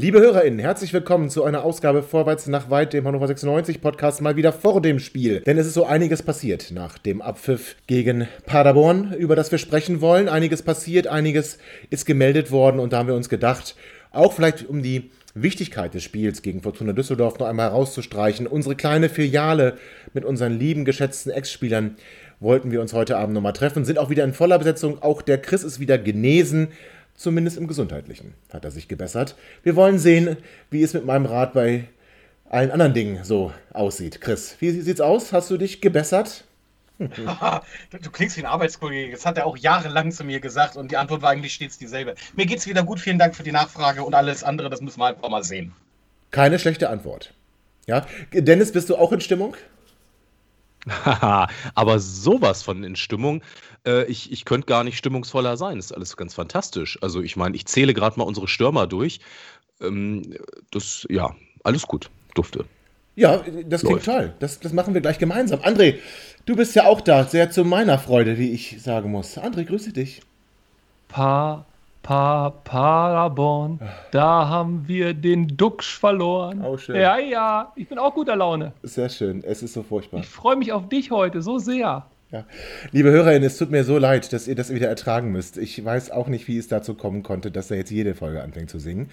Liebe 0.00 0.20
HörerInnen, 0.20 0.60
herzlich 0.60 0.92
willkommen 0.92 1.28
zu 1.28 1.42
einer 1.42 1.64
Ausgabe 1.64 2.04
Vorwärts 2.04 2.46
nach 2.46 2.70
weit, 2.70 2.92
dem 2.92 3.04
Hannover 3.04 3.26
96 3.26 3.80
Podcast, 3.80 4.20
mal 4.22 4.36
wieder 4.36 4.52
vor 4.52 4.80
dem 4.80 5.00
Spiel. 5.00 5.40
Denn 5.40 5.58
es 5.58 5.66
ist 5.66 5.74
so 5.74 5.86
einiges 5.86 6.22
passiert 6.22 6.70
nach 6.70 6.98
dem 6.98 7.20
Abpfiff 7.20 7.74
gegen 7.88 8.28
Paderborn, 8.46 9.12
über 9.14 9.34
das 9.34 9.50
wir 9.50 9.58
sprechen 9.58 10.00
wollen. 10.00 10.28
Einiges 10.28 10.62
passiert, 10.62 11.08
einiges 11.08 11.58
ist 11.90 12.06
gemeldet 12.06 12.52
worden 12.52 12.78
und 12.78 12.92
da 12.92 12.98
haben 12.98 13.08
wir 13.08 13.16
uns 13.16 13.28
gedacht, 13.28 13.74
auch 14.12 14.32
vielleicht 14.32 14.68
um 14.68 14.84
die 14.84 15.10
Wichtigkeit 15.34 15.94
des 15.94 16.04
Spiels 16.04 16.42
gegen 16.42 16.62
Fortuna 16.62 16.92
Düsseldorf 16.92 17.40
noch 17.40 17.48
einmal 17.48 17.70
herauszustreichen. 17.70 18.46
Unsere 18.46 18.76
kleine 18.76 19.08
Filiale 19.08 19.78
mit 20.14 20.24
unseren 20.24 20.56
lieben, 20.56 20.84
geschätzten 20.84 21.32
Ex-Spielern 21.32 21.96
wollten 22.38 22.70
wir 22.70 22.80
uns 22.80 22.92
heute 22.92 23.16
Abend 23.16 23.34
nochmal 23.34 23.52
treffen, 23.52 23.84
sind 23.84 23.98
auch 23.98 24.10
wieder 24.10 24.22
in 24.22 24.32
voller 24.32 24.60
Besetzung. 24.60 25.02
Auch 25.02 25.22
der 25.22 25.38
Chris 25.38 25.64
ist 25.64 25.80
wieder 25.80 25.98
genesen. 25.98 26.68
Zumindest 27.18 27.56
im 27.56 27.66
Gesundheitlichen 27.66 28.34
hat 28.52 28.64
er 28.64 28.70
sich 28.70 28.86
gebessert. 28.86 29.34
Wir 29.64 29.74
wollen 29.74 29.98
sehen, 29.98 30.36
wie 30.70 30.84
es 30.84 30.94
mit 30.94 31.04
meinem 31.04 31.26
Rat 31.26 31.52
bei 31.52 31.88
allen 32.48 32.70
anderen 32.70 32.94
Dingen 32.94 33.24
so 33.24 33.52
aussieht. 33.72 34.20
Chris, 34.20 34.54
wie 34.60 34.70
sieht's 34.70 35.00
aus? 35.00 35.32
Hast 35.32 35.50
du 35.50 35.58
dich 35.58 35.80
gebessert? 35.80 36.44
du 36.98 38.10
klingst 38.12 38.36
wie 38.36 38.42
ein 38.42 38.46
Arbeitskollege. 38.46 39.10
Das 39.10 39.26
hat 39.26 39.36
er 39.36 39.46
auch 39.46 39.56
jahrelang 39.56 40.12
zu 40.12 40.22
mir 40.22 40.38
gesagt 40.38 40.76
und 40.76 40.92
die 40.92 40.96
Antwort 40.96 41.20
war 41.20 41.30
eigentlich 41.30 41.54
stets 41.54 41.76
dieselbe. 41.76 42.14
Mir 42.36 42.46
geht's 42.46 42.68
wieder 42.68 42.84
gut. 42.84 43.00
Vielen 43.00 43.18
Dank 43.18 43.34
für 43.34 43.42
die 43.42 43.52
Nachfrage 43.52 44.04
und 44.04 44.14
alles 44.14 44.44
andere, 44.44 44.70
das 44.70 44.80
müssen 44.80 45.00
wir 45.00 45.06
einfach 45.06 45.28
mal 45.28 45.42
sehen. 45.42 45.72
Keine 46.30 46.60
schlechte 46.60 46.88
Antwort. 46.88 47.34
Ja, 47.88 48.06
Dennis, 48.32 48.70
bist 48.70 48.90
du 48.90 48.96
auch 48.96 49.10
in 49.10 49.20
Stimmung? 49.20 49.56
aber 51.74 51.98
sowas 51.98 52.62
von 52.62 52.84
in 52.84 52.96
Stimmung. 52.96 53.42
Äh, 53.86 54.04
ich 54.04 54.32
ich 54.32 54.44
könnte 54.44 54.66
gar 54.66 54.84
nicht 54.84 54.98
stimmungsvoller 54.98 55.56
sein. 55.56 55.76
Das 55.76 55.86
ist 55.86 55.92
alles 55.92 56.16
ganz 56.16 56.34
fantastisch. 56.34 56.98
Also 57.02 57.20
ich 57.20 57.36
meine, 57.36 57.56
ich 57.56 57.66
zähle 57.66 57.94
gerade 57.94 58.18
mal 58.18 58.24
unsere 58.24 58.48
Stürmer 58.48 58.86
durch. 58.86 59.20
Ähm, 59.80 60.34
das, 60.70 61.06
ja, 61.10 61.34
alles 61.64 61.86
gut. 61.86 62.10
Dufte. 62.34 62.64
Ja, 63.16 63.42
das 63.66 63.80
klingt 63.80 64.06
Läuft. 64.06 64.06
toll. 64.06 64.34
Das, 64.38 64.60
das 64.60 64.72
machen 64.72 64.94
wir 64.94 65.00
gleich 65.00 65.18
gemeinsam. 65.18 65.60
André, 65.60 65.96
du 66.46 66.54
bist 66.54 66.76
ja 66.76 66.84
auch 66.84 67.00
da, 67.00 67.24
sehr 67.24 67.50
zu 67.50 67.64
meiner 67.64 67.98
Freude, 67.98 68.38
wie 68.38 68.52
ich 68.52 68.80
sagen 68.80 69.10
muss. 69.10 69.38
André, 69.38 69.64
grüße 69.64 69.92
dich. 69.92 70.20
Pa 71.08 71.66
Pa 72.08 72.48
Parabon, 72.64 73.80
da 74.12 74.48
haben 74.48 74.88
wir 74.88 75.12
den 75.12 75.46
Duxch 75.46 75.98
verloren. 75.98 76.64
Oh, 76.64 76.78
schön. 76.78 76.96
Ja, 76.96 77.18
ja, 77.18 77.70
ich 77.76 77.86
bin 77.86 77.98
auch 77.98 78.14
guter 78.14 78.34
Laune. 78.34 78.72
Sehr 78.82 79.10
schön, 79.10 79.44
es 79.44 79.62
ist 79.62 79.74
so 79.74 79.82
furchtbar. 79.82 80.20
Ich 80.20 80.26
freue 80.26 80.56
mich 80.56 80.72
auf 80.72 80.88
dich 80.88 81.10
heute 81.10 81.42
so 81.42 81.58
sehr. 81.58 82.06
Ja. 82.30 82.44
Liebe 82.92 83.10
Hörerinnen, 83.10 83.44
es 83.44 83.56
tut 83.56 83.70
mir 83.70 83.84
so 83.84 83.96
leid, 83.96 84.34
dass 84.34 84.48
ihr 84.48 84.54
das 84.54 84.68
wieder 84.68 84.86
ertragen 84.86 85.32
müsst. 85.32 85.56
Ich 85.56 85.82
weiß 85.82 86.10
auch 86.10 86.28
nicht, 86.28 86.46
wie 86.46 86.58
es 86.58 86.68
dazu 86.68 86.92
kommen 86.92 87.22
konnte, 87.22 87.50
dass 87.50 87.70
er 87.70 87.78
jetzt 87.78 87.90
jede 87.90 88.14
Folge 88.14 88.42
anfängt 88.42 88.68
zu 88.68 88.78
singen. 88.78 89.08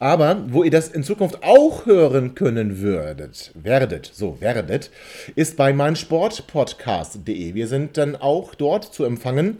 Aber 0.00 0.44
wo 0.48 0.64
ihr 0.64 0.70
das 0.72 0.88
in 0.88 1.04
Zukunft 1.04 1.44
auch 1.44 1.86
hören 1.86 2.34
können 2.34 2.80
würdet, 2.80 3.52
werdet, 3.54 4.10
so 4.12 4.40
werdet, 4.40 4.90
ist 5.36 5.56
bei 5.56 5.72
meinsportpodcast.de. 5.72 7.54
Wir 7.54 7.68
sind 7.68 7.96
dann 7.96 8.16
auch 8.16 8.56
dort 8.56 8.92
zu 8.92 9.04
empfangen. 9.04 9.58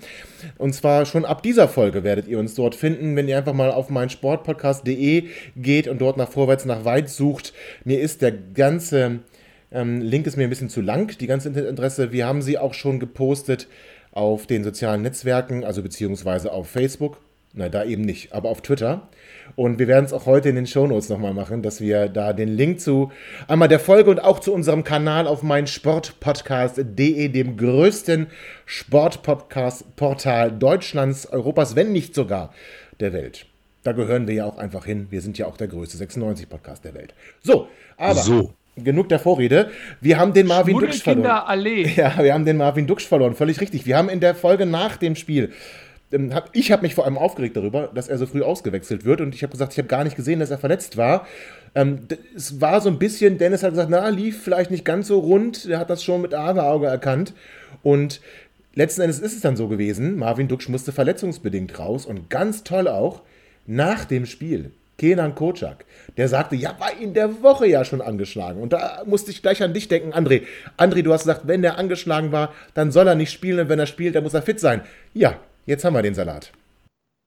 Und 0.56 0.74
zwar 0.74 1.06
schon 1.06 1.24
ab 1.24 1.44
dieser 1.44 1.68
Folge 1.68 2.02
werdet 2.02 2.26
ihr 2.26 2.40
uns 2.40 2.56
dort 2.56 2.74
finden, 2.74 3.14
wenn 3.14 3.28
ihr 3.28 3.38
einfach 3.38 3.54
mal 3.54 3.70
auf 3.70 3.90
meinsportpodcast.de 3.90 5.28
geht 5.54 5.86
und 5.86 6.00
dort 6.00 6.16
nach 6.16 6.32
vorwärts 6.32 6.64
nach 6.64 6.84
weit 6.84 7.08
sucht. 7.10 7.52
Mir 7.84 8.00
ist 8.00 8.22
der 8.22 8.32
ganze 8.32 9.20
ähm, 9.70 10.00
Link 10.00 10.26
ist 10.26 10.36
mir 10.36 10.44
ein 10.44 10.50
bisschen 10.50 10.70
zu 10.70 10.80
lang, 10.80 11.16
die 11.18 11.26
ganze 11.26 11.48
Internetadresse. 11.48 12.12
Wir 12.12 12.26
haben 12.26 12.42
sie 12.42 12.58
auch 12.58 12.74
schon 12.74 13.00
gepostet 13.00 13.68
auf 14.12 14.46
den 14.46 14.64
sozialen 14.64 15.02
Netzwerken, 15.02 15.64
also 15.64 15.82
beziehungsweise 15.82 16.52
auf 16.52 16.68
Facebook. 16.68 17.18
Na, 17.54 17.68
da 17.70 17.82
eben 17.82 18.02
nicht, 18.02 18.34
aber 18.34 18.50
auf 18.50 18.60
Twitter. 18.60 19.08
Und 19.56 19.78
wir 19.78 19.88
werden 19.88 20.04
es 20.04 20.12
auch 20.12 20.26
heute 20.26 20.50
in 20.50 20.54
den 20.54 20.66
Shownotes 20.66 21.08
nochmal 21.08 21.32
machen, 21.32 21.62
dass 21.62 21.80
wir 21.80 22.08
da 22.08 22.34
den 22.34 22.48
Link 22.48 22.80
zu 22.80 23.10
einmal 23.48 23.68
der 23.68 23.80
Folge 23.80 24.10
und 24.10 24.22
auch 24.22 24.38
zu 24.38 24.52
unserem 24.52 24.84
Kanal 24.84 25.26
auf 25.26 25.42
meinsportpodcast.de, 25.42 27.28
dem 27.28 27.56
größten 27.56 28.26
Sportpodcast-Portal 28.66 30.52
Deutschlands, 30.52 31.26
Europas, 31.26 31.74
wenn 31.74 31.90
nicht 31.90 32.14
sogar 32.14 32.52
der 33.00 33.14
Welt. 33.14 33.46
Da 33.82 33.92
gehören 33.92 34.28
wir 34.28 34.34
ja 34.34 34.44
auch 34.44 34.58
einfach 34.58 34.84
hin. 34.84 35.06
Wir 35.10 35.22
sind 35.22 35.38
ja 35.38 35.46
auch 35.46 35.56
der 35.56 35.68
größte 35.68 35.96
96-Podcast 36.04 36.84
der 36.84 36.92
Welt. 36.92 37.14
So, 37.42 37.68
aber 37.96 38.20
so 38.20 38.52
genug 38.84 39.08
der 39.08 39.18
Vorrede. 39.18 39.70
Wir 40.00 40.18
haben 40.18 40.32
den 40.32 40.46
Marvin 40.46 40.78
Duksch 40.78 41.02
verloren. 41.02 41.30
Allee. 41.30 41.88
Ja, 41.96 42.22
wir 42.22 42.32
haben 42.34 42.44
den 42.44 42.56
Marvin 42.56 42.86
Duksch 42.86 43.06
verloren, 43.06 43.34
völlig 43.34 43.60
richtig. 43.60 43.86
Wir 43.86 43.96
haben 43.96 44.08
in 44.08 44.20
der 44.20 44.34
Folge 44.34 44.66
nach 44.66 44.96
dem 44.96 45.16
Spiel 45.16 45.52
ähm, 46.12 46.32
ich 46.52 46.72
habe 46.72 46.82
mich 46.82 46.94
vor 46.94 47.04
allem 47.04 47.18
aufgeregt 47.18 47.56
darüber, 47.56 47.90
dass 47.94 48.08
er 48.08 48.18
so 48.18 48.26
früh 48.26 48.42
ausgewechselt 48.42 49.04
wird 49.04 49.20
und 49.20 49.34
ich 49.34 49.42
habe 49.42 49.52
gesagt, 49.52 49.72
ich 49.72 49.78
habe 49.78 49.88
gar 49.88 50.04
nicht 50.04 50.16
gesehen, 50.16 50.40
dass 50.40 50.50
er 50.50 50.58
verletzt 50.58 50.96
war. 50.96 51.26
Ähm, 51.74 52.00
es 52.34 52.60
war 52.60 52.80
so 52.80 52.88
ein 52.88 52.98
bisschen, 52.98 53.36
Dennis 53.36 53.62
hat 53.62 53.70
gesagt, 53.70 53.90
na, 53.90 54.08
lief 54.08 54.42
vielleicht 54.42 54.70
nicht 54.70 54.84
ganz 54.84 55.08
so 55.08 55.18
rund, 55.18 55.66
er 55.66 55.78
hat 55.78 55.90
das 55.90 56.02
schon 56.02 56.22
mit 56.22 56.34
Auge 56.34 56.86
erkannt 56.86 57.34
und 57.82 58.20
letzten 58.74 59.02
Endes 59.02 59.18
ist 59.18 59.34
es 59.34 59.40
dann 59.40 59.56
so 59.56 59.68
gewesen, 59.68 60.16
Marvin 60.16 60.48
Duksch 60.48 60.68
musste 60.68 60.92
verletzungsbedingt 60.92 61.78
raus 61.78 62.06
und 62.06 62.30
ganz 62.30 62.64
toll 62.64 62.88
auch, 62.88 63.22
nach 63.66 64.06
dem 64.06 64.24
Spiel 64.24 64.72
Kenan 64.98 65.36
Kocak, 65.36 65.84
der 66.16 66.28
sagte, 66.28 66.56
ja, 66.56 66.74
war 66.80 66.92
in 66.98 67.14
der 67.14 67.42
Woche 67.42 67.66
ja 67.66 67.84
schon 67.84 68.00
angeschlagen. 68.00 68.60
Und 68.60 68.72
da 68.72 69.02
musste 69.06 69.30
ich 69.30 69.42
gleich 69.42 69.62
an 69.62 69.72
dich 69.72 69.86
denken, 69.86 70.12
André. 70.12 70.42
André, 70.76 71.02
du 71.02 71.12
hast 71.12 71.22
gesagt, 71.22 71.42
wenn 71.46 71.62
der 71.62 71.78
angeschlagen 71.78 72.32
war, 72.32 72.52
dann 72.74 72.90
soll 72.90 73.06
er 73.06 73.14
nicht 73.14 73.30
spielen 73.30 73.60
und 73.60 73.68
wenn 73.68 73.78
er 73.78 73.86
spielt, 73.86 74.16
dann 74.16 74.24
muss 74.24 74.34
er 74.34 74.42
fit 74.42 74.58
sein. 74.58 74.82
Ja, 75.14 75.36
jetzt 75.66 75.84
haben 75.84 75.94
wir 75.94 76.02
den 76.02 76.14
Salat. 76.14 76.52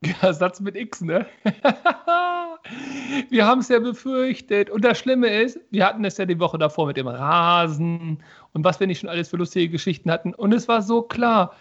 Ja, 0.03 0.33
Satz 0.33 0.59
mit 0.59 0.75
X, 0.75 1.01
ne? 1.01 1.25
wir 3.29 3.45
haben 3.45 3.61
es 3.61 3.69
ja 3.69 3.79
befürchtet. 3.79 4.69
Und 4.69 4.83
das 4.83 4.99
Schlimme 4.99 5.27
ist, 5.27 5.59
wir 5.69 5.85
hatten 5.85 6.03
es 6.03 6.17
ja 6.17 6.25
die 6.25 6.39
Woche 6.39 6.57
davor 6.57 6.87
mit 6.87 6.97
dem 6.97 7.07
Rasen 7.07 8.21
und 8.53 8.65
was 8.65 8.79
wir 8.79 8.87
nicht 8.87 8.99
schon 8.99 9.09
alles 9.09 9.29
für 9.29 9.37
lustige 9.37 9.69
Geschichten 9.69 10.11
hatten. 10.11 10.33
Und 10.33 10.53
es 10.53 10.67
war 10.67 10.81
so 10.81 11.03
klar, 11.03 11.55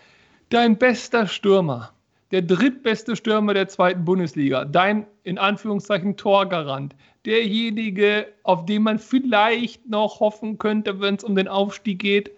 dein 0.48 0.76
bester 0.76 1.26
Stürmer, 1.26 1.92
der 2.30 2.42
drittbeste 2.42 3.16
Stürmer 3.16 3.54
der 3.54 3.68
zweiten 3.68 4.04
Bundesliga, 4.04 4.64
dein 4.64 5.06
in 5.24 5.38
Anführungszeichen 5.38 6.16
Torgarant, 6.16 6.94
derjenige, 7.24 8.26
auf 8.44 8.64
den 8.66 8.82
man 8.82 8.98
vielleicht 8.98 9.88
noch 9.88 10.20
hoffen 10.20 10.58
könnte, 10.58 11.00
wenn 11.00 11.16
es 11.16 11.24
um 11.24 11.34
den 11.34 11.48
Aufstieg 11.48 11.98
geht, 11.98 12.30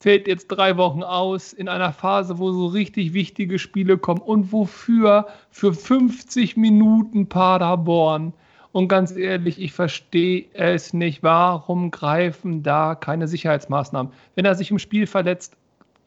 fällt 0.00 0.28
jetzt 0.28 0.48
drei 0.48 0.76
Wochen 0.76 1.02
aus 1.02 1.52
in 1.52 1.68
einer 1.68 1.92
Phase, 1.92 2.38
wo 2.38 2.52
so 2.52 2.66
richtig 2.66 3.14
wichtige 3.14 3.58
Spiele 3.58 3.98
kommen. 3.98 4.20
Und 4.20 4.52
wofür? 4.52 5.26
Für 5.50 5.72
50 5.72 6.56
Minuten 6.56 7.28
Paderborn. 7.28 8.32
Und 8.70 8.88
ganz 8.88 9.16
ehrlich, 9.16 9.60
ich 9.60 9.72
verstehe 9.72 10.44
es 10.52 10.92
nicht. 10.92 11.22
Warum 11.22 11.90
greifen 11.90 12.62
da 12.62 12.94
keine 12.94 13.26
Sicherheitsmaßnahmen? 13.26 14.12
Wenn 14.34 14.44
er 14.44 14.54
sich 14.54 14.70
im 14.70 14.78
Spiel 14.78 15.06
verletzt, 15.06 15.56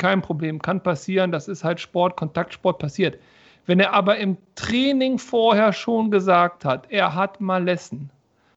kein 0.01 0.23
Problem, 0.23 0.61
kann 0.61 0.81
passieren, 0.81 1.31
das 1.31 1.47
ist 1.47 1.63
halt 1.63 1.79
Sport, 1.79 2.17
Kontaktsport 2.17 2.79
passiert. 2.79 3.19
Wenn 3.67 3.79
er 3.79 3.93
aber 3.93 4.17
im 4.17 4.37
Training 4.55 5.19
vorher 5.19 5.71
schon 5.73 6.09
gesagt 6.09 6.65
hat, 6.65 6.87
er 6.89 7.13
hat 7.13 7.39
Malessen, 7.39 8.09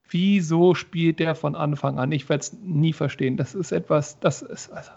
wieso 0.09 0.75
spielt 0.75 1.19
der 1.19 1.35
von 1.35 1.55
Anfang 1.55 1.99
an? 1.99 2.11
Ich 2.13 2.29
werde 2.31 2.41
es 2.41 2.53
nie 2.55 2.95
verstehen. 2.95 3.37
Das 3.37 3.55
ist 3.55 3.73
etwas, 3.73 4.19
das 4.21 4.41
ist. 4.41 4.73
Also. 4.73 4.91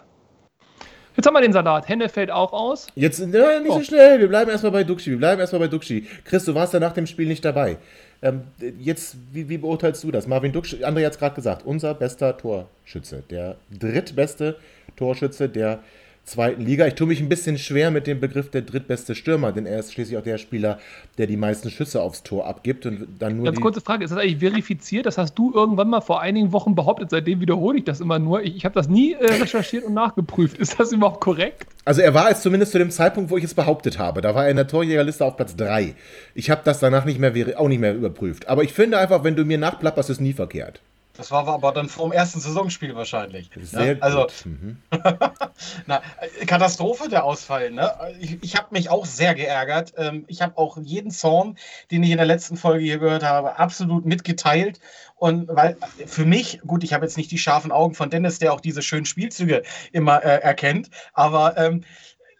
Jetzt 1.14 1.26
haben 1.26 1.34
wir 1.34 1.42
den 1.42 1.52
Salat. 1.52 1.86
Henne 1.86 2.08
fällt 2.08 2.30
auch 2.30 2.52
aus. 2.54 2.86
Jetzt, 2.94 3.18
ja, 3.18 3.60
nicht 3.60 3.70
oh. 3.70 3.78
so 3.78 3.82
schnell. 3.82 4.18
Wir 4.18 4.28
bleiben 4.28 4.50
erstmal 4.50 4.72
bei 4.72 4.84
Duxi. 4.84 5.10
Wir 5.10 5.18
bleiben 5.18 5.40
erstmal 5.40 5.60
bei 5.60 5.68
Duxi. 5.68 6.06
Chris, 6.24 6.46
du 6.46 6.54
warst 6.54 6.72
ja 6.72 6.80
nach 6.80 6.92
dem 6.92 7.06
Spiel 7.06 7.28
nicht 7.28 7.44
dabei. 7.44 7.76
Ähm, 8.22 8.44
jetzt, 8.78 9.16
wie, 9.32 9.48
wie, 9.48 9.58
beurteilst 9.58 10.02
du 10.02 10.10
das? 10.10 10.26
Marvin 10.26 10.52
Duxi, 10.52 10.76
André 10.76 11.04
hat 11.04 11.12
es 11.12 11.18
gerade 11.18 11.34
gesagt, 11.34 11.66
unser 11.66 11.92
bester 11.92 12.36
Torschütze. 12.36 13.22
Der 13.28 13.56
drittbeste 13.78 14.56
Torschütze 14.96 15.48
der 15.48 15.80
zweiten 16.28 16.62
Liga. 16.62 16.86
Ich 16.86 16.94
tue 16.94 17.06
mich 17.06 17.20
ein 17.20 17.28
bisschen 17.28 17.58
schwer 17.58 17.90
mit 17.90 18.06
dem 18.06 18.20
Begriff 18.20 18.50
der 18.50 18.62
drittbeste 18.62 19.14
Stürmer, 19.14 19.52
denn 19.52 19.66
er 19.66 19.80
ist 19.80 19.92
schließlich 19.92 20.16
auch 20.18 20.22
der 20.22 20.38
Spieler, 20.38 20.78
der 21.18 21.26
die 21.26 21.36
meisten 21.36 21.70
Schüsse 21.70 22.02
aufs 22.02 22.22
Tor 22.22 22.46
abgibt 22.46 22.86
und 22.86 23.06
dann 23.18 23.36
nur. 23.36 23.46
Ganz 23.46 23.60
kurze 23.60 23.80
Frage: 23.80 24.04
Ist 24.04 24.10
das 24.10 24.18
eigentlich 24.18 24.38
verifiziert? 24.38 25.06
Das 25.06 25.18
hast 25.18 25.34
du 25.34 25.52
irgendwann 25.52 25.88
mal 25.88 26.00
vor 26.00 26.20
einigen 26.20 26.52
Wochen 26.52 26.74
behauptet. 26.74 27.10
Seitdem 27.10 27.40
wiederhole 27.40 27.78
ich 27.78 27.84
das 27.84 28.00
immer 28.00 28.18
nur. 28.18 28.42
Ich, 28.42 28.56
ich 28.56 28.64
habe 28.64 28.74
das 28.74 28.88
nie 28.88 29.14
äh, 29.14 29.24
recherchiert 29.24 29.84
und 29.84 29.94
nachgeprüft. 29.94 30.58
Ist 30.58 30.78
das 30.78 30.92
überhaupt 30.92 31.20
korrekt? 31.20 31.66
Also 31.84 32.02
er 32.02 32.14
war 32.14 32.30
es 32.30 32.42
zumindest 32.42 32.72
zu 32.72 32.78
dem 32.78 32.90
Zeitpunkt, 32.90 33.30
wo 33.30 33.36
ich 33.36 33.44
es 33.44 33.54
behauptet 33.54 33.98
habe. 33.98 34.20
Da 34.20 34.34
war 34.34 34.44
er 34.44 34.50
in 34.50 34.56
der 34.56 34.68
Torjägerliste 34.68 35.24
auf 35.24 35.36
Platz 35.36 35.56
3. 35.56 35.94
Ich 36.34 36.50
habe 36.50 36.60
das 36.64 36.80
danach 36.80 37.04
nicht 37.04 37.18
mehr, 37.18 37.32
auch 37.58 37.68
nicht 37.68 37.80
mehr 37.80 37.94
überprüft. 37.94 38.48
Aber 38.48 38.62
ich 38.62 38.72
finde 38.72 38.98
einfach, 38.98 39.24
wenn 39.24 39.36
du 39.36 39.44
mir 39.44 39.58
nachplapperst, 39.58 40.10
ist 40.10 40.20
nie 40.20 40.34
verkehrt. 40.34 40.80
Das 41.18 41.32
war 41.32 41.48
aber 41.48 41.72
dann 41.72 41.88
vor 41.88 42.08
dem 42.08 42.12
ersten 42.12 42.38
Saisonspiel 42.38 42.94
wahrscheinlich. 42.94 43.50
Sehr 43.60 43.96
ne? 43.96 44.02
Also. 44.02 44.28
Mhm. 44.44 44.76
na, 45.86 46.00
äh, 46.20 46.46
Katastrophe 46.46 47.08
der 47.08 47.24
Ausfall. 47.24 47.72
Ne? 47.72 47.92
Ich, 48.20 48.40
ich 48.40 48.56
habe 48.56 48.68
mich 48.70 48.88
auch 48.88 49.04
sehr 49.04 49.34
geärgert. 49.34 49.94
Ähm, 49.96 50.24
Ich 50.28 50.42
habe 50.42 50.56
auch 50.56 50.78
jeden 50.80 51.10
Zorn, 51.10 51.58
den 51.90 52.04
ich 52.04 52.10
in 52.10 52.18
der 52.18 52.26
letzten 52.26 52.56
Folge 52.56 52.84
hier 52.84 52.98
gehört 52.98 53.24
habe, 53.24 53.58
absolut 53.58 54.06
mitgeteilt. 54.06 54.78
Und 55.16 55.48
weil 55.48 55.76
für 56.06 56.24
mich, 56.24 56.60
gut, 56.64 56.84
ich 56.84 56.92
habe 56.92 57.04
jetzt 57.04 57.16
nicht 57.16 57.32
die 57.32 57.38
scharfen 57.38 57.72
Augen 57.72 57.94
von 57.96 58.10
Dennis, 58.10 58.38
der 58.38 58.52
auch 58.52 58.60
diese 58.60 58.82
schönen 58.82 59.04
Spielzüge 59.04 59.64
immer 59.90 60.22
äh, 60.22 60.40
erkennt, 60.40 60.90
aber 61.14 61.56
ähm, 61.56 61.82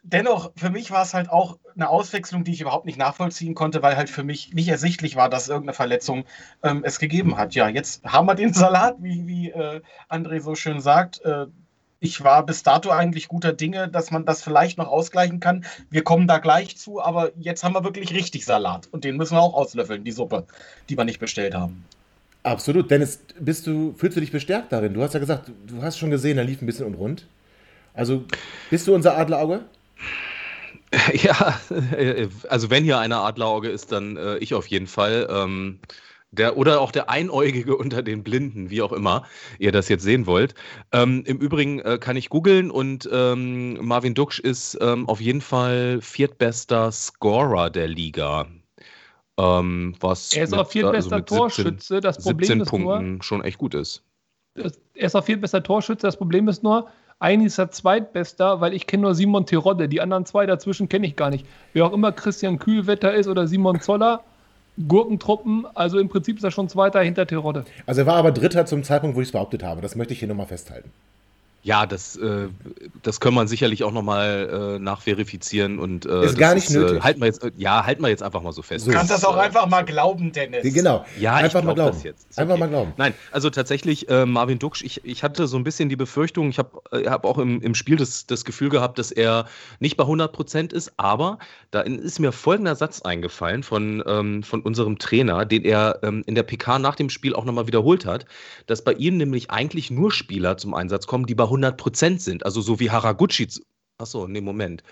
dennoch, 0.05 0.53
für 0.55 0.71
mich 0.71 0.93
war 0.93 1.03
es 1.03 1.15
halt 1.15 1.31
auch 1.31 1.59
eine 1.79 1.89
Auswechslung, 1.89 2.45
die 2.45 2.53
ich 2.53 2.61
überhaupt 2.61 2.87
nicht 2.87 2.99
nachvollziehen 2.99 3.55
konnte, 3.55 3.83
weil 3.83 3.97
halt 3.97 4.11
für 4.11 4.25
mich 4.25 4.53
nicht 4.53 4.69
ersichtlich 4.69 5.17
war, 5.17 5.31
dass 5.31 5.49
irgendeine 5.49 5.75
Verletzung 5.75 6.25
ähm, 6.63 6.83
es 6.85 6.99
gegeben 6.99 7.37
hat. 7.37 7.55
Ja, 7.55 7.69
jetzt 7.69 8.05
haben 8.05 8.27
wir 8.27 8.35
den 8.35 8.53
Salat, 8.55 8.97
wie, 9.01 9.27
wie 9.27 9.51
äh, 9.51 9.81
André 10.11 10.41
so 10.41 10.55
schön 10.55 10.81
sagt. 10.81 11.25
Äh, 11.25 11.47
ich 12.01 12.23
war 12.23 12.47
bis 12.47 12.63
dato 12.63 12.91
eigentlich 12.91 13.29
guter 13.29 13.53
Dinge, 13.53 13.89
dass 13.89 14.11
man 14.11 14.25
das 14.25 14.43
vielleicht 14.43 14.79
noch 14.79 14.87
ausgleichen 14.89 15.41
kann. 15.41 15.65
Wir 15.91 16.05
kommen 16.05 16.29
da 16.29 16.39
gleich 16.39 16.77
zu, 16.77 17.03
aber 17.03 17.33
jetzt 17.37 17.65
haben 17.65 17.75
wir 17.75 17.83
wirklich 17.83 18.13
richtig 18.13 18.45
Salat 18.45 18.89
und 18.93 19.05
den 19.05 19.17
müssen 19.17 19.35
wir 19.35 19.41
auch 19.41 19.55
auslöffeln, 19.55 20.05
die 20.05 20.13
Suppe, 20.13 20.47
die 20.89 20.97
wir 20.97 21.05
nicht 21.05 21.19
bestellt 21.19 21.55
haben. 21.55 21.85
Absolut. 22.45 22.91
Dennis, 22.91 23.21
bist 23.41 23.67
du, 23.67 23.95
fühlst 23.95 24.17
du 24.17 24.21
dich 24.21 24.31
bestärkt 24.31 24.73
darin? 24.73 24.95
Du 24.95 25.03
hast 25.03 25.15
ja 25.15 25.21
gesagt, 25.21 25.51
du 25.67 25.83
hast 25.83 25.99
schon 25.99 26.11
gesehen, 26.11 26.39
er 26.39 26.45
lief 26.45 26.63
ein 26.63 26.67
bisschen 26.67 26.87
unrund. 26.87 27.27
Also 27.95 28.25
bist 28.71 28.87
du 28.87 28.95
unser 28.95 29.19
Adlerauge? 29.19 29.63
Ja, 31.13 31.61
äh, 31.71 32.29
also 32.49 32.71
wenn 32.71 32.85
hier 32.85 32.99
eine 32.99 33.19
Adlerauge 33.19 33.69
ist, 33.69 33.93
dann 33.93 34.17
äh, 34.17 34.39
ich 34.39 34.55
auf 34.55 34.67
jeden 34.67 34.87
Fall. 34.87 35.29
Ähm, 35.31 35.81
der, 36.31 36.59
oder 36.59 36.81
auch 36.81 36.93
der 36.93 37.09
Einäugige 37.09 37.77
unter 37.79 38.03
den 38.03 38.23
Blinden, 38.23 38.71
wie 38.71 38.83
auch 38.83 38.93
immer 38.93 39.25
ihr 39.59 39.73
das 39.73 39.89
jetzt 39.89 40.03
sehen 40.03 40.27
wollt. 40.27 40.55
Ähm, 40.93 41.23
Im 41.27 41.39
Übrigen 41.39 41.81
äh, 41.81 41.99
kann 41.99 42.17
ich 42.17 42.29
googeln 42.29 42.71
und 42.71 43.09
ähm, 43.11 43.79
Marvin 43.87 44.15
Duksch 44.15 44.39
ist 44.39 44.77
ähm, 44.81 45.09
auf 45.09 45.21
jeden 45.21 45.41
Fall 45.41 46.01
viertbester 46.03 46.93
Scorer 46.93 47.71
der 47.71 47.89
Liga. 47.89 48.47
Ähm, 49.39 49.95
was 50.01 50.33
Er 50.35 50.45
ist 50.45 50.51
mit, 50.51 50.61
auch 50.61 50.71
viertbester 50.71 51.17
also 51.17 51.17
mit 51.17 51.29
17 51.29 51.39
Torschütze. 51.39 52.01
Das 52.01 52.23
Problem 52.23 52.47
17 52.47 52.61
ist 52.61 52.73
nur, 52.73 52.97
Punkten 52.97 53.23
schon 53.23 53.45
echt 53.45 53.59
gut 53.59 53.75
ist. 53.75 54.03
er 54.55 54.73
ist 54.95 55.15
auch 55.15 55.25
viertbester 55.25 55.63
Torschütze. 55.63 56.07
Das 56.07 56.17
Problem 56.17 56.49
ist 56.49 56.63
nur, 56.63 56.89
eigentlich 57.21 57.47
ist 57.49 57.59
er 57.59 57.71
zweitbester, 57.71 58.61
weil 58.61 58.75
ich 58.75 58.87
kenne 58.87 59.03
nur 59.03 59.15
Simon 59.15 59.47
Terodde. 59.47 59.89
Die 59.89 60.01
anderen 60.01 60.25
zwei 60.25 60.47
dazwischen 60.47 60.89
kenne 60.89 61.07
ich 61.07 61.17
gar 61.17 61.31
nicht. 61.31 61.47
Wer 61.73 61.87
auch 61.87 61.93
immer 61.93 62.13
Christian 62.13 62.59
Kühlwetter 62.59 63.15
ist 63.15 63.27
oder 63.27 63.49
Simon 63.49 63.81
Zoller, 63.81 64.23
Gurkentruppen. 64.87 65.67
Also 65.75 65.99
im 65.99 66.09
Prinzip 66.09 66.37
ist 66.37 66.45
er 66.45 66.53
schon 66.53 66.69
Zweiter 66.69 67.01
hinter 67.01 67.27
Terodde. 67.27 67.65
Also 67.87 68.03
er 68.03 68.07
war 68.07 68.15
aber 68.15 68.31
Dritter 68.31 68.67
zum 68.67 68.85
Zeitpunkt, 68.85 69.17
wo 69.17 69.21
ich 69.21 69.29
es 69.29 69.33
behauptet 69.33 69.65
habe. 69.65 69.81
Das 69.81 69.97
möchte 69.97 70.13
ich 70.13 70.21
hier 70.21 70.29
nochmal 70.29 70.47
festhalten. 70.47 70.93
Ja, 71.69 71.85
das, 71.85 72.17
äh, 72.17 72.49
das 73.03 73.21
kann 73.21 73.35
man 73.35 73.47
sicherlich 73.47 73.85
auch 73.85 73.93
nochmal 73.93 74.77
äh, 74.77 74.79
nachverifizieren 74.79 75.79
und 75.79 76.07
äh, 76.07 76.25
Ist 76.25 76.39
gar 76.39 76.55
nicht 76.55 76.71
nötig. 76.71 76.97
Äh, 76.97 77.01
halten 77.03 77.21
wir 77.21 77.27
jetzt, 77.27 77.45
äh, 77.45 77.51
ja, 77.59 77.85
halten 77.85 78.01
wir 78.01 78.09
jetzt 78.09 78.23
einfach 78.23 78.41
mal 78.41 78.53
so 78.53 78.63
fest. 78.63 78.87
So. 78.87 78.91
Du 78.91 78.97
kannst 78.97 79.13
das 79.13 79.23
auch 79.23 79.37
äh, 79.37 79.41
einfach 79.41 79.67
mal 79.67 79.85
glauben, 79.85 80.33
Dennis. 80.33 80.63
Genau. 80.73 81.05
Ja, 81.21 81.35
einfach 81.35 81.61
ich 81.61 81.67
mal 81.67 81.75
glaub 81.75 81.75
glauben. 81.75 81.93
das 81.93 82.05
jetzt. 82.05 82.31
Ist 82.31 82.39
Einfach 82.39 82.55
okay. 82.55 82.61
mal 82.61 82.69
glauben. 82.69 82.95
Nein, 82.97 83.13
also 83.33 83.51
tatsächlich, 83.51 84.09
äh, 84.09 84.25
Marvin 84.25 84.59
Duksch, 84.59 84.83
ich, 84.83 85.05
ich 85.05 85.23
hatte 85.23 85.47
so 85.47 85.59
ein 85.59 85.65
bisschen 85.65 85.91
die 85.91 85.97
Befürchtung, 85.97 86.49
ich 86.49 86.59
habe 86.59 86.81
äh, 86.91 87.07
hab 87.07 87.27
auch 87.27 87.37
im, 87.37 87.61
im 87.61 87.75
Spiel 87.75 87.97
das, 87.97 88.25
das 88.25 88.47
Gefühl 88.47 88.71
gehabt, 88.71 88.99
dass 88.99 89.11
er 89.11 89.45
nicht 89.79 89.99
bei 89.99 90.05
100% 90.05 90.73
ist, 90.73 90.95
aber 90.97 91.39
da 91.71 91.83
ist 91.83 92.19
mir 92.19 92.33
folgender 92.33 92.77
Satz 92.77 93.03
eingefallen 93.03 93.63
von, 93.63 94.03
ähm, 94.07 94.43
von 94.43 94.63
unserem 94.63 94.99
Trainer, 94.99 95.45
den 95.45 95.67
er 95.67 95.99
ähm, 96.03 96.23
in 96.25 96.35
der 96.35 96.45
PK 96.45 96.79
nach 96.79 96.95
dem 96.95 97.11
Spiel 97.11 97.35
auch 97.35 97.45
nochmal 97.45 97.67
wiederholt 97.67 98.07
hat, 98.07 98.25
dass 98.65 98.83
bei 98.83 98.95
ihm 98.95 99.19
nämlich 99.19 99.51
eigentlich 99.51 99.91
nur 99.91 100.11
Spieler 100.11 100.57
zum 100.57 100.73
Einsatz 100.73 101.07
kommen, 101.07 101.27
die 101.27 101.35
bei 101.35 101.45
100% 101.45 101.58
sind. 102.19 102.45
Also 102.45 102.61
so 102.61 102.81
wie 102.81 102.91
Haraguchi. 102.91 103.49
Achso, 103.99 104.29
nee, 104.29 104.41
Moment. 104.41 104.83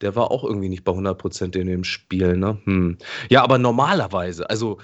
Der 0.00 0.14
war 0.14 0.30
auch 0.30 0.44
irgendwie 0.44 0.68
nicht 0.68 0.84
bei 0.84 0.92
100% 0.92 1.56
in 1.56 1.66
dem 1.66 1.84
Spiel, 1.84 2.36
ne? 2.36 2.58
Hm. 2.64 2.98
Ja, 3.28 3.42
aber 3.42 3.58
normalerweise, 3.58 4.48
also, 4.48 4.78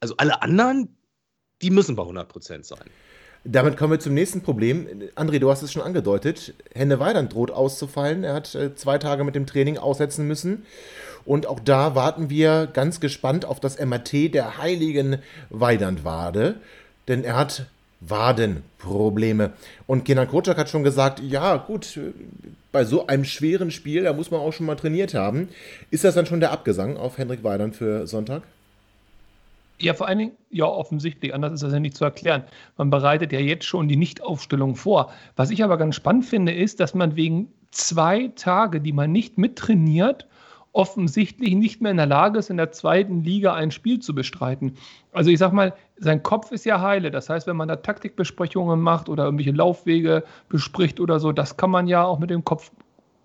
also 0.00 0.16
alle 0.16 0.42
anderen, 0.42 0.96
die 1.62 1.70
müssen 1.70 1.94
bei 1.94 2.02
100% 2.02 2.64
sein. 2.64 2.90
Damit 3.48 3.76
kommen 3.76 3.92
wir 3.92 4.00
zum 4.00 4.14
nächsten 4.14 4.42
Problem. 4.42 4.88
André, 5.14 5.38
du 5.38 5.48
hast 5.50 5.62
es 5.62 5.72
schon 5.72 5.82
angedeutet. 5.82 6.54
Henne 6.74 6.98
Weidand 6.98 7.32
droht 7.32 7.52
auszufallen. 7.52 8.24
Er 8.24 8.34
hat 8.34 8.54
äh, 8.56 8.74
zwei 8.74 8.98
Tage 8.98 9.22
mit 9.22 9.36
dem 9.36 9.46
Training 9.46 9.78
aussetzen 9.78 10.26
müssen. 10.26 10.66
Und 11.24 11.46
auch 11.46 11.60
da 11.60 11.94
warten 11.94 12.28
wir 12.28 12.66
ganz 12.66 12.98
gespannt 12.98 13.44
auf 13.44 13.60
das 13.60 13.78
MRT 13.78 14.34
der 14.34 14.58
heiligen 14.58 15.18
Weidand-Wade. 15.50 16.56
Denn 17.06 17.22
er 17.22 17.36
hat 17.36 17.66
Wadenprobleme. 18.00 19.52
Und 19.86 20.04
Kenan 20.04 20.28
Kocak 20.28 20.58
hat 20.58 20.68
schon 20.68 20.84
gesagt, 20.84 21.20
ja 21.20 21.56
gut, 21.56 21.98
bei 22.72 22.84
so 22.84 23.06
einem 23.06 23.24
schweren 23.24 23.70
Spiel, 23.70 24.02
da 24.04 24.12
muss 24.12 24.30
man 24.30 24.40
auch 24.40 24.52
schon 24.52 24.66
mal 24.66 24.76
trainiert 24.76 25.14
haben. 25.14 25.48
Ist 25.90 26.04
das 26.04 26.14
dann 26.14 26.26
schon 26.26 26.40
der 26.40 26.52
Abgesang 26.52 26.96
auf 26.96 27.18
Henrik 27.18 27.42
Weidand 27.42 27.74
für 27.74 28.06
Sonntag? 28.06 28.42
Ja, 29.78 29.92
vor 29.92 30.08
allen 30.08 30.18
Dingen, 30.18 30.32
ja, 30.50 30.64
offensichtlich, 30.64 31.34
anders 31.34 31.52
ist 31.54 31.62
das 31.62 31.72
ja 31.72 31.80
nicht 31.80 31.96
zu 31.96 32.04
erklären. 32.04 32.44
Man 32.78 32.88
bereitet 32.88 33.32
ja 33.32 33.40
jetzt 33.40 33.66
schon 33.66 33.88
die 33.88 33.96
Nichtaufstellung 33.96 34.74
vor. 34.74 35.12
Was 35.36 35.50
ich 35.50 35.62
aber 35.62 35.76
ganz 35.76 35.96
spannend 35.96 36.24
finde, 36.24 36.52
ist, 36.52 36.80
dass 36.80 36.94
man 36.94 37.16
wegen 37.16 37.48
zwei 37.72 38.28
Tage, 38.36 38.80
die 38.80 38.92
man 38.92 39.12
nicht 39.12 39.36
mittrainiert, 39.36 40.26
offensichtlich 40.76 41.54
nicht 41.54 41.80
mehr 41.80 41.90
in 41.90 41.96
der 41.96 42.06
Lage 42.06 42.38
ist, 42.38 42.50
in 42.50 42.58
der 42.58 42.70
zweiten 42.70 43.24
Liga 43.24 43.54
ein 43.54 43.70
Spiel 43.70 43.98
zu 43.98 44.14
bestreiten. 44.14 44.76
Also 45.10 45.30
ich 45.30 45.38
sag 45.38 45.52
mal, 45.52 45.72
sein 45.96 46.22
Kopf 46.22 46.52
ist 46.52 46.66
ja 46.66 46.82
heile. 46.82 47.10
Das 47.10 47.30
heißt, 47.30 47.46
wenn 47.46 47.56
man 47.56 47.68
da 47.68 47.76
Taktikbesprechungen 47.76 48.78
macht 48.78 49.08
oder 49.08 49.24
irgendwelche 49.24 49.52
Laufwege 49.52 50.22
bespricht 50.50 51.00
oder 51.00 51.18
so, 51.18 51.32
das 51.32 51.56
kann 51.56 51.70
man 51.70 51.86
ja 51.86 52.04
auch 52.04 52.18
mit 52.18 52.28
dem 52.28 52.44
Kopf 52.44 52.70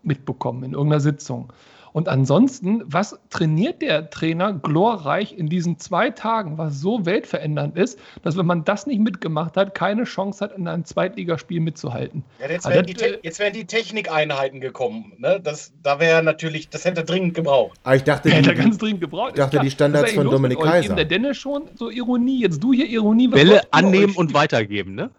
mitbekommen 0.01 0.63
in 0.63 0.71
irgendeiner 0.71 1.01
Sitzung. 1.01 1.51
Und 1.93 2.07
ansonsten, 2.07 2.83
was 2.85 3.19
trainiert 3.29 3.81
der 3.81 4.09
Trainer 4.09 4.53
glorreich 4.53 5.37
in 5.37 5.47
diesen 5.47 5.77
zwei 5.79 6.09
Tagen, 6.09 6.57
was 6.57 6.79
so 6.79 7.05
weltverändernd 7.05 7.77
ist, 7.77 7.99
dass 8.23 8.37
wenn 8.37 8.45
man 8.45 8.63
das 8.63 8.87
nicht 8.87 8.99
mitgemacht 8.99 9.57
hat, 9.57 9.75
keine 9.75 10.05
Chance 10.05 10.43
hat, 10.43 10.57
in 10.57 10.67
einem 10.67 10.85
Zweitligaspiel 10.85 11.59
mitzuhalten. 11.59 12.23
Ja, 12.39 12.49
jetzt, 12.49 12.65
Aber 12.65 12.75
wären 12.75 12.85
die, 12.85 12.95
jetzt 13.23 13.39
wären 13.39 13.53
die 13.53 13.65
Technikeinheiten 13.65 14.61
gekommen. 14.61 15.13
Ne? 15.17 15.39
Das, 15.43 15.73
da 15.83 15.99
wäre 15.99 16.23
natürlich, 16.23 16.69
das 16.69 16.85
hätte 16.85 17.01
er 17.01 17.05
dringend 17.05 17.33
gebraucht. 17.33 17.79
Aber 17.83 17.95
ich 17.95 18.03
dachte, 18.03 18.29
Hätte 18.31 18.51
er 18.51 18.55
die, 18.55 18.61
ganz 18.61 18.77
dringend 18.77 19.01
gebraucht. 19.01 19.37
dachte, 19.37 19.43
Ist 19.43 19.51
klar. 19.51 19.63
die 19.63 19.71
Standards 19.71 20.11
von 20.13 20.29
Dominik? 20.29 20.59
Kaiser. 20.59 20.85
Eben 20.85 20.95
Der 20.95 21.05
Dennis 21.05 21.37
schon 21.37 21.63
so 21.75 21.89
Ironie, 21.89 22.41
jetzt 22.41 22.63
du 22.63 22.73
hier 22.73 22.87
Ironie. 22.87 23.27
was 23.31 23.39
Bälle 23.39 23.61
annehmen 23.71 24.15
und 24.15 24.33
weitergeben, 24.33 24.95
ne? 24.95 25.11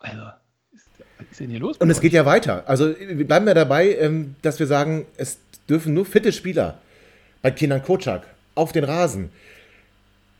Also, 0.00 0.22
ist, 1.36 1.40
denn 1.40 1.50
hier 1.50 1.60
los? 1.60 1.76
Und 1.78 1.90
es 1.90 2.00
geht 2.00 2.12
ja 2.12 2.24
weiter. 2.24 2.64
Also 2.66 2.94
wir 2.98 3.26
bleiben 3.26 3.46
ja 3.46 3.54
dabei, 3.54 3.94
ähm, 3.96 4.36
dass 4.42 4.58
wir 4.58 4.66
sagen, 4.66 5.06
es 5.16 5.38
dürfen 5.68 5.94
nur 5.94 6.06
fitte 6.06 6.32
Spieler 6.32 6.78
bei 7.42 7.50
Kindern 7.50 7.82
Kocak 7.82 8.26
auf 8.54 8.72
den 8.72 8.84
Rasen. 8.84 9.30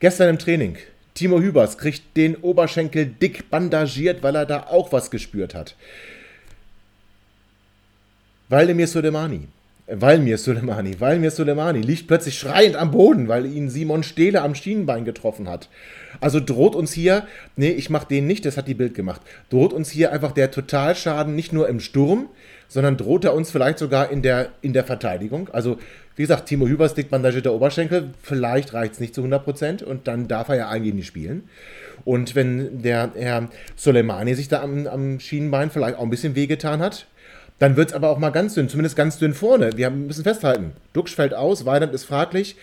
Gestern 0.00 0.30
im 0.30 0.38
Training, 0.38 0.76
Timo 1.14 1.40
Hübers 1.40 1.78
kriegt 1.78 2.16
den 2.16 2.36
Oberschenkel 2.36 3.06
dick 3.06 3.50
bandagiert, 3.50 4.22
weil 4.22 4.36
er 4.36 4.46
da 4.46 4.64
auch 4.64 4.92
was 4.92 5.10
gespürt 5.10 5.54
hat. 5.54 5.74
Waldemir 8.48 8.86
Soleimani. 8.86 9.48
Walmir 9.88 10.36
Soleimani, 10.36 11.00
Walmir 11.00 11.30
Soleimani 11.30 11.80
liegt 11.80 12.08
plötzlich 12.08 12.36
schreiend 12.36 12.74
am 12.74 12.90
Boden, 12.90 13.28
weil 13.28 13.46
ihn 13.46 13.70
Simon 13.70 14.02
Stehle 14.02 14.42
am 14.42 14.56
Schienenbein 14.56 15.04
getroffen 15.04 15.48
hat. 15.48 15.68
Also 16.20 16.40
droht 16.40 16.74
uns 16.74 16.92
hier, 16.92 17.26
nee, 17.54 17.70
ich 17.70 17.88
mach 17.88 18.02
den 18.04 18.26
nicht, 18.26 18.44
das 18.44 18.56
hat 18.56 18.66
die 18.66 18.74
Bild 18.74 18.94
gemacht, 18.94 19.20
droht 19.48 19.72
uns 19.72 19.90
hier 19.90 20.12
einfach 20.12 20.32
der 20.32 20.50
Totalschaden 20.50 21.36
nicht 21.36 21.52
nur 21.52 21.68
im 21.68 21.78
Sturm, 21.78 22.28
sondern 22.66 22.96
droht 22.96 23.24
er 23.24 23.34
uns 23.34 23.52
vielleicht 23.52 23.78
sogar 23.78 24.10
in 24.10 24.22
der, 24.22 24.48
in 24.60 24.72
der 24.72 24.82
Verteidigung. 24.82 25.48
Also, 25.52 25.78
wie 26.16 26.22
gesagt, 26.22 26.46
Timo 26.46 26.66
Hübers 26.66 26.94
dick 26.94 27.10
bandagierter 27.10 27.52
Oberschenkel, 27.52 28.10
vielleicht 28.20 28.72
reicht 28.72 28.94
es 28.94 29.00
nicht 29.00 29.14
zu 29.14 29.22
100% 29.22 29.84
und 29.84 30.08
dann 30.08 30.26
darf 30.26 30.48
er 30.48 30.56
ja 30.56 30.68
eigentlich 30.68 30.94
nicht 30.94 31.06
spielen. 31.06 31.48
Und 32.04 32.34
wenn 32.34 32.82
der 32.82 33.12
Herr 33.14 33.48
Soleimani 33.76 34.34
sich 34.34 34.48
da 34.48 34.62
am, 34.62 34.88
am 34.88 35.20
Schienenbein 35.20 35.70
vielleicht 35.70 35.96
auch 35.96 36.02
ein 36.02 36.10
bisschen 36.10 36.34
wehgetan 36.34 36.80
hat, 36.80 37.06
dann 37.58 37.76
wird 37.76 37.90
es 37.90 37.94
aber 37.94 38.10
auch 38.10 38.18
mal 38.18 38.30
ganz 38.30 38.54
dünn, 38.54 38.68
zumindest 38.68 38.96
ganz 38.96 39.18
dünn 39.18 39.34
vorne. 39.34 39.76
Wir 39.76 39.90
müssen 39.90 40.24
festhalten, 40.24 40.72
Duxch 40.92 41.14
fällt 41.14 41.34
aus, 41.34 41.64
Weidand 41.64 41.94
ist 41.94 42.04
fraglich, 42.04 42.56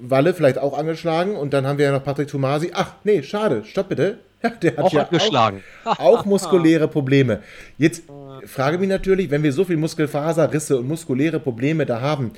Walle 0.00 0.34
vielleicht 0.34 0.58
auch 0.58 0.76
angeschlagen 0.76 1.36
und 1.36 1.52
dann 1.52 1.66
haben 1.66 1.78
wir 1.78 1.86
ja 1.86 1.92
noch 1.92 2.04
Patrick 2.04 2.28
Tomasi. 2.28 2.70
Ach, 2.74 2.94
nee, 3.04 3.22
schade, 3.22 3.64
stopp 3.64 3.88
bitte. 3.88 4.18
Ja, 4.42 4.50
der 4.62 4.72
hat 4.72 4.84
Auch 4.84 4.92
ja 4.92 5.02
abgeschlagen. 5.02 5.62
Auch, 5.84 5.98
auch 5.98 6.24
muskuläre 6.24 6.88
Probleme. 6.88 7.42
Jetzt 7.78 8.02
frage 8.46 8.78
mich 8.78 8.88
natürlich, 8.88 9.30
wenn 9.30 9.42
wir 9.42 9.52
so 9.52 9.64
viel 9.64 9.76
Muskelfaserrisse 9.76 10.78
und 10.78 10.88
muskuläre 10.88 11.40
Probleme 11.40 11.86
da 11.86 12.00
haben, 12.00 12.32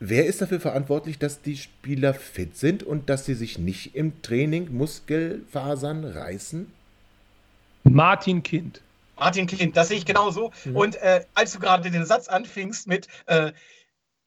wer 0.00 0.26
ist 0.26 0.42
dafür 0.42 0.60
verantwortlich, 0.60 1.18
dass 1.18 1.42
die 1.42 1.56
Spieler 1.56 2.14
fit 2.14 2.56
sind 2.56 2.82
und 2.82 3.08
dass 3.08 3.24
sie 3.24 3.34
sich 3.34 3.58
nicht 3.58 3.94
im 3.94 4.22
Training 4.22 4.72
Muskelfasern 4.72 6.04
reißen? 6.04 6.66
Martin 7.84 8.42
Kind. 8.42 8.80
Martin 9.18 9.46
Kind, 9.46 9.76
das 9.76 9.88
sehe 9.88 9.98
ich 9.98 10.06
genauso. 10.06 10.52
Mhm. 10.64 10.76
Und 10.76 10.96
äh, 10.96 11.24
als 11.34 11.52
du 11.52 11.58
gerade 11.58 11.90
den 11.90 12.04
Satz 12.04 12.28
anfingst 12.28 12.86
mit 12.86 13.08
äh, 13.26 13.52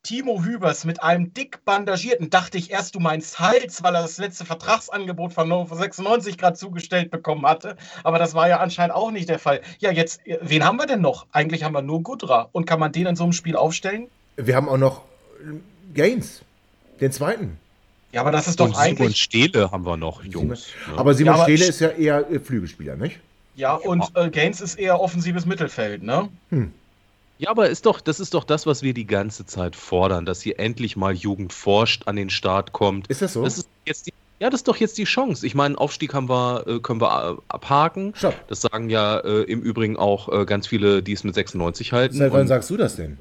Timo 0.04 0.42
Hübers 0.44 0.86
mit 0.86 1.04
einem 1.04 1.34
dick 1.34 1.64
bandagierten, 1.66 2.30
dachte 2.30 2.58
ich 2.58 2.72
erst, 2.72 2.96
du 2.96 3.00
meinst 3.00 3.40
Hals, 3.40 3.84
weil 3.84 3.96
er 3.96 4.02
das 4.02 4.18
letzte 4.18 4.46
Vertragsangebot 4.46 5.34
von 5.34 5.50
96 5.50 6.38
Grad 6.38 6.58
zugestellt 6.58 7.12
bekommen 7.12 7.46
hatte. 7.46 7.76
Aber 8.04 8.18
das 8.18 8.34
war 8.34 8.48
ja 8.48 8.60
anscheinend 8.60 8.96
auch 8.96 9.12
nicht 9.12 9.28
der 9.28 9.40
Fall. 9.40 9.62
Ja, 9.80 9.92
jetzt, 9.92 10.26
äh, 10.26 10.40
wen 10.42 10.64
haben 10.64 10.78
wir 10.78 10.88
denn 10.88 11.02
noch? 11.02 11.28
Eigentlich 11.32 11.64
haben 11.64 11.74
wir 11.74 11.82
nur 11.82 12.02
Gudra. 12.02 12.50
Und 12.52 12.66
kann 12.66 12.80
man 12.80 12.92
den 12.92 13.08
in 13.08 13.16
so 13.16 13.24
einem 13.24 13.34
Spiel 13.34 13.56
aufstellen? 13.56 14.08
Wir 14.38 14.56
haben 14.56 14.70
auch 14.70 14.78
noch 14.78 15.02
äh, 15.42 15.94
Gaines, 15.94 16.44
den 17.02 17.12
zweiten. 17.12 17.60
Ja, 18.12 18.22
aber 18.22 18.32
das 18.32 18.48
ist 18.48 18.60
doch 18.60 18.68
und 18.68 18.76
eigentlich. 18.76 18.98
Simon 18.98 19.14
Stele 19.14 19.72
haben 19.72 19.86
wir 19.86 19.98
noch, 19.98 20.24
Jungs. 20.24 20.68
Ne? 20.88 20.98
Aber 20.98 21.14
Simon 21.14 21.36
ja, 21.36 21.42
aber 21.42 21.44
Stele 21.44 21.66
ist 21.66 21.82
ja 21.82 21.90
eher 21.90 22.32
äh, 22.32 22.40
Flügelspieler, 22.40 22.96
nicht? 22.96 23.20
Ja, 23.60 23.74
und 23.74 24.06
äh, 24.16 24.30
Gaines 24.30 24.62
ist 24.62 24.80
eher 24.80 25.02
offensives 25.02 25.46
Mittelfeld, 25.46 26.02
ne? 26.02 26.30
Hm. 26.50 26.72
Ja, 27.40 27.50
aber 27.50 27.70
ist 27.70 27.86
doch, 27.86 28.00
das 28.00 28.22
ist 28.22 28.34
doch 28.34 28.46
das, 28.46 28.66
was 28.66 28.84
wir 28.84 28.94
die 28.94 29.06
ganze 29.06 29.46
Zeit 29.46 29.76
fordern, 29.76 30.26
dass 30.26 30.42
hier 30.42 30.60
endlich 30.60 30.96
mal 30.96 31.14
Jugend 31.14 31.52
forscht 31.52 32.08
an 32.08 32.16
den 32.16 32.30
Start 32.30 32.72
kommt. 32.72 33.08
Ist 33.08 33.22
das 33.22 33.34
so? 33.34 33.44
Das 33.44 33.58
ist 33.58 33.68
jetzt 33.86 34.08
die, 34.08 34.14
ja, 34.40 34.50
das 34.50 34.62
ist 34.62 34.70
doch 34.70 34.78
jetzt 34.78 34.98
die 34.98 35.04
Chance. 35.04 35.46
Ich 35.46 35.56
meine, 35.56 35.78
Aufstieg 35.78 36.14
haben 36.14 36.30
wir, 36.30 36.66
äh, 36.68 36.80
können 36.80 37.02
wir 37.02 37.38
äh, 37.38 37.42
abhaken. 37.50 38.14
Stopp. 38.16 38.48
Das 38.48 38.62
sagen 38.62 38.90
ja 38.90 39.18
äh, 39.20 39.42
im 39.42 39.62
Übrigen 39.62 39.98
auch 39.98 40.30
äh, 40.32 40.46
ganz 40.46 40.66
viele, 40.66 41.04
die 41.04 41.12
es 41.12 41.26
mit 41.26 41.36
96 41.36 41.92
halten. 41.92 42.16
Seit 42.16 42.32
wann 42.32 42.48
sagst 42.48 42.70
du 42.70 42.78
das 42.78 42.96
denn? 42.96 43.18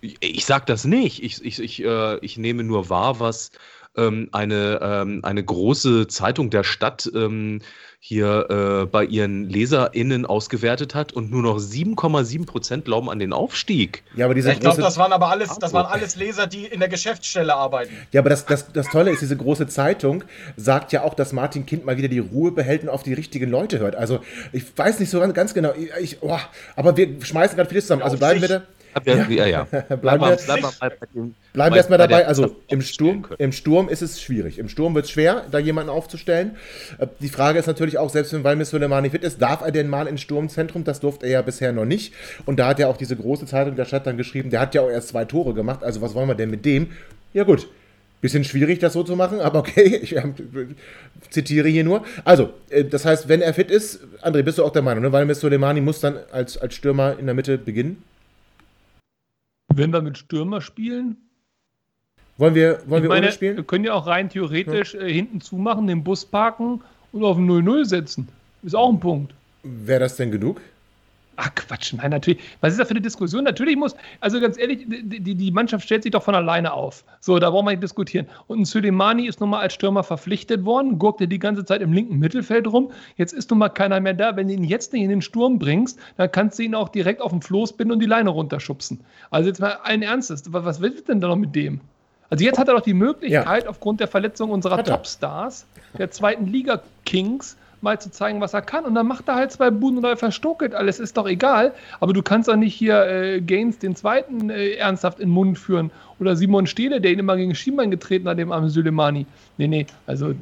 Ich, 0.00 0.16
ich 0.18 0.44
sag 0.44 0.66
das 0.66 0.84
nicht. 0.84 1.22
Ich, 1.22 1.44
ich, 1.44 1.60
ich, 1.60 1.84
äh, 1.84 2.18
ich 2.18 2.36
nehme 2.36 2.64
nur 2.64 2.90
wahr, 2.90 3.20
was 3.20 3.52
ähm, 3.96 4.28
eine, 4.32 4.80
ähm, 4.82 5.20
eine 5.22 5.44
große 5.44 6.08
Zeitung 6.08 6.50
der 6.50 6.64
Stadt 6.64 7.10
ähm, 7.14 7.60
hier 8.04 8.48
äh, 8.50 8.86
bei 8.86 9.04
ihren 9.04 9.48
LeserInnen 9.48 10.26
ausgewertet 10.26 10.92
hat 10.92 11.12
und 11.12 11.30
nur 11.30 11.40
noch 11.40 11.58
7,7 11.58 12.46
Prozent 12.46 12.84
glauben 12.84 13.08
an 13.08 13.20
den 13.20 13.32
Aufstieg. 13.32 14.02
Ja, 14.16 14.24
aber 14.24 14.34
diese 14.34 14.50
ich 14.50 14.58
glaube, 14.58 14.82
das 14.82 14.98
waren 14.98 15.12
aber 15.12 15.28
alles, 15.28 15.56
das 15.60 15.72
waren 15.72 15.86
alles 15.86 16.16
Leser, 16.16 16.48
die 16.48 16.66
in 16.66 16.80
der 16.80 16.88
Geschäftsstelle 16.88 17.54
arbeiten. 17.54 17.92
Ja, 18.10 18.20
aber 18.20 18.30
das, 18.30 18.44
das, 18.44 18.72
das 18.72 18.88
Tolle 18.88 19.12
ist, 19.12 19.22
diese 19.22 19.36
große 19.36 19.68
Zeitung 19.68 20.24
sagt 20.56 20.90
ja 20.90 21.04
auch, 21.04 21.14
dass 21.14 21.32
Martin 21.32 21.64
Kind 21.64 21.86
mal 21.86 21.96
wieder 21.96 22.08
die 22.08 22.18
Ruhe 22.18 22.50
behält 22.50 22.82
und 22.82 22.88
auf 22.88 23.04
die 23.04 23.14
richtigen 23.14 23.48
Leute 23.48 23.78
hört. 23.78 23.94
Also 23.94 24.18
ich 24.50 24.64
weiß 24.76 24.98
nicht 24.98 25.08
so 25.08 25.20
ganz 25.32 25.54
genau, 25.54 25.72
ich, 26.00 26.18
oh, 26.22 26.40
aber 26.74 26.96
wir 26.96 27.24
schmeißen 27.24 27.54
gerade 27.54 27.68
vieles 27.68 27.84
zusammen. 27.84 28.02
Also 28.02 28.18
bleiben 28.18 28.40
wir 28.40 28.48
da. 28.48 28.62
Ja, 29.04 29.26
ja. 29.30 29.46
ja. 29.46 29.64
bleiben 29.96 30.22
wir, 30.22 30.36
bleiben 30.36 30.62
wir, 30.62 31.30
bleiben 31.52 31.74
wir 31.74 31.76
erstmal 31.76 31.98
dabei. 31.98 32.26
Also 32.26 32.56
im 32.68 32.82
Sturm, 32.82 33.26
im 33.38 33.52
Sturm 33.52 33.88
ist 33.88 34.02
es 34.02 34.20
schwierig. 34.20 34.58
Im 34.58 34.68
Sturm 34.68 34.94
wird 34.94 35.06
es 35.06 35.10
schwer, 35.10 35.44
da 35.50 35.58
jemanden 35.58 35.90
aufzustellen. 35.90 36.56
Äh, 36.98 37.06
die 37.20 37.28
Frage 37.28 37.58
ist 37.58 37.66
natürlich 37.66 37.91
auch, 37.98 38.10
selbst 38.10 38.32
wenn 38.32 38.44
Valmis 38.44 38.70
Soleimani 38.70 39.10
fit 39.10 39.24
ist, 39.24 39.40
darf 39.40 39.62
er 39.62 39.72
denn 39.72 39.88
mal 39.88 40.06
ins 40.06 40.20
Sturmzentrum? 40.20 40.84
Das 40.84 41.00
durfte 41.00 41.26
er 41.26 41.32
ja 41.32 41.42
bisher 41.42 41.72
noch 41.72 41.84
nicht. 41.84 42.12
Und 42.46 42.58
da 42.58 42.68
hat 42.68 42.78
ja 42.78 42.88
auch 42.88 42.96
diese 42.96 43.16
große 43.16 43.46
Zeitung 43.46 43.76
der 43.76 43.84
Stadt 43.84 44.06
dann 44.06 44.16
geschrieben, 44.16 44.50
der 44.50 44.60
hat 44.60 44.74
ja 44.74 44.82
auch 44.82 44.90
erst 44.90 45.08
zwei 45.08 45.24
Tore 45.24 45.54
gemacht. 45.54 45.82
Also 45.82 46.00
was 46.00 46.14
wollen 46.14 46.28
wir 46.28 46.34
denn 46.34 46.50
mit 46.50 46.64
dem? 46.64 46.88
Ja 47.32 47.44
gut, 47.44 47.68
Bisschen 48.22 48.44
schwierig, 48.44 48.78
das 48.78 48.92
so 48.92 49.02
zu 49.02 49.16
machen, 49.16 49.40
aber 49.40 49.58
okay, 49.58 49.96
ich 50.02 50.14
äh, 50.16 50.22
zitiere 51.28 51.68
hier 51.68 51.82
nur. 51.82 52.04
Also, 52.24 52.54
äh, 52.70 52.84
das 52.84 53.04
heißt, 53.04 53.28
wenn 53.28 53.42
er 53.42 53.52
fit 53.52 53.68
ist, 53.68 54.00
André, 54.22 54.44
bist 54.44 54.58
du 54.58 54.64
auch 54.64 54.70
der 54.70 54.80
Meinung, 54.80 55.02
ne? 55.02 55.10
Valmis 55.10 55.40
Soleimani 55.40 55.80
muss 55.80 55.98
dann 55.98 56.18
als, 56.30 56.56
als 56.56 56.76
Stürmer 56.76 57.18
in 57.18 57.26
der 57.26 57.34
Mitte 57.34 57.58
beginnen? 57.58 58.00
Wenn 59.74 59.92
wir 59.92 60.02
mit 60.02 60.18
Stürmer 60.18 60.60
spielen. 60.60 61.16
Wollen 62.38 62.54
wir, 62.54 62.78
wollen 62.86 63.02
wir 63.02 63.08
meine, 63.08 63.26
ohne 63.26 63.32
spielen? 63.32 63.56
Wir 63.56 63.64
können 63.64 63.84
ja 63.84 63.94
auch 63.94 64.06
rein 64.06 64.28
theoretisch 64.28 64.94
ja. 64.94 65.00
äh, 65.00 65.12
hinten 65.12 65.40
zumachen, 65.40 65.88
den 65.88 66.04
Bus 66.04 66.24
parken 66.24 66.80
und 67.12 67.24
auf 67.24 67.38
0-0 67.38 67.84
setzen. 67.84 68.28
Ist 68.62 68.74
auch 68.74 68.88
ein 68.88 69.00
Punkt. 69.00 69.34
Wäre 69.62 70.00
das 70.00 70.16
denn 70.16 70.30
genug? 70.30 70.60
Ach 71.36 71.54
Quatsch, 71.54 71.94
nein, 71.94 72.10
natürlich. 72.10 72.40
Was 72.60 72.72
ist 72.72 72.78
das 72.78 72.88
für 72.88 72.92
eine 72.92 73.00
Diskussion? 73.00 73.44
Natürlich 73.44 73.76
muss, 73.76 73.96
also 74.20 74.38
ganz 74.38 74.58
ehrlich, 74.58 74.84
die, 74.86 75.34
die 75.34 75.50
Mannschaft 75.50 75.84
stellt 75.84 76.02
sich 76.02 76.12
doch 76.12 76.22
von 76.22 76.34
alleine 76.34 76.72
auf. 76.72 77.04
So, 77.20 77.38
da 77.38 77.48
brauchen 77.48 77.66
wir 77.66 77.70
nicht 77.70 77.82
diskutieren. 77.82 78.26
Und 78.48 78.60
ein 78.60 78.64
Suleimani 78.66 79.26
ist 79.26 79.40
nochmal 79.40 79.62
als 79.62 79.72
Stürmer 79.72 80.02
verpflichtet 80.02 80.64
worden, 80.64 80.98
gurkte 80.98 81.26
die 81.26 81.38
ganze 81.38 81.64
Zeit 81.64 81.80
im 81.80 81.92
linken 81.92 82.18
Mittelfeld 82.18 82.66
rum. 82.66 82.92
Jetzt 83.16 83.32
ist 83.32 83.50
nun 83.50 83.60
mal 83.60 83.70
keiner 83.70 83.98
mehr 84.00 84.12
da. 84.12 84.36
Wenn 84.36 84.48
du 84.48 84.54
ihn 84.54 84.64
jetzt 84.64 84.92
nicht 84.92 85.02
in 85.02 85.08
den 85.08 85.22
Sturm 85.22 85.58
bringst, 85.58 85.98
dann 86.18 86.30
kannst 86.30 86.58
du 86.58 86.64
ihn 86.64 86.74
auch 86.74 86.90
direkt 86.90 87.22
auf 87.22 87.32
den 87.32 87.40
Floß 87.40 87.78
binden 87.78 87.94
und 87.94 88.00
die 88.00 88.06
Leine 88.06 88.28
runterschubsen. 88.28 89.00
Also 89.30 89.48
jetzt 89.48 89.60
mal 89.60 89.78
allen 89.84 90.02
Ernstes, 90.02 90.44
was 90.46 90.80
wird 90.80 91.08
denn 91.08 91.20
da 91.20 91.28
noch 91.28 91.36
mit 91.36 91.54
dem? 91.54 91.80
Also 92.32 92.46
jetzt 92.46 92.58
hat 92.58 92.66
er 92.66 92.74
doch 92.74 92.80
die 92.80 92.94
Möglichkeit, 92.94 93.64
ja. 93.64 93.68
aufgrund 93.68 94.00
der 94.00 94.08
Verletzung 94.08 94.52
unserer 94.52 94.82
Topstars, 94.82 95.66
der 95.98 96.10
zweiten 96.10 96.46
Liga 96.46 96.80
Kings, 97.04 97.58
mal 97.82 98.00
zu 98.00 98.10
zeigen, 98.10 98.40
was 98.40 98.54
er 98.54 98.62
kann. 98.62 98.86
Und 98.86 98.94
dann 98.94 99.06
macht 99.06 99.28
er 99.28 99.34
halt 99.34 99.52
zwei 99.52 99.70
Buden 99.70 99.98
oder 99.98 100.16
verstokelt 100.16 100.74
alles, 100.74 100.98
ist 100.98 101.18
doch 101.18 101.28
egal. 101.28 101.74
Aber 102.00 102.14
du 102.14 102.22
kannst 102.22 102.48
doch 102.48 102.56
nicht 102.56 102.74
hier 102.74 103.04
äh, 103.04 103.40
Gaines 103.42 103.80
den 103.80 103.94
zweiten 103.96 104.48
äh, 104.48 104.76
ernsthaft 104.76 105.20
in 105.20 105.28
den 105.28 105.34
Mund 105.34 105.58
führen. 105.58 105.90
Oder 106.20 106.34
Simon 106.34 106.66
Stehle, 106.66 107.02
der 107.02 107.12
ihn 107.12 107.18
immer 107.18 107.36
gegen 107.36 107.54
Schienbein 107.54 107.90
getreten 107.90 108.26
hat, 108.26 108.38
dem 108.38 108.50
armen 108.50 108.70
Süleimani. 108.70 109.26
Nee, 109.58 109.68
nee, 109.68 109.86
also 110.06 110.32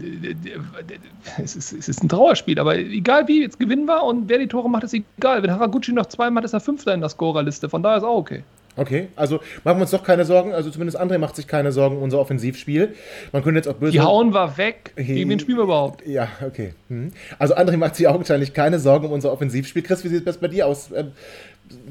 es 1.43 1.57
ist, 1.57 1.73
es 1.73 1.89
ist 1.89 2.05
ein 2.05 2.09
Trauerspiel. 2.09 2.61
Aber 2.61 2.77
egal 2.77 3.27
wie, 3.27 3.43
jetzt 3.43 3.59
gewinnen 3.59 3.87
wir 3.87 4.05
und 4.05 4.29
wer 4.29 4.39
die 4.39 4.47
Tore 4.47 4.71
macht, 4.71 4.85
ist 4.85 4.95
egal. 4.95 5.43
Wenn 5.43 5.51
Haraguchi 5.51 5.93
noch 5.93 6.07
zwei 6.07 6.31
macht, 6.31 6.45
ist 6.45 6.53
er 6.53 6.61
Fünfter 6.61 6.95
in 6.95 7.01
der 7.01 7.09
Scorerliste. 7.09 7.69
Von 7.69 7.83
daher 7.83 7.99
ist 7.99 8.05
auch 8.05 8.19
okay. 8.19 8.45
Okay, 8.77 9.09
also 9.17 9.41
machen 9.65 9.79
wir 9.79 9.83
uns 9.83 9.91
doch 9.91 10.05
keine 10.05 10.25
Sorgen. 10.25 10.53
Also 10.53 10.71
zumindest 10.71 10.99
André 11.01 11.19
macht 11.19 11.37
sich 11.37 11.47
keine 11.47 11.73
Sorgen 11.73 11.97
um 11.97 12.03
unser 12.03 12.21
Offensivspiel. 12.21 12.95
Man 13.33 13.43
könnte 13.43 13.59
jetzt 13.59 13.69
auch 13.69 13.75
böse. 13.75 13.93
Die 13.93 14.01
hauen 14.01 14.33
wir 14.33 14.57
weg. 14.57 14.93
Gegen 14.97 15.29
wen 15.29 15.41
spielen 15.41 15.59
wir 15.59 15.65
überhaupt? 15.65 16.07
Ja, 16.07 16.29
okay. 16.47 16.75
Hm. 16.89 17.11
Also 17.39 17.57
André 17.57 17.77
macht 17.77 17.97
sich 17.97 18.07
augenscheinlich 18.07 18.55
keine 18.55 18.79
Sorgen 18.79 19.07
um 19.07 19.13
unser 19.13 19.33
Offensivspiel. 19.33 19.83
Chris, 19.83 20.05
wie 20.05 20.09
sieht 20.09 20.27
das 20.27 20.39
bei 20.39 20.49
dir 20.49 20.67
aus? 20.67 20.91
Ähm, 20.95 21.13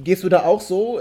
gehst 0.04 0.24
du 0.24 0.30
da 0.30 0.44
auch 0.44 0.62
so, 0.62 1.00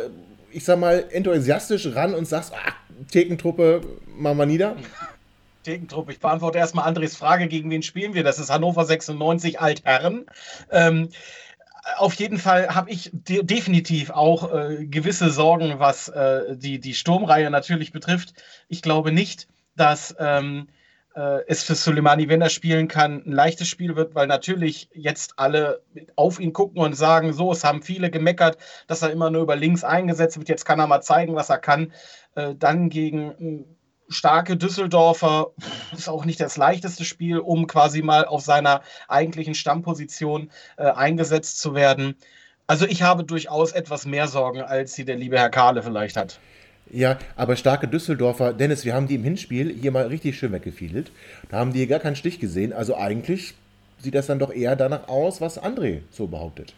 ich 0.50 0.64
sag 0.64 0.78
mal, 0.78 1.04
enthusiastisch 1.11 1.94
ran 1.94 2.14
und 2.14 2.26
sagst, 2.26 2.52
ah, 2.54 2.73
Thekentruppe, 3.11 3.80
machen 4.16 4.38
wir 4.38 4.47
nieder? 4.47 4.76
Thekentruppe. 5.62 6.12
Ich 6.12 6.20
beantworte 6.20 6.58
erstmal 6.58 6.87
Andres 6.87 7.16
Frage, 7.16 7.47
gegen 7.47 7.70
wen 7.70 7.82
spielen 7.82 8.14
wir? 8.14 8.25
Das 8.25 8.38
ist 8.38 8.50
Hannover 8.50 8.85
96 8.85 9.61
Altherren. 9.61 10.26
Ähm, 10.70 11.08
auf 11.97 12.14
jeden 12.14 12.38
Fall 12.38 12.75
habe 12.75 12.90
ich 12.90 13.11
de 13.12 13.42
definitiv 13.42 14.11
auch 14.11 14.52
äh, 14.52 14.87
gewisse 14.87 15.30
Sorgen, 15.30 15.78
was 15.78 16.09
äh, 16.09 16.57
die, 16.57 16.78
die 16.80 16.95
Sturmreihe 16.95 17.50
natürlich 17.50 17.92
betrifft. 17.92 18.35
Ich 18.68 18.83
glaube 18.83 19.12
nicht, 19.12 19.49
dass 19.76 20.14
ähm, 20.18 20.68
äh, 21.14 21.40
es 21.47 21.64
für 21.64 21.75
Soleimani, 21.75 22.28
wenn 22.28 22.42
er 22.42 22.50
spielen 22.50 22.88
kann, 22.88 23.23
ein 23.25 23.33
leichtes 23.33 23.68
Spiel 23.68 23.97
wird, 23.97 24.14
weil 24.14 24.26
natürlich 24.26 24.88
jetzt 24.92 25.35
alle 25.37 25.83
auf 26.16 26.40
ihn 26.40 26.52
gucken 26.52 26.80
und 26.80 26.95
sagen, 26.95 27.33
so, 27.33 27.52
es 27.52 27.64
haben 27.64 27.83
viele 27.83 28.11
gemeckert, 28.11 28.59
dass 28.87 29.02
er 29.02 29.11
immer 29.11 29.30
nur 29.30 29.42
über 29.42 29.57
links 29.57 29.85
eingesetzt 29.85 30.38
wird. 30.38 30.49
Jetzt 30.49 30.64
kann 30.64 30.78
er 30.80 30.87
mal 30.87 31.00
zeigen, 31.00 31.35
was 31.35 31.50
er 31.50 31.59
kann. 31.59 31.92
Äh, 32.35 32.54
dann 32.54 32.88
gegen 32.88 33.77
starke 34.09 34.57
Düsseldorfer 34.57 35.53
ist 35.93 36.09
auch 36.09 36.25
nicht 36.25 36.41
das 36.41 36.57
leichteste 36.57 37.05
Spiel, 37.05 37.38
um 37.38 37.67
quasi 37.67 38.03
mal 38.03 38.25
auf 38.25 38.43
seiner 38.43 38.83
eigentlichen 39.09 39.55
Stammposition 39.55 40.50
äh, 40.77 40.85
eingesetzt 40.85 41.61
zu 41.61 41.75
werden. 41.75 42.17
Also 42.67 42.87
ich 42.87 43.03
habe 43.03 43.25
durchaus 43.25 43.73
etwas 43.73 44.07
mehr 44.07 44.29
Sorgen, 44.29 44.61
als 44.61 44.95
sie 44.95 45.05
der 45.05 45.17
liebe 45.17 45.38
Herr 45.38 45.50
Kahle 45.50 45.83
vielleicht 45.83 46.17
hat. 46.17 46.38
Ja, 46.91 47.19
aber 47.37 47.57
starke 47.57 47.87
Düsseldorfer, 47.87 48.53
Dennis, 48.53 48.85
wir 48.85 48.95
haben 48.95 49.09
die 49.09 49.17
im 49.17 49.25
Hinspiel 49.25 49.75
hier 49.75 49.91
mal 49.91 50.07
richtig 50.07 50.38
schön 50.38 50.53
weggefiedelt. 50.53 51.11
Da 51.50 51.59
haben 51.59 51.73
die 51.73 51.87
gar 51.87 52.00
keinen 52.00 52.17
Stich 52.17 52.41
gesehen. 52.41 52.73
Also 52.73 52.97
eigentlich 52.97 53.55
sieht 53.99 54.15
das 54.15 54.27
dann 54.27 54.38
doch 54.38 54.53
eher 54.53 54.77
danach 54.77 55.09
aus, 55.09 55.41
was 55.41 55.62
André 55.62 56.00
so 56.11 56.27
behauptet. 56.27 56.75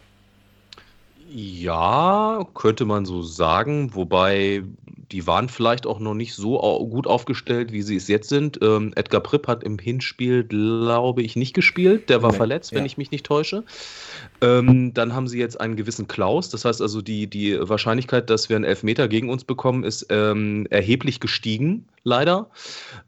Ja, 1.33 2.45
könnte 2.53 2.85
man 2.85 3.05
so 3.05 3.21
sagen, 3.21 3.95
wobei 3.95 4.63
die 5.11 5.27
waren 5.27 5.49
vielleicht 5.49 5.85
auch 5.85 5.99
noch 5.99 6.13
nicht 6.13 6.33
so 6.33 6.57
gut 6.89 7.05
aufgestellt, 7.05 7.71
wie 7.71 7.81
sie 7.81 7.95
es 7.95 8.07
jetzt 8.07 8.29
sind. 8.29 8.59
Ähm, 8.61 8.93
Edgar 8.95 9.21
Pripp 9.21 9.47
hat 9.47 9.63
im 9.63 9.77
Hinspiel, 9.77 10.43
glaube 10.43 11.21
ich, 11.21 11.35
nicht 11.35 11.53
gespielt. 11.53 12.09
Der 12.09 12.21
war 12.21 12.31
nee, 12.31 12.37
verletzt, 12.37 12.71
wenn 12.71 12.79
ja. 12.79 12.85
ich 12.85 12.97
mich 12.97 13.11
nicht 13.11 13.25
täusche. 13.25 13.63
Ähm, 14.41 14.93
dann 14.93 15.13
haben 15.13 15.27
sie 15.27 15.39
jetzt 15.39 15.59
einen 15.59 15.75
gewissen 15.75 16.07
Klaus. 16.07 16.49
Das 16.49 16.65
heißt 16.65 16.81
also, 16.81 17.01
die, 17.01 17.27
die 17.27 17.57
Wahrscheinlichkeit, 17.59 18.29
dass 18.29 18.49
wir 18.49 18.55
einen 18.55 18.65
Elfmeter 18.65 19.07
gegen 19.07 19.29
uns 19.29 19.43
bekommen, 19.43 19.83
ist 19.83 20.07
ähm, 20.09 20.65
erheblich 20.69 21.19
gestiegen, 21.19 21.85
leider. 22.03 22.49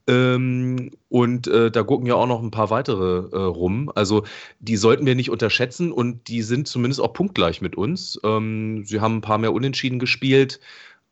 Ähm, 0.07 0.91
und 1.09 1.47
äh, 1.47 1.71
da 1.71 1.83
gucken 1.83 2.07
ja 2.07 2.15
auch 2.15 2.27
noch 2.27 2.41
ein 2.41 2.51
paar 2.51 2.69
weitere 2.69 3.27
äh, 3.31 3.43
rum. 3.43 3.91
Also 3.95 4.23
die 4.59 4.77
sollten 4.77 5.05
wir 5.05 5.15
nicht 5.15 5.29
unterschätzen 5.29 5.91
und 5.91 6.27
die 6.27 6.41
sind 6.41 6.67
zumindest 6.67 7.01
auch 7.01 7.13
punktgleich 7.13 7.61
mit 7.61 7.75
uns. 7.75 8.19
Ähm, 8.23 8.83
sie 8.85 9.01
haben 9.01 9.17
ein 9.17 9.21
paar 9.21 9.37
mehr 9.37 9.53
Unentschieden 9.53 9.99
gespielt. 9.99 10.59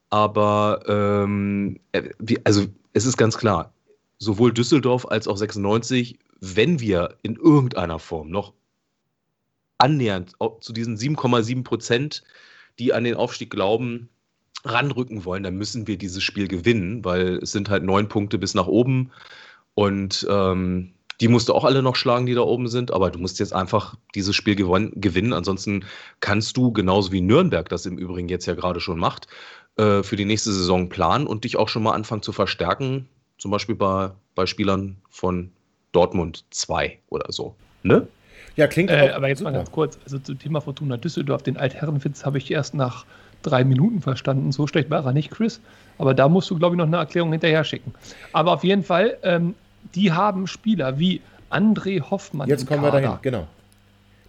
Aber 0.10 0.84
ähm, 0.88 1.80
äh, 1.94 2.10
also 2.44 2.66
es 2.94 3.06
ist 3.06 3.18
ganz 3.18 3.38
klar, 3.38 3.74
sowohl 4.18 4.54
Düsseldorf 4.54 5.08
als 5.08 5.28
auch 5.28 5.38
96, 5.38 6.20
wenn 6.42 6.80
wir 6.80 7.16
in 7.24 7.36
irgendeiner 7.36 8.00
Form 8.00 8.30
noch 8.30 8.54
annähernd 9.78 10.34
zu 10.60 10.74
diesen 10.74 10.98
7,7 10.98 11.64
Prozent, 11.64 12.24
die 12.78 12.94
an 12.94 13.04
den 13.04 13.16
Aufstieg 13.16 13.50
glauben, 13.50 14.10
ranrücken 14.64 15.26
wollen, 15.26 15.44
dann 15.44 15.56
müssen 15.56 15.88
wir 15.88 15.98
dieses 15.98 16.24
Spiel 16.24 16.48
gewinnen, 16.48 17.04
weil 17.04 17.40
es 17.42 17.52
sind 17.52 17.70
halt 17.70 17.84
neun 17.84 18.08
Punkte 18.08 18.38
bis 18.38 18.54
nach 18.54 18.68
oben 18.68 19.12
und 19.74 20.28
ähm, 20.30 20.94
die 21.22 21.28
musst 21.28 21.50
du 21.50 21.54
auch 21.54 21.66
alle 21.66 21.84
noch 21.84 21.96
schlagen, 21.96 22.26
die 22.26 22.34
da 22.34 22.42
oben 22.42 22.68
sind, 22.68 22.92
aber 22.92 23.12
du 23.12 23.20
musst 23.20 23.40
jetzt 23.40 23.54
einfach 23.54 23.96
dieses 24.16 24.36
Spiel 24.36 24.56
gewinnen. 24.56 25.34
Ansonsten 25.34 25.86
kannst 26.20 26.58
du, 26.58 26.72
genauso 26.72 27.12
wie 27.12 27.22
Nürnberg 27.22 27.70
das 27.70 27.86
im 27.86 28.00
Übrigen 28.00 28.28
jetzt 28.28 28.48
ja 28.48 28.56
gerade 28.56 28.80
schon 28.80 28.98
macht, 28.98 29.28
äh, 29.78 30.02
für 30.02 30.16
die 30.16 30.26
nächste 30.26 30.52
Saison 30.52 30.90
planen 30.90 31.28
und 31.28 31.44
dich 31.44 31.58
auch 31.58 31.70
schon 31.70 31.84
mal 31.84 31.94
anfangen 31.94 32.24
zu 32.24 32.32
verstärken, 32.32 33.08
zum 33.38 33.52
Beispiel 33.52 33.76
bei, 33.76 34.12
bei 34.34 34.48
Spielern 34.48 34.98
von 35.10 35.52
Dortmund 35.92 36.44
2 36.50 36.98
oder 37.10 37.32
so. 37.32 37.56
Ne? 37.84 38.08
Ja, 38.56 38.66
klingt 38.68 38.90
äh, 38.90 39.12
Aber 39.12 39.28
jetzt 39.28 39.40
super. 39.40 39.52
mal 39.52 39.58
ganz 39.58 39.72
kurz, 39.72 40.00
also 40.04 40.18
zum 40.20 40.40
Thema 40.40 40.60
Fortuna 40.60 40.98
Düsseldorf, 40.98 41.44
den 41.44 41.56
Altherrenwitz 41.56 42.26
habe 42.26 42.40
ich 42.40 42.50
erst 42.50 42.74
nach 42.74 43.06
drei 43.44 43.64
Minuten 43.64 44.02
verstanden. 44.02 44.52
So 44.52 44.68
schlecht 44.68 44.90
war 44.90 45.06
er 45.06 45.14
nicht, 45.14 45.32
Chris. 45.32 45.60
Aber 45.98 46.14
da 46.14 46.30
musst 46.30 46.50
du, 46.50 46.58
glaube 46.58 46.76
ich, 46.76 46.78
noch 46.78 46.88
eine 46.88 46.98
Erklärung 46.98 47.32
hinterher 47.32 47.64
schicken. 47.64 47.94
Aber 48.34 48.54
auf 48.54 48.64
jeden 48.64 48.84
Fall, 48.84 49.18
ähm, 49.24 49.56
die 49.96 50.12
haben 50.12 50.48
Spieler 50.48 51.00
wie 51.00 51.22
André 51.50 52.02
Hoffmann. 52.10 52.48
Jetzt 52.48 52.68
kommen 52.68 52.82
wir 52.82 52.92
dahin, 52.92 53.18
genau. 53.22 53.48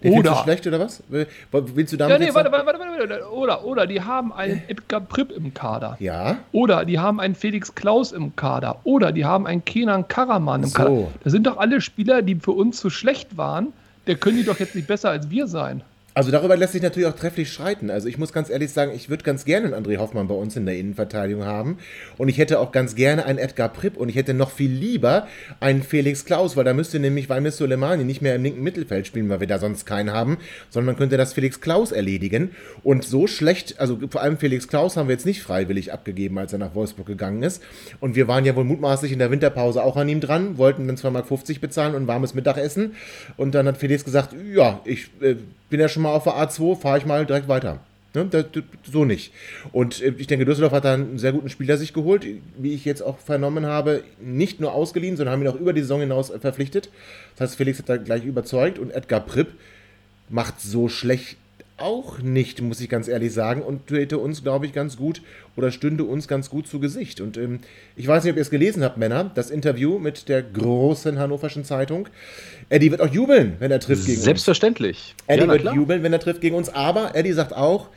Den 0.03 0.19
oder 0.19 0.33
du 0.33 0.37
schlecht 0.39 0.67
oder 0.67 0.81
was? 0.81 1.03
Willst 1.09 1.93
du 1.93 1.97
damit 1.97 2.19
ja, 2.21 2.27
nee, 2.27 2.35
warte, 2.35 2.51
warte, 2.51 2.67
warte, 2.67 2.79
warte, 2.81 3.31
Oder, 3.31 3.65
oder 3.65 3.87
die 3.87 4.01
haben 4.01 4.33
einen 4.33 4.63
Edgar 4.67 5.01
Pripp 5.01 5.31
im 5.31 5.55
Kader. 5.55 5.97
Ja. 6.01 6.39
Oder 6.51 6.85
die 6.85 6.99
haben 6.99 7.21
einen 7.21 7.37
Felix 7.37 7.75
Klaus 7.75 8.11
im 8.11 8.35
Kader. 8.35 8.81
Oder 8.83 9.13
die 9.13 9.25
haben 9.25 9.47
einen 9.47 9.65
Kenan 9.65 10.09
Karaman 10.09 10.65
im 10.65 10.69
so. 10.69 10.75
Kader. 10.75 11.09
Das 11.23 11.33
sind 11.33 11.47
doch 11.47 11.57
alle 11.59 11.81
Spieler, 11.81 12.23
die 12.23 12.35
für 12.35 12.51
uns 12.51 12.79
zu 12.79 12.91
schlecht 12.91 13.37
waren. 13.37 13.69
Der 14.09 14.17
können 14.17 14.39
die 14.39 14.45
doch 14.45 14.59
jetzt 14.59 14.75
nicht 14.75 14.89
besser 14.89 15.11
als 15.11 15.31
wir 15.31 15.47
sein. 15.47 15.83
Also 16.15 16.31
darüber 16.31 16.59
lässt 16.59 16.75
sich 16.75 16.83
natürlich 16.83 17.09
auch 17.09 17.17
trefflich 17.17 17.51
streiten. 17.51 17.89
Also 17.89 18.07
ich 18.07 18.19
muss 18.19 18.35
ganz 18.35 18.51
ehrlich 18.51 18.71
sagen, 18.71 18.93
ich 18.95 19.09
würde 19.09 19.25
ganz 19.25 19.47
gerne 19.47 19.75
einen 19.75 19.85
André 19.85 19.97
Hoffmann 19.97 20.29
bei 20.29 20.35
uns 20.35 20.57
in 20.57 20.67
der 20.67 20.77
Innenverteidigung 20.77 21.45
haben. 21.45 21.79
Und 22.19 22.29
ich 22.29 22.37
hätte 22.37 22.61
auch 22.61 22.71
ganz 22.71 22.95
gerne 22.95 23.25
einen 23.25 23.39
Edgar 23.39 23.71
Pripp 23.71 23.97
und 23.97 24.11
ich 24.11 24.17
hätte 24.17 24.35
noch 24.35 24.51
viel 24.51 24.71
lieber 24.71 25.27
einen 25.61 25.83
Felix 25.83 26.27
Klaus, 26.27 26.55
weil 26.55 26.65
da 26.65 26.75
müsste 26.75 26.99
nämlich 26.99 27.31
Valmis 27.31 27.57
Soleimani 27.57 28.05
nicht 28.05 28.21
mehr 28.21 28.35
im 28.35 28.43
linken 28.43 28.63
Mittelfeld 28.63 29.07
spielen, 29.07 29.31
weil 29.31 29.41
wir 29.41 29.47
da 29.47 29.59
sonst 29.59 29.87
keinen 29.87 30.13
haben, 30.13 30.37
sondern 30.69 30.87
man 30.87 30.97
könnte 30.97 31.17
das 31.17 31.33
Felix 31.33 31.63
Klaus 31.63 31.93
erledigen. 31.93 32.51
Und 32.83 33.05
so 33.05 33.27
schlecht, 33.27 33.81
also 33.81 33.99
vor 34.11 34.21
allem 34.21 34.37
Felix 34.37 34.69
Klaus 34.69 34.99
haben 34.99 35.09
wir 35.09 35.15
jetzt 35.15 35.27
nicht 35.27 35.43
freiwillig 35.43 35.95
abgegeben, 35.95 36.39
als 36.39 36.53
er 36.53 36.59
nach 36.59 36.75
Wolfsburg 36.75 37.07
gegangen 37.07 37.43
ist. 37.43 37.63
Und 38.01 38.17
wir 38.17 38.29
waren 38.29 38.45
ja 38.45 38.55
wohl 38.55 38.65
mutmaßlich 38.65 39.13
in 39.13 39.19
der 39.19 39.31
Winterpause 39.31 39.83
auch 39.83 39.97
an 39.97 40.11
ihm 40.11 40.21
dran, 40.21 40.59
wollten 40.59 40.87
dann 40.87 40.97
2,50 40.97 41.11
Mark 41.11 41.61
bezahlen 41.63 41.95
und 41.95 42.07
warmes 42.07 42.35
Mittagessen. 42.35 42.97
Und 43.39 43.55
dann 43.55 43.67
hat 43.67 43.79
Felix 43.79 44.05
gesagt, 44.05 44.35
ja, 44.55 44.81
ich... 44.85 45.11
Äh, 45.23 45.37
bin 45.73 45.81
ja 45.81 45.89
schon 45.89 46.05
mal 46.05 46.15
auf 46.15 46.25
der 46.25 46.35
A2, 46.35 46.77
fahre 46.77 46.99
ich 46.99 47.07
mal 47.07 47.27
direkt 47.27 47.49
weiter. 47.49 47.81
Ne? 48.15 48.29
So 48.85 49.05
nicht. 49.05 49.33
Und 49.73 50.03
äh, 50.03 50.15
ich 50.19 50.27
denke, 50.27 50.45
Düsseldorf 50.45 50.73
hat 50.73 50.85
da 50.85 50.95
einen 50.95 51.19
sehr 51.19 51.33
guten 51.33 51.49
Spieler 51.49 51.79
sich 51.79 51.95
geholt, 51.95 52.25
wie 52.59 52.75
ich 52.75 52.85
jetzt 52.85 53.03
auch 53.03 53.19
vernommen 53.19 53.67
habe. 53.67 54.05
Nicht 54.21 54.61
nur 54.61 54.73
ausgeliehen, 54.75 55.17
sondern 55.17 55.33
haben 55.33 55.43
ihn 55.43 55.49
auch 55.49 55.59
über 55.59 55.73
die 55.73 55.81
Saison 55.81 56.01
hinaus 56.01 56.31
verpflichtet. 56.31 56.91
Das 57.37 57.49
heißt, 57.49 57.57
Felix 57.57 57.79
hat 57.79 57.89
da 57.89 57.97
gleich 57.97 58.25
überzeugt 58.25 58.79
und 58.79 58.91
Edgar 58.91 59.21
Pripp 59.21 59.49
macht 60.29 60.61
so 60.61 60.89
schlecht 60.89 61.37
auch 61.83 62.21
nicht, 62.21 62.63
muss 62.63 62.81
ich 62.81 62.89
ganz 62.89 63.09
ehrlich 63.09 63.33
sagen, 63.33 63.63
und 63.63 63.89
täte 63.89 64.19
uns, 64.19 64.43
glaube 64.43 64.67
ich, 64.67 64.73
ganz 64.73 64.97
gut 64.97 65.21
oder 65.57 65.71
stünde 65.71 66.05
uns 66.05 66.29
ganz 66.29 66.49
gut 66.49 66.67
zu 66.67 66.81
Gesicht. 66.81 67.21
Und 67.21 67.37
ähm, 67.37 67.61
ich 67.97 68.07
weiß 68.07 68.25
nicht, 68.25 68.33
ob 68.33 68.37
ihr 68.37 68.43
es 68.43 68.51
gelesen 68.51 68.83
habt, 68.85 68.97
Männer, 68.97 69.31
das 69.35 69.51
Interview 69.51 69.99
mit 69.99 70.29
der 70.29 70.43
großen 70.43 71.19
Hannoverschen 71.19 71.65
Zeitung. 71.65 72.09
Eddie 72.69 72.91
wird 72.91 73.01
auch 73.01 73.13
jubeln, 73.13 73.57
wenn 73.59 73.71
er 73.71 73.81
trifft 73.81 74.07
gegen 74.07 74.21
Selbstverständlich. 74.21 75.15
uns. 75.19 75.27
Selbstverständlich. 75.27 75.27
Eddie 75.27 75.43
ja, 75.43 75.65
wird 75.65 75.75
jubeln, 75.75 76.03
wenn 76.03 76.13
er 76.13 76.21
trifft 76.21 76.41
gegen 76.41 76.57
uns, 76.57 76.69
aber 76.69 77.15
Eddie 77.15 77.33
sagt 77.33 77.55
auch, 77.55 77.89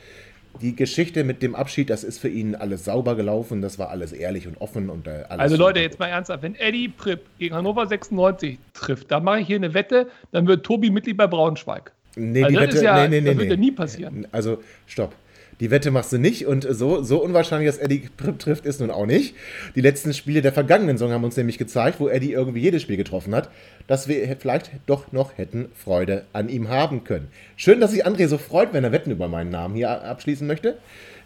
die 0.60 0.74
Geschichte 0.74 1.24
mit 1.24 1.42
dem 1.42 1.54
Abschied, 1.54 1.90
das 1.90 2.04
ist 2.04 2.18
für 2.18 2.28
ihn 2.28 2.54
alles 2.54 2.84
sauber 2.84 3.14
gelaufen, 3.14 3.60
das 3.62 3.78
war 3.78 3.90
alles 3.90 4.12
ehrlich 4.12 4.46
und 4.46 4.60
offen 4.60 4.90
und 4.90 5.06
äh, 5.06 5.24
alles. 5.28 5.40
Also 5.40 5.56
Leute, 5.56 5.80
jetzt 5.80 5.98
mal 5.98 6.08
ernsthaft, 6.08 6.42
wenn 6.42 6.54
Eddie 6.54 6.88
Pripp 6.88 7.20
gegen 7.38 7.54
Hannover 7.54 7.86
96 7.86 8.58
trifft, 8.72 9.10
dann 9.10 9.24
mache 9.24 9.40
ich 9.40 9.46
hier 9.46 9.56
eine 9.56 9.74
Wette, 9.74 10.08
dann 10.32 10.46
wird 10.46 10.64
Tobi 10.64 10.90
Mitglied 10.90 11.16
bei 11.16 11.26
Braunschweig. 11.26 11.92
Nee, 12.16 12.42
also 12.42 12.56
die 12.56 12.62
Wette, 12.62 12.82
ja, 12.82 13.06
nee, 13.06 13.08
nee, 13.08 13.20
nee, 13.20 13.28
das 13.28 13.38
wird 13.38 13.50
ja 13.50 13.56
nie 13.56 13.72
passieren. 13.72 14.26
Also, 14.32 14.62
stopp. 14.86 15.14
Die 15.60 15.70
Wette 15.70 15.90
machst 15.90 16.12
du 16.12 16.18
nicht 16.18 16.46
und 16.46 16.66
so, 16.68 17.02
so 17.02 17.22
unwahrscheinlich, 17.22 17.68
dass 17.68 17.78
Eddie 17.78 18.08
trifft, 18.38 18.66
ist 18.66 18.80
nun 18.80 18.90
auch 18.90 19.06
nicht. 19.06 19.34
Die 19.74 19.80
letzten 19.80 20.12
Spiele 20.12 20.42
der 20.42 20.52
vergangenen 20.52 20.98
Saison 20.98 21.12
haben 21.12 21.24
uns 21.24 21.36
nämlich 21.36 21.56
gezeigt, 21.56 21.98
wo 21.98 22.08
Eddie 22.08 22.32
irgendwie 22.32 22.60
jedes 22.60 22.82
Spiel 22.82 22.98
getroffen 22.98 23.34
hat, 23.34 23.48
dass 23.86 24.06
wir 24.06 24.36
vielleicht 24.38 24.70
doch 24.84 25.12
noch 25.12 25.38
hätten 25.38 25.70
Freude 25.74 26.26
an 26.34 26.50
ihm 26.50 26.68
haben 26.68 27.04
können. 27.04 27.28
Schön, 27.56 27.80
dass 27.80 27.92
sich 27.92 28.06
André 28.06 28.28
so 28.28 28.36
freut, 28.36 28.74
wenn 28.74 28.84
er 28.84 28.92
Wetten 28.92 29.10
über 29.10 29.28
meinen 29.28 29.50
Namen 29.50 29.74
hier 29.74 29.88
abschließen 30.04 30.46
möchte. 30.46 30.76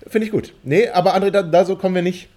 Finde 0.06 0.26
ich 0.26 0.32
gut. 0.32 0.54
Nee, 0.62 0.88
aber 0.88 1.16
André, 1.16 1.30
da, 1.30 1.42
da 1.42 1.64
so 1.64 1.74
kommen 1.74 1.96
wir 1.96 2.02
nicht. 2.02 2.28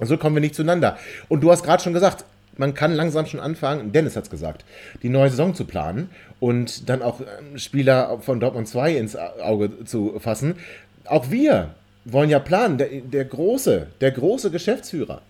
So 0.00 0.16
kommen 0.16 0.36
wir 0.36 0.40
nicht 0.40 0.54
zueinander. 0.54 0.98
Und 1.28 1.40
du 1.42 1.50
hast 1.50 1.64
gerade 1.64 1.82
schon 1.82 1.92
gesagt, 1.94 2.24
man 2.56 2.74
kann 2.74 2.94
langsam 2.94 3.26
schon 3.26 3.40
anfangen, 3.40 3.92
Dennis 3.92 4.16
hat 4.16 4.24
es 4.24 4.30
gesagt, 4.30 4.64
die 5.02 5.08
neue 5.08 5.30
Saison 5.30 5.54
zu 5.54 5.64
planen 5.64 6.10
und 6.40 6.88
dann 6.88 7.02
auch 7.02 7.20
ähm, 7.20 7.58
Spieler 7.58 8.18
von 8.20 8.40
Dortmund 8.40 8.68
2 8.68 8.96
ins 8.96 9.16
Auge 9.16 9.84
zu 9.84 10.18
fassen. 10.18 10.56
Auch 11.04 11.30
wir 11.30 11.74
wollen 12.04 12.30
ja 12.30 12.38
planen, 12.38 12.78
der, 12.78 12.88
der 12.88 13.24
große, 13.24 13.88
der 14.00 14.10
große 14.10 14.50
Geschäftsführer. 14.50 15.22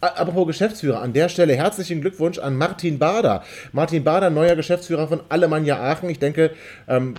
Apropos 0.00 0.46
Geschäftsführer, 0.46 1.00
an 1.00 1.12
der 1.12 1.28
Stelle 1.28 1.54
herzlichen 1.54 2.00
Glückwunsch 2.00 2.38
an 2.38 2.56
Martin 2.56 2.98
Bader. 2.98 3.44
Martin 3.72 4.04
Bader, 4.04 4.28
neuer 4.28 4.56
Geschäftsführer 4.56 5.08
von 5.08 5.20
Alemannia 5.28 5.80
Aachen. 5.80 6.10
Ich 6.10 6.18
denke, 6.18 6.50
ähm, 6.88 7.14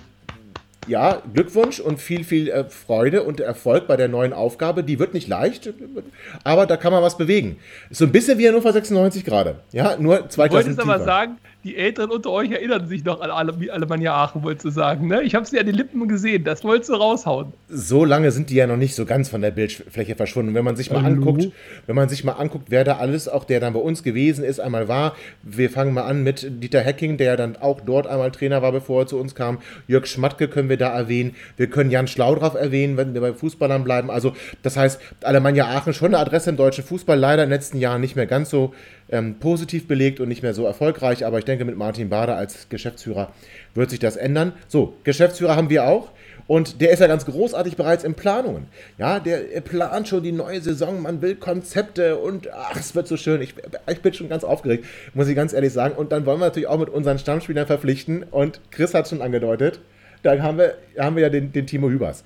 ja, 0.86 1.22
Glückwunsch 1.32 1.80
und 1.80 2.00
viel, 2.00 2.24
viel 2.24 2.48
äh, 2.48 2.64
Freude 2.64 3.22
und 3.22 3.40
Erfolg 3.40 3.86
bei 3.86 3.96
der 3.96 4.08
neuen 4.08 4.32
Aufgabe. 4.32 4.82
Die 4.82 4.98
wird 4.98 5.14
nicht 5.14 5.28
leicht, 5.28 5.72
aber 6.44 6.66
da 6.66 6.76
kann 6.76 6.92
man 6.92 7.02
was 7.02 7.16
bewegen. 7.16 7.58
So 7.90 8.04
ein 8.04 8.12
bisschen 8.12 8.38
wie 8.38 8.48
Hannover 8.48 8.72
96 8.72 9.24
gerade. 9.24 9.56
Ja, 9.72 9.96
nur 9.98 10.28
zwei 10.28 10.48
Klassen 10.48 10.72
Ich 10.72 10.76
wollte 10.78 10.90
aber 10.90 11.04
sagen, 11.04 11.38
die 11.64 11.76
Älteren 11.76 12.10
unter 12.10 12.30
euch 12.30 12.50
erinnern 12.50 12.88
sich 12.88 13.04
noch 13.04 13.20
an 13.20 13.30
Alemannia 13.30 14.14
Aachen, 14.14 14.42
wolltest 14.42 14.64
du 14.64 14.70
sagen. 14.70 15.08
Ne? 15.08 15.22
Ich 15.22 15.34
habe 15.34 15.44
sie 15.44 15.58
an 15.58 15.66
den 15.66 15.74
Lippen 15.74 16.08
gesehen, 16.08 16.44
das 16.44 16.64
wolltest 16.64 16.88
du 16.88 16.94
raushauen. 16.94 17.52
So 17.68 18.04
lange 18.04 18.30
sind 18.30 18.48
die 18.48 18.54
ja 18.54 18.66
noch 18.66 18.78
nicht 18.78 18.94
so 18.94 19.04
ganz 19.04 19.28
von 19.28 19.42
der 19.42 19.50
Bildfläche 19.50 20.16
verschwunden. 20.16 20.54
Wenn 20.54 20.64
man 20.64 20.76
sich 20.76 20.90
mal 20.90 21.02
Hallo? 21.02 21.16
anguckt, 21.16 21.52
wenn 21.86 21.96
man 21.96 22.08
sich 22.08 22.24
mal 22.24 22.32
anguckt, 22.32 22.70
wer 22.70 22.84
da 22.84 22.96
alles, 22.96 23.28
auch 23.28 23.44
der 23.44 23.60
dann 23.60 23.74
bei 23.74 23.80
uns 23.80 24.02
gewesen 24.02 24.42
ist, 24.42 24.58
einmal 24.58 24.88
war. 24.88 25.14
Wir 25.42 25.68
fangen 25.68 25.92
mal 25.92 26.04
an 26.04 26.22
mit 26.22 26.62
Dieter 26.62 26.80
Hecking, 26.80 27.18
der 27.18 27.36
dann 27.36 27.56
auch 27.56 27.80
dort 27.82 28.06
einmal 28.06 28.30
Trainer 28.30 28.62
war, 28.62 28.72
bevor 28.72 29.02
er 29.02 29.06
zu 29.06 29.18
uns 29.18 29.34
kam. 29.34 29.58
Jörg 29.86 30.06
Schmatke 30.06 30.48
können 30.48 30.70
wir 30.70 30.78
da 30.78 30.88
erwähnen. 30.88 31.34
Wir 31.58 31.68
können 31.68 31.90
Jan 31.90 32.06
Schlaudraff 32.06 32.54
erwähnen, 32.54 32.96
wenn 32.96 33.12
wir 33.12 33.20
bei 33.20 33.34
Fußballern 33.34 33.84
bleiben. 33.84 34.10
Also, 34.10 34.32
das 34.62 34.78
heißt, 34.78 35.00
Alemannia 35.22 35.66
Aachen 35.66 35.92
schon 35.92 36.14
eine 36.14 36.18
Adresse 36.18 36.50
im 36.50 36.56
deutschen 36.56 36.84
Fußball, 36.84 37.18
leider 37.18 37.44
in 37.44 37.50
den 37.50 37.54
letzten 37.54 37.78
Jahren 37.78 38.00
nicht 38.00 38.16
mehr 38.16 38.26
ganz 38.26 38.48
so 38.48 38.72
ähm, 39.10 39.38
positiv 39.38 39.88
belegt 39.88 40.20
und 40.20 40.28
nicht 40.28 40.42
mehr 40.42 40.54
so 40.54 40.64
erfolgreich. 40.64 41.26
Aber 41.26 41.38
ich 41.38 41.44
denke, 41.44 41.64
mit 41.64 41.76
Martin 41.76 42.08
Bader 42.08 42.36
als 42.36 42.68
Geschäftsführer 42.68 43.32
wird 43.74 43.90
sich 43.90 43.98
das 43.98 44.16
ändern. 44.16 44.52
So, 44.68 44.94
Geschäftsführer 45.04 45.56
haben 45.56 45.70
wir 45.70 45.86
auch. 45.86 46.10
Und 46.46 46.80
der 46.80 46.90
ist 46.90 46.98
ja 46.98 47.06
ganz 47.06 47.26
großartig 47.26 47.76
bereits 47.76 48.02
in 48.02 48.14
Planungen. 48.14 48.66
Ja, 48.98 49.20
der 49.20 49.38
plant 49.60 50.08
schon 50.08 50.22
die 50.22 50.32
neue 50.32 50.60
Saison, 50.60 51.00
man 51.00 51.22
will 51.22 51.36
Konzepte 51.36 52.16
und 52.16 52.52
ach, 52.52 52.76
es 52.76 52.94
wird 52.96 53.06
so 53.06 53.16
schön. 53.16 53.40
Ich, 53.40 53.54
ich 53.88 54.00
bin 54.00 54.12
schon 54.14 54.28
ganz 54.28 54.42
aufgeregt, 54.42 54.84
muss 55.14 55.28
ich 55.28 55.36
ganz 55.36 55.52
ehrlich 55.52 55.72
sagen. 55.72 55.94
Und 55.94 56.10
dann 56.10 56.26
wollen 56.26 56.40
wir 56.40 56.46
natürlich 56.46 56.68
auch 56.68 56.78
mit 56.78 56.88
unseren 56.88 57.20
Stammspielern 57.20 57.66
verpflichten. 57.66 58.24
Und 58.24 58.60
Chris 58.72 58.94
hat 58.94 59.08
schon 59.08 59.22
angedeutet, 59.22 59.80
da 60.22 60.38
haben 60.40 60.58
wir, 60.58 60.74
haben 60.98 61.14
wir 61.14 61.22
ja 61.22 61.28
den, 61.28 61.52
den 61.52 61.66
Timo 61.66 61.88
Hübers. 61.88 62.24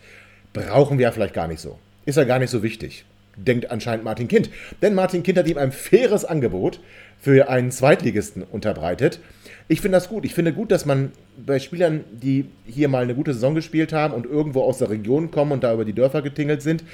Brauchen 0.54 0.98
wir 0.98 1.04
ja 1.04 1.12
vielleicht 1.12 1.34
gar 1.34 1.48
nicht 1.48 1.60
so. 1.60 1.78
Ist 2.06 2.16
ja 2.16 2.24
gar 2.24 2.38
nicht 2.38 2.50
so 2.50 2.62
wichtig 2.62 3.04
denkt 3.36 3.70
anscheinend 3.70 4.04
Martin 4.04 4.28
Kind. 4.28 4.50
Denn 4.82 4.94
Martin 4.94 5.22
Kind 5.22 5.38
hat 5.38 5.48
ihm 5.48 5.58
ein 5.58 5.72
faires 5.72 6.24
Angebot 6.24 6.80
für 7.20 7.48
einen 7.48 7.70
Zweitligisten 7.70 8.42
unterbreitet. 8.42 9.20
Ich 9.68 9.80
finde 9.80 9.96
das 9.96 10.08
gut. 10.08 10.24
Ich 10.24 10.34
finde 10.34 10.52
gut, 10.52 10.70
dass 10.70 10.84
man 10.84 11.12
bei 11.38 11.58
Spielern, 11.58 12.04
die 12.12 12.46
hier 12.66 12.88
mal 12.88 13.02
eine 13.02 13.14
gute 13.14 13.32
Saison 13.32 13.54
gespielt 13.54 13.92
haben 13.92 14.12
und 14.12 14.26
irgendwo 14.26 14.62
aus 14.62 14.78
der 14.78 14.90
Region 14.90 15.30
kommen 15.30 15.52
und 15.52 15.64
da 15.64 15.72
über 15.72 15.84
die 15.84 15.94
Dörfer 15.94 16.20
getingelt 16.22 16.62
sind, 16.62 16.84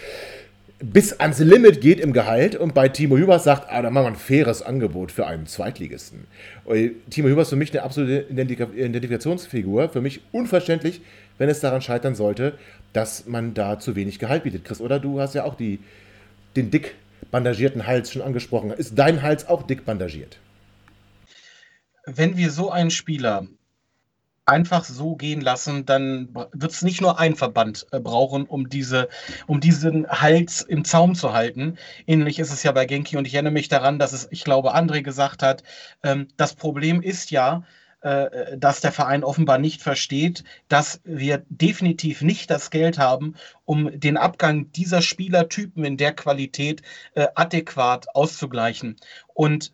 bis 0.83 1.13
ans 1.21 1.39
Limit 1.41 1.83
geht 1.83 2.01
im 2.01 2.15
Gehalt 2.15 2.57
und 2.57 2.73
bei 2.73 2.89
Timo 2.89 3.19
Hübers 3.19 3.45
sagt, 3.45 3.71
ah, 3.71 3.83
da 3.83 3.91
machen 3.91 4.05
wir 4.05 4.09
ein 4.13 4.17
faires 4.17 4.63
Angebot 4.63 5.13
für 5.13 5.27
einen 5.27 5.47
Zweitligisten. 5.47 6.27
Timo 7.11 7.29
Hübers 7.29 7.49
ist 7.49 7.51
für 7.51 7.57
mich 7.57 7.73
eine 7.73 7.83
absolute 7.83 8.27
Identifikationsfigur. 8.31 9.91
Für 9.91 10.01
mich 10.01 10.23
unverständlich, 10.33 11.03
wenn 11.37 11.51
es 11.51 11.61
daran 11.61 11.83
scheitern 11.83 12.15
sollte, 12.15 12.55
dass 12.95 13.27
man 13.27 13.53
da 13.53 13.79
zu 13.79 13.95
wenig 13.95 14.19
Gehalt 14.19 14.45
bietet. 14.45 14.65
Chris, 14.65 14.81
oder 14.81 14.99
du 14.99 15.21
hast 15.21 15.35
ja 15.35 15.45
auch 15.45 15.55
die, 15.55 15.81
den 16.57 16.71
dick 16.71 16.95
bandagierten 17.31 17.87
Hals 17.87 18.13
schon 18.13 18.23
angesprochen. 18.23 18.71
Ist 18.71 18.99
dein 18.99 19.23
Hals 19.23 19.47
auch 19.49 19.63
dick 19.63 19.85
bandagiert? 19.85 20.39
Wenn 22.07 22.37
wir 22.37 22.51
so 22.51 22.71
einen 22.71 22.91
Spieler 22.91 23.47
einfach 24.47 24.85
so 24.85 25.15
gehen 25.15 25.41
lassen, 25.41 25.87
dann 25.87 26.35
wird 26.53 26.73
es 26.73 26.83
nicht 26.83 27.01
nur 27.01 27.21
ein 27.21 27.37
Verband 27.37 27.87
äh, 27.93 28.01
brauchen, 28.01 28.47
um, 28.47 28.69
diese, 28.69 29.09
um 29.47 29.61
diesen 29.61 30.09
Hals 30.09 30.63
im 30.63 30.85
Zaum 30.85 31.15
zu 31.15 31.33
halten. 31.33 31.77
Ähnlich 32.07 32.41
ist 32.41 32.53
es 32.53 32.65
ja 32.65 32.73
bei 32.73 32.85
Genki 32.85 33.17
und 33.17 33.27
ich 33.27 33.35
erinnere 33.35 33.53
mich 33.53 33.69
daran, 33.69 34.01
dass 34.01 34.13
es, 34.13 34.27
ich 34.31 34.43
glaube, 34.43 34.75
André 34.75 35.03
gesagt 35.03 35.45
hat, 35.45 35.63
ähm, 36.03 36.27
das 36.37 36.55
Problem 36.55 37.01
ist 37.01 37.31
ja, 37.31 37.63
äh, 38.03 38.57
dass 38.57 38.81
der 38.81 38.93
Verein 38.93 39.25
offenbar 39.25 39.59
nicht 39.59 39.83
versteht, 39.83 40.45
dass 40.69 41.01
wir 41.05 41.43
definitiv 41.49 42.23
nicht 42.23 42.51
das 42.51 42.71
Geld 42.71 42.99
haben, 42.99 43.35
um 43.65 43.91
den 43.99 44.17
Abgang 44.17 44.73
dieser 44.73 45.03
Spielertypen 45.03 45.85
in 45.85 45.97
der 45.97 46.13
Qualität 46.15 46.83
äh, 47.15 47.27
adäquat 47.35 48.07
auszugleichen. 48.15 48.97
Und 49.35 49.73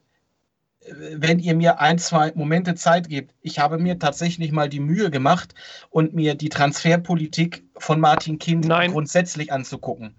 äh, 0.81 0.93
wenn 1.17 1.39
ihr 1.39 1.55
mir 1.55 1.81
ein, 1.81 1.99
zwei 1.99 2.33
Momente 2.35 2.75
Zeit 2.75 3.09
gebt, 3.09 3.33
ich 3.43 3.59
habe 3.61 3.79
mir 3.79 3.99
tatsächlich 3.99 4.51
mal 4.53 4.69
die 4.69 4.81
Mühe 4.81 5.11
gemacht 5.11 5.55
und 5.91 6.15
mir 6.15 6.35
die 6.35 6.49
Transferpolitik 6.49 7.63
von 7.79 8.01
Martin 8.01 8.39
Kind 8.39 8.65
Nein. 8.67 8.93
grundsätzlich 8.93 9.53
anzugucken. 9.53 10.15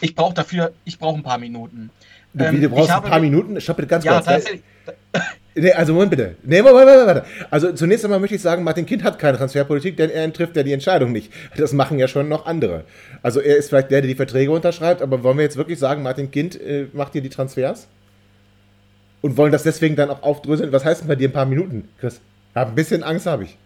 Ich 0.00 0.14
brauche 0.14 0.34
dafür, 0.34 0.72
ich 0.84 0.98
brauche 0.98 1.16
ein 1.18 1.22
paar 1.22 1.38
Minuten. 1.38 1.90
Du, 2.32 2.44
Ähm, 2.44 2.60
du 2.60 2.68
brauchst 2.68 2.84
ich 2.84 2.90
ein 2.90 2.96
habe 2.96 3.08
paar 3.08 3.20
mir- 3.20 3.30
Minuten. 3.30 3.60
Stopp 3.60 3.76
bitte 3.76 3.88
ganz 3.88 4.04
Ja, 4.04 4.12
kurz. 4.14 4.24
tatsächlich. 4.26 4.62
Nee, 5.54 5.72
also 5.72 5.92
Moment 5.92 6.10
bitte. 6.10 6.36
Nee, 6.42 6.62
warte, 6.62 6.76
warte, 6.76 7.06
warte. 7.06 7.24
Also 7.50 7.72
zunächst 7.72 8.04
einmal 8.04 8.20
möchte 8.20 8.36
ich 8.36 8.42
sagen, 8.42 8.62
Martin 8.62 8.86
Kind 8.86 9.02
hat 9.02 9.18
keine 9.18 9.36
Transferpolitik, 9.36 9.96
denn 9.96 10.10
er 10.10 10.32
trifft 10.32 10.56
ja 10.56 10.62
die 10.62 10.72
Entscheidung 10.72 11.12
nicht. 11.12 11.32
Das 11.56 11.72
machen 11.72 11.98
ja 11.98 12.06
schon 12.06 12.28
noch 12.28 12.46
andere. 12.46 12.84
Also 13.22 13.40
er 13.40 13.56
ist 13.56 13.68
vielleicht 13.68 13.90
der, 13.90 14.00
der 14.00 14.08
die 14.08 14.14
Verträge 14.14 14.52
unterschreibt, 14.52 15.02
aber 15.02 15.22
wollen 15.24 15.38
wir 15.38 15.44
jetzt 15.44 15.56
wirklich 15.56 15.78
sagen, 15.78 16.02
Martin 16.02 16.30
Kind 16.30 16.60
äh, 16.60 16.86
macht 16.92 17.12
hier 17.12 17.22
die 17.22 17.30
Transfers? 17.30 17.88
Und 19.22 19.36
wollen 19.36 19.52
das 19.52 19.64
deswegen 19.64 19.96
dann 19.96 20.08
auch 20.08 20.22
aufdröseln? 20.22 20.72
Was 20.72 20.84
heißt 20.84 21.02
denn 21.02 21.08
bei 21.08 21.16
dir 21.16 21.28
ein 21.28 21.32
paar 21.32 21.46
Minuten, 21.46 21.88
Chris? 21.98 22.20
Ja, 22.54 22.66
ein 22.66 22.74
bisschen 22.74 23.02
Angst 23.02 23.26
habe 23.26 23.44
ich. 23.44 23.58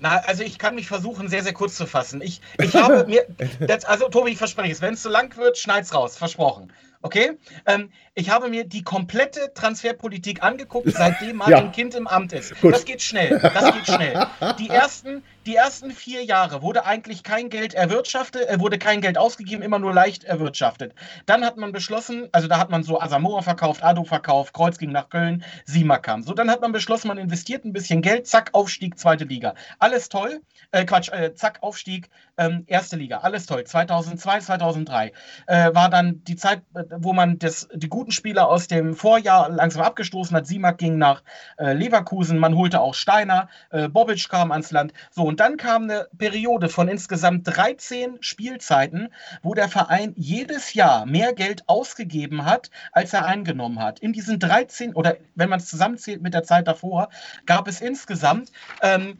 Na, 0.00 0.20
also 0.26 0.42
ich 0.42 0.58
kann 0.58 0.74
mich 0.74 0.86
versuchen, 0.86 1.28
sehr, 1.28 1.42
sehr 1.42 1.52
kurz 1.52 1.76
zu 1.76 1.86
fassen. 1.86 2.20
Ich, 2.20 2.40
ich 2.62 2.74
habe 2.74 3.04
mir, 3.08 3.24
das, 3.60 3.84
also 3.84 4.08
Tobi, 4.08 4.32
ich 4.32 4.38
verspreche 4.38 4.72
es, 4.72 4.82
wenn 4.82 4.94
es 4.94 5.02
zu 5.02 5.08
lang 5.08 5.36
wird, 5.36 5.58
schneid's 5.58 5.94
raus, 5.94 6.16
versprochen. 6.16 6.72
Okay? 7.00 7.38
Ähm, 7.66 7.90
ich 8.14 8.30
habe 8.30 8.48
mir 8.48 8.64
die 8.64 8.82
komplette 8.82 9.52
Transferpolitik 9.54 10.42
angeguckt, 10.42 10.90
seitdem 10.92 11.36
Martin 11.36 11.56
Ja. 11.56 11.68
Kind 11.70 11.94
im 11.94 12.06
Amt 12.06 12.32
ist. 12.32 12.60
Gut. 12.60 12.74
Das 12.74 12.84
geht 12.84 13.02
schnell, 13.02 13.38
das 13.38 13.74
geht 13.74 13.86
schnell. 13.86 14.26
Die 14.58 14.68
ersten, 14.68 15.22
die 15.48 15.56
ersten 15.56 15.92
vier 15.92 16.22
Jahre 16.24 16.60
wurde 16.60 16.84
eigentlich 16.84 17.22
kein 17.22 17.48
Geld 17.48 17.72
erwirtschaftet, 17.72 18.46
äh, 18.50 18.60
wurde 18.60 18.78
kein 18.78 19.00
Geld 19.00 19.16
ausgegeben, 19.16 19.62
immer 19.62 19.78
nur 19.78 19.94
leicht 19.94 20.24
erwirtschaftet. 20.24 20.94
Dann 21.24 21.42
hat 21.42 21.56
man 21.56 21.72
beschlossen, 21.72 22.28
also 22.32 22.48
da 22.48 22.58
hat 22.58 22.68
man 22.68 22.82
so 22.82 23.00
Asamoah 23.00 23.42
verkauft, 23.42 23.82
Ado 23.82 24.04
verkauft, 24.04 24.52
Kreuz 24.52 24.76
ging 24.76 24.92
nach 24.92 25.08
Köln, 25.08 25.42
Sima 25.64 25.96
kam. 25.96 26.22
So, 26.22 26.34
dann 26.34 26.50
hat 26.50 26.60
man 26.60 26.72
beschlossen, 26.72 27.08
man 27.08 27.16
investiert 27.16 27.64
ein 27.64 27.72
bisschen 27.72 28.02
Geld, 28.02 28.26
zack, 28.26 28.50
Aufstieg, 28.52 28.98
zweite 28.98 29.24
Liga. 29.24 29.54
Alles 29.78 30.10
toll, 30.10 30.42
äh, 30.72 30.84
Quatsch, 30.84 31.10
äh, 31.10 31.34
zack, 31.34 31.62
Aufstieg, 31.62 32.10
ähm, 32.36 32.64
erste 32.66 32.96
Liga, 32.96 33.20
alles 33.20 33.46
toll. 33.46 33.64
2002, 33.64 34.40
2003 34.40 35.12
äh, 35.46 35.74
war 35.74 35.88
dann 35.88 36.22
die 36.24 36.36
Zeit, 36.36 36.60
äh, 36.74 36.84
wo 36.98 37.14
man 37.14 37.38
das, 37.38 37.68
die 37.72 37.88
guten 37.88 38.12
Spieler 38.12 38.50
aus 38.50 38.66
dem 38.66 38.94
Vorjahr 38.94 39.48
langsam 39.48 39.82
abgestoßen 39.82 40.36
hat. 40.36 40.46
Simak 40.46 40.76
ging 40.76 40.98
nach 40.98 41.22
äh, 41.56 41.72
Leverkusen, 41.72 42.38
man 42.38 42.54
holte 42.54 42.82
auch 42.82 42.92
Steiner, 42.94 43.48
Bobic 43.90 44.28
kam 44.28 44.52
ans 44.52 44.70
Land. 44.70 44.92
So, 45.10 45.24
und 45.24 45.37
dann 45.40 45.56
kam 45.56 45.84
eine 45.84 46.08
Periode 46.16 46.68
von 46.68 46.88
insgesamt 46.88 47.46
13 47.46 48.18
Spielzeiten, 48.20 49.08
wo 49.42 49.54
der 49.54 49.68
Verein 49.68 50.12
jedes 50.16 50.74
Jahr 50.74 51.06
mehr 51.06 51.32
Geld 51.32 51.68
ausgegeben 51.68 52.44
hat, 52.44 52.70
als 52.92 53.12
er 53.12 53.26
eingenommen 53.26 53.80
hat. 53.80 54.00
In 54.00 54.12
diesen 54.12 54.38
13, 54.38 54.94
oder 54.94 55.16
wenn 55.34 55.48
man 55.48 55.60
es 55.60 55.66
zusammenzählt 55.66 56.22
mit 56.22 56.34
der 56.34 56.44
Zeit 56.44 56.66
davor, 56.66 57.08
gab 57.46 57.68
es 57.68 57.80
insgesamt 57.80 58.52
ähm, 58.82 59.18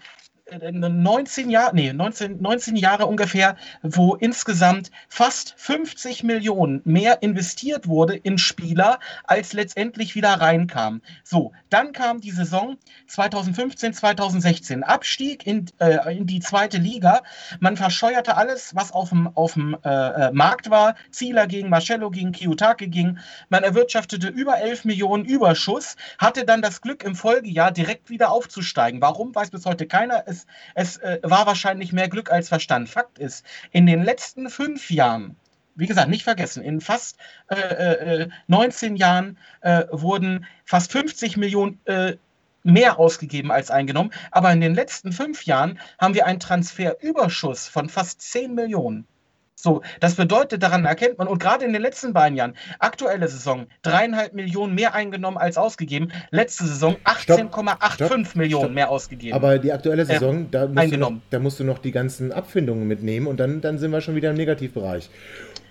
19 0.51 1.51
Jahre, 1.51 1.75
nee, 1.75 1.93
19, 1.93 2.41
19 2.41 2.77
Jahre 2.77 3.07
ungefähr, 3.07 3.57
wo 3.83 4.15
insgesamt 4.15 4.91
fast 5.09 5.55
50 5.59 6.23
Millionen 6.23 6.81
mehr 6.85 7.23
investiert 7.23 7.87
wurde 7.87 8.17
in 8.17 8.39
Spieler, 8.39 8.99
als 9.25 9.53
letztendlich 9.53 10.15
wieder 10.15 10.35
reinkam. 10.35 11.03
So, 11.23 11.53
dann 11.69 11.93
kam 11.93 12.21
die 12.21 12.31
Saison 12.31 12.77
2015, 13.09 13.93
2016. 13.93 14.83
Abstieg 14.85 15.47
in, 15.47 15.67
äh, 15.81 16.17
in 16.17 16.27
die 16.27 16.41
zweite 16.41 16.79
Liga. 16.79 17.23
Man 17.61 17.77
verscheuerte 17.77 18.37
alles, 18.37 18.75
was 18.75 18.93
auf 18.93 19.11
dem, 19.11 19.29
auf 19.37 19.55
dem 19.55 19.77
äh, 19.85 19.89
äh, 19.89 20.33
Markt 20.33 20.71
war. 20.71 20.95
Zieler 21.11 21.47
ging, 21.47 21.69
Marcello 21.69 22.11
ging, 22.11 22.33
Kiyotake 22.33 22.89
ging. 22.89 23.19
Man 23.49 23.65
erwirtschaftete 23.65 24.29
über 24.29 24.59
11 24.59 24.85
Millionen 24.85 25.25
Überschuss, 25.25 25.97
hatte 26.19 26.45
dann 26.45 26.63
das 26.63 26.81
Glück, 26.81 27.05
im 27.05 27.15
Folgejahr 27.15 27.71
direkt 27.71 28.11
wieder 28.11 28.31
aufzusteigen. 28.31 29.01
Warum, 29.01 29.35
weiß 29.35 29.51
bis 29.51 29.67
heute 29.67 29.87
keiner. 29.87 30.23
Es, 30.27 30.38
es 30.75 30.99
äh, 30.99 31.19
war 31.23 31.47
wahrscheinlich 31.47 31.93
mehr 31.93 32.09
Glück 32.09 32.31
als 32.31 32.49
Verstand. 32.49 32.89
Fakt 32.89 33.19
ist, 33.19 33.45
in 33.73 33.87
den 33.87 34.03
letzten 34.03 34.51
fünf 34.51 34.91
Jahren, 34.91 35.37
wie 35.75 35.87
gesagt, 35.87 36.09
nicht 36.09 36.25
vergessen, 36.25 36.63
in 36.63 36.81
fast 36.81 37.17
äh, 37.49 38.23
äh, 38.23 38.29
19 38.47 38.97
Jahren 38.97 39.39
äh, 39.61 39.85
wurden 39.91 40.47
fast 40.65 40.93
50 40.93 41.37
Millionen 41.37 41.81
äh, 41.87 42.17
mehr 42.65 42.99
ausgegeben 42.99 43.51
als 43.51 43.71
eingenommen. 43.71 44.13
Aber 44.31 44.53
in 44.53 44.61
den 44.61 44.75
letzten 44.75 45.13
fünf 45.13 45.45
Jahren 45.45 45.79
haben 45.99 46.15
wir 46.15 46.27
einen 46.27 46.41
Transferüberschuss 46.41 47.69
von 47.69 47.89
fast 47.89 48.21
10 48.21 48.55
Millionen. 48.55 49.07
So, 49.61 49.83
das 49.99 50.15
bedeutet, 50.15 50.63
daran 50.63 50.85
erkennt 50.85 51.19
man, 51.19 51.27
und 51.27 51.41
gerade 51.41 51.65
in 51.65 51.73
den 51.73 51.83
letzten 51.83 52.13
beiden 52.13 52.39
Jahren, 52.39 52.55
aktuelle 52.79 53.27
Saison, 53.27 53.67
dreieinhalb 53.83 54.33
Millionen 54.33 54.77
mehr 54.77 54.95
eingenommen 54.95 55.37
als 55.37 55.59
ausgegeben, 55.59 56.13
letzte 56.31 56.65
Saison 56.65 56.95
18,85 57.05 57.93
Stopp, 57.95 58.37
Millionen 58.37 58.63
stopp. 58.67 58.75
mehr 58.75 58.89
ausgegeben. 58.89 59.35
Aber 59.35 59.59
die 59.59 59.73
aktuelle 59.73 60.07
Saison, 60.07 60.49
da, 60.53 60.69
musst 60.69 60.93
du 60.93 60.97
noch, 60.97 61.13
da 61.31 61.39
musst 61.41 61.59
du 61.59 61.65
noch 61.65 61.79
die 61.79 61.91
ganzen 61.91 62.31
Abfindungen 62.31 62.87
mitnehmen 62.87 63.27
und 63.27 63.41
dann, 63.41 63.61
dann 63.61 63.79
sind 63.79 63.91
wir 63.91 64.01
schon 64.01 64.15
wieder 64.15 64.31
im 64.31 64.37
Negativbereich. 64.37 65.11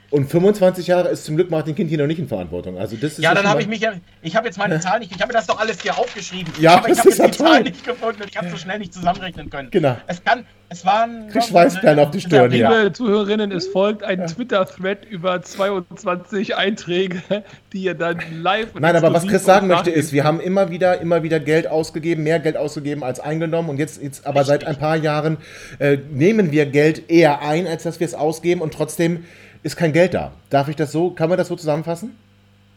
Und 0.10 0.30
25 0.30 0.88
Jahre 0.88 1.10
ist 1.10 1.26
zum 1.26 1.36
Glück 1.36 1.52
Martin 1.52 1.76
Kind 1.76 1.90
hier 1.90 1.98
noch 1.98 2.08
nicht 2.08 2.20
in 2.20 2.30
Verantwortung. 2.30 2.78
Also 2.78 2.96
das 2.96 3.14
ist 3.14 3.24
ja, 3.24 3.34
dann 3.34 3.48
habe 3.48 3.62
ich 3.62 3.68
mich 3.68 3.82
ja, 3.82 3.92
ich 4.22 4.36
habe 4.38 4.48
jetzt 4.48 4.58
meine 4.58 4.80
Zahl 4.80 5.00
nicht, 5.00 5.12
ich 5.14 5.22
habe 5.22 5.34
mir 5.34 5.38
das 5.38 5.48
doch 5.48 5.60
alles 5.60 5.82
hier 5.82 5.98
aufgeschrieben. 5.98 6.54
Ja, 6.60 6.78
aber 6.78 6.88
ich 6.90 6.96
das 6.96 7.00
habe 7.00 7.10
ist 7.10 7.18
jetzt 7.18 7.40
die 7.40 7.44
ja 7.44 7.46
Zahl 7.50 7.56
toll. 7.56 7.72
nicht 7.72 7.86
gefunden 7.86 8.22
und 8.22 8.30
ich 8.30 8.38
habe 8.38 8.50
so 8.50 8.56
schnell 8.56 8.80
nicht 8.80 8.94
zusammenrechnen 8.94 9.50
können. 9.50 9.70
Genau. 9.70 9.98
Es 10.08 10.24
kann, 10.24 10.46
es 10.70 10.86
waren. 10.86 11.28
Krieg 11.28 11.44
Schweißperlen 11.44 12.00
auf 12.00 12.12
die 12.12 12.22
Stirn, 12.22 12.52
Liebe 12.52 12.64
ja. 12.64 12.94
Zuhörerinnen, 12.94 13.52
es 13.52 13.68
folgt 13.68 14.04
ein 14.04 14.26
Twitter-Thread 14.28 15.04
über 15.06 15.42
22 15.42 16.56
Einträge, 16.56 17.22
die 17.74 17.84
ihr 17.84 17.94
dann 17.94 18.20
live. 18.42 18.76
und 18.76 18.82
Nein, 18.82 18.96
aber 18.96 19.14
was 19.14 19.28
Chris 19.28 19.44
sagen 19.44 19.68
möchte 19.68 19.92
ist, 19.92 20.14
wir 20.14 20.24
haben 20.24 20.40
immer 20.40 20.70
wieder, 20.70 21.02
immer 21.02 21.24
wieder 21.24 21.42
Geld 21.42 21.68
ausgegeben, 21.68 22.24
mehr 22.24 22.40
Geld 22.40 22.56
ausgegeben 22.56 23.04
als 23.04 23.20
eingenommen 23.20 23.70
und 23.70 23.78
jetzt, 23.78 24.02
jetzt 24.02 24.26
aber 24.26 24.46
seit 24.46 24.66
ein 24.66 24.78
paar 24.78 24.96
Jahren 24.96 25.38
äh, 25.80 25.98
nehmen 26.12 26.52
wir 26.52 26.66
Geld 26.66 27.10
eher 27.10 27.42
ein, 27.42 27.68
als 27.68 27.84
dass 27.84 28.00
wir 28.00 28.08
es 28.08 28.14
ausgeben 28.14 28.62
und 28.62 28.74
trotzdem 28.74 29.26
ist 29.68 29.76
kein 29.76 29.94
Geld 29.94 30.14
da. 30.14 30.32
Darf 30.50 30.68
ich 30.70 30.76
das 30.76 30.92
so, 30.92 31.12
kann 31.12 31.30
man 31.30 31.38
das 31.38 31.48
so 31.50 31.56
zusammenfassen? 31.56 32.18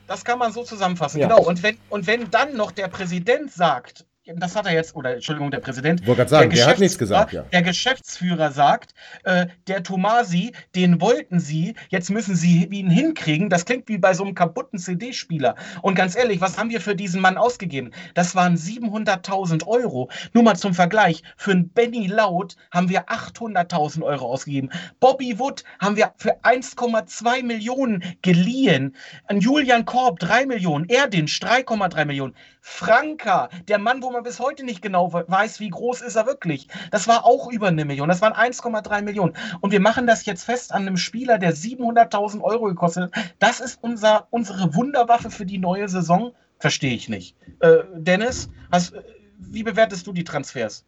Das 0.07 0.25
kann 0.25 0.39
man 0.39 0.53
so 0.53 0.65
zusammenfassen, 0.65 1.21
Ja. 1.21 1.29
genau. 1.29 1.43
Und 1.43 1.63
wenn, 1.63 1.79
und 1.89 2.07
wenn 2.07 2.31
dann 2.31 2.57
noch 2.57 2.73
der 2.73 2.89
Präsident 2.89 3.53
sagt, 3.53 4.05
das 4.27 4.55
hat 4.55 4.67
er 4.67 4.73
jetzt, 4.73 4.95
oder 4.95 5.15
Entschuldigung, 5.15 5.51
der 5.51 5.61
Präsident. 5.61 6.07
Wollte 6.07 6.19
gerade 6.19 6.31
sagen, 6.31 6.51
der 6.51 6.67
hat 6.67 6.79
nichts 6.79 6.99
Geschäftsführer- 6.99 6.99
gesagt, 6.99 7.33
ja. 7.33 7.43
Der 7.53 7.63
Geschäftsführer 7.63 8.53
sagt, 8.53 8.95
äh, 9.25 9.47
der 9.67 9.83
Tomasi, 9.83 10.53
den 10.75 11.01
wollten 11.01 11.41
sie, 11.41 11.75
jetzt 11.89 12.11
müssen 12.11 12.37
sie 12.37 12.67
ihn 12.67 12.91
hinkriegen. 12.91 13.49
Das 13.49 13.65
klingt 13.65 13.89
wie 13.89 13.99
bei 13.99 14.13
so 14.15 14.23
einem 14.25 14.35
kaputten 14.35 14.79
CD-Spieler. 14.79 15.57
Und 15.83 15.95
ganz 15.95 16.17
ehrlich, 16.17 16.41
was 16.41 16.59
haben 16.59 16.71
wir 16.71 16.81
für 16.81 16.95
diesen 16.95 17.21
Mann 17.21 17.39
ausgegeben? 17.39 17.93
Das 18.15 18.35
waren 18.35 18.57
700.000 18.57 19.67
Euro. 19.67 20.11
Nur 20.35 20.45
mal 20.45 20.57
zum 20.57 20.75
Vergleich, 20.75 21.23
für 21.37 21.53
einen 21.53 21.71
Benny 21.71 22.07
Laut 22.07 22.57
haben 22.71 22.89
wir 22.91 23.09
800.000 23.09 24.03
Euro 24.03 24.27
ausgegeben. 24.27 24.71
Bobby 25.01 25.39
Wood 25.39 25.65
haben 25.81 25.97
wir 25.97 26.13
für 26.19 26.45
1,2 26.45 27.43
Millionen 27.43 28.05
geliehen. 28.23 28.95
An 29.27 29.41
Julian 29.41 29.87
Korb 29.87 30.19
3 30.21 30.47
Millionen. 30.47 30.85
Erdinch 30.89 31.41
3,3 31.41 32.05
Millionen. 32.05 32.35
Franka, 32.61 33.49
der 33.69 33.79
Mann, 33.79 34.03
wo 34.03 34.11
man 34.11 34.23
bis 34.23 34.39
heute 34.39 34.65
nicht 34.65 34.83
genau 34.83 35.13
we- 35.13 35.25
weiß, 35.27 35.61
wie 35.61 35.71
groß 35.71 36.03
ist 36.03 36.17
er 36.17 36.27
wirklich. 36.27 36.69
Das 36.91 37.09
war 37.09 37.25
auch 37.25 37.51
über 37.51 37.69
eine 37.69 37.85
Million. 37.85 38.09
Das 38.09 38.21
waren 38.21 38.33
1,3 38.33 39.03
Millionen. 39.03 39.35
Und 39.61 39.71
wir 39.73 39.81
machen 39.81 40.07
das 40.07 40.25
jetzt 40.27 40.45
fest 40.45 40.73
an 40.73 40.83
einem 40.83 40.97
Spieler, 40.97 41.39
der 41.39 41.55
700.000 41.55 42.43
Euro 42.43 42.67
gekostet 42.67 43.05
hat. 43.15 43.35
Das 43.39 43.61
ist 43.61 43.79
unser, 43.83 44.27
unsere 44.31 44.75
Wunderwaffe 44.75 45.31
für 45.31 45.47
die 45.47 45.59
neue 45.59 45.89
Saison. 45.89 46.33
Verstehe 46.59 46.95
ich 46.95 47.09
nicht. 47.09 47.37
Äh, 47.61 47.79
Dennis, 47.95 48.51
hast, 48.71 48.93
äh, 48.95 49.03
wie 49.39 49.63
bewertest 49.63 50.07
du 50.07 50.13
die 50.13 50.25
Transfers? 50.25 50.85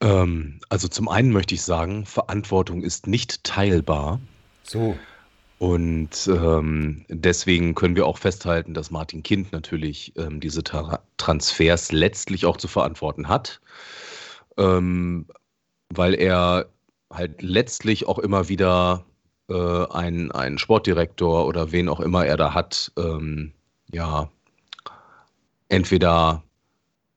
Ähm, 0.00 0.60
also 0.68 0.88
zum 0.88 1.08
einen 1.08 1.30
möchte 1.30 1.54
ich 1.54 1.62
sagen, 1.62 2.04
Verantwortung 2.04 2.82
ist 2.82 3.06
nicht 3.06 3.44
teilbar. 3.44 4.20
So. 4.62 4.96
Und 5.64 6.28
ähm, 6.28 7.06
deswegen 7.08 7.74
können 7.74 7.96
wir 7.96 8.06
auch 8.06 8.18
festhalten, 8.18 8.74
dass 8.74 8.90
Martin 8.90 9.22
Kind 9.22 9.50
natürlich 9.50 10.12
ähm, 10.18 10.38
diese 10.38 10.62
Tra 10.62 11.00
Transfers 11.16 11.90
letztlich 11.90 12.44
auch 12.44 12.58
zu 12.58 12.68
verantworten 12.68 13.28
hat, 13.28 13.62
ähm, 14.58 15.26
weil 15.88 16.12
er 16.12 16.66
halt 17.10 17.40
letztlich 17.40 18.06
auch 18.06 18.18
immer 18.18 18.50
wieder 18.50 19.06
äh, 19.48 19.86
einen, 19.86 20.30
einen 20.32 20.58
Sportdirektor 20.58 21.46
oder 21.46 21.72
wen 21.72 21.88
auch 21.88 22.00
immer 22.00 22.26
er 22.26 22.36
da 22.36 22.52
hat, 22.52 22.92
ähm, 22.98 23.52
ja, 23.90 24.28
entweder 25.70 26.42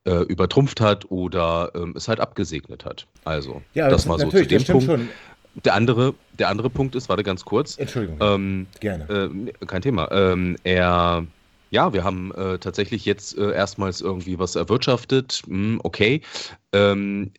äh, 0.05 0.21
übertrumpft 0.21 0.79
hat 0.79 1.11
oder 1.11 1.73
ähm, 1.75 1.95
es 1.97 2.07
halt 2.07 2.21
abgesegnet 2.21 2.85
hat. 2.85 3.07
Also, 3.25 3.61
Ja, 3.73 3.89
das 3.89 4.05
mal 4.05 4.17
so 4.17 4.29
zu 4.29 4.47
dem 4.47 4.59
das 4.59 4.67
Punkt. 4.67 4.85
schon. 4.85 5.09
Der 5.63 5.73
andere, 5.73 6.13
der 6.37 6.49
andere 6.49 6.69
Punkt 6.69 6.95
ist, 6.95 7.09
warte 7.09 7.23
ganz 7.23 7.43
kurz. 7.45 7.77
Entschuldigung. 7.77 8.17
Ähm, 8.21 8.67
Gerne. 8.79 9.31
äh, 9.59 9.65
kein 9.65 9.81
Thema. 9.81 10.11
Ähm, 10.11 10.55
er 10.63 11.25
Ja, 11.69 11.91
wir 11.93 12.03
haben 12.03 12.31
äh, 12.33 12.59
tatsächlich 12.59 13.05
jetzt 13.05 13.37
äh, 13.37 13.51
erstmals 13.51 14.01
irgendwie 14.01 14.39
was 14.39 14.55
erwirtschaftet. 14.55 15.43
Hm, 15.47 15.81
okay. 15.83 16.21
Ähm, 16.73 17.31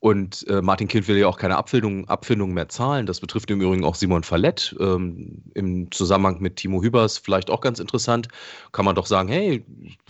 und 0.00 0.46
äh, 0.48 0.60
Martin 0.60 0.86
Kind 0.86 1.08
will 1.08 1.16
ja 1.16 1.26
auch 1.26 1.38
keine 1.38 1.56
Abfindung, 1.56 2.06
Abfindung 2.08 2.52
mehr 2.52 2.68
zahlen. 2.68 3.06
Das 3.06 3.20
betrifft 3.20 3.50
im 3.50 3.62
Übrigen 3.62 3.84
auch 3.84 3.94
Simon 3.94 4.22
Fallett. 4.22 4.76
Ähm, 4.78 5.42
Im 5.54 5.90
Zusammenhang 5.90 6.42
mit 6.42 6.56
Timo 6.56 6.82
Hübers 6.82 7.16
vielleicht 7.16 7.48
auch 7.50 7.62
ganz 7.62 7.78
interessant. 7.78 8.28
Kann 8.72 8.84
man 8.84 8.94
doch 8.94 9.06
sagen, 9.06 9.30
hey, 9.30 9.64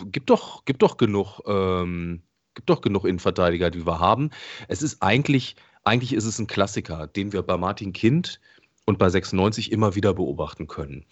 gibt 0.07 0.31
doch, 0.31 0.65
gibt 0.65 0.83
doch 0.83 0.97
genug, 0.97 1.41
ähm, 1.47 2.23
gibt 2.55 2.71
doch 2.71 2.81
genug 2.81 3.05
Innenverteidiger, 3.05 3.71
die 3.71 3.87
wir 3.87 4.01
haben. 4.01 4.31
Es 4.67 4.83
ist 4.83 5.01
eigentlich, 5.01 5.55
eigentlich 5.85 6.13
ist 6.13 6.25
es 6.25 6.39
ein 6.39 6.47
Klassiker, 6.47 7.07
den 7.07 7.33
wir 7.33 7.43
bei 7.43 7.57
Martin 7.57 7.93
Kind 7.93 8.41
und 8.87 8.99
bei 8.99 9.09
96 9.09 9.73
immer 9.73 9.95
wieder 9.95 10.15
beobachten 10.15 10.67
können. 10.67 11.05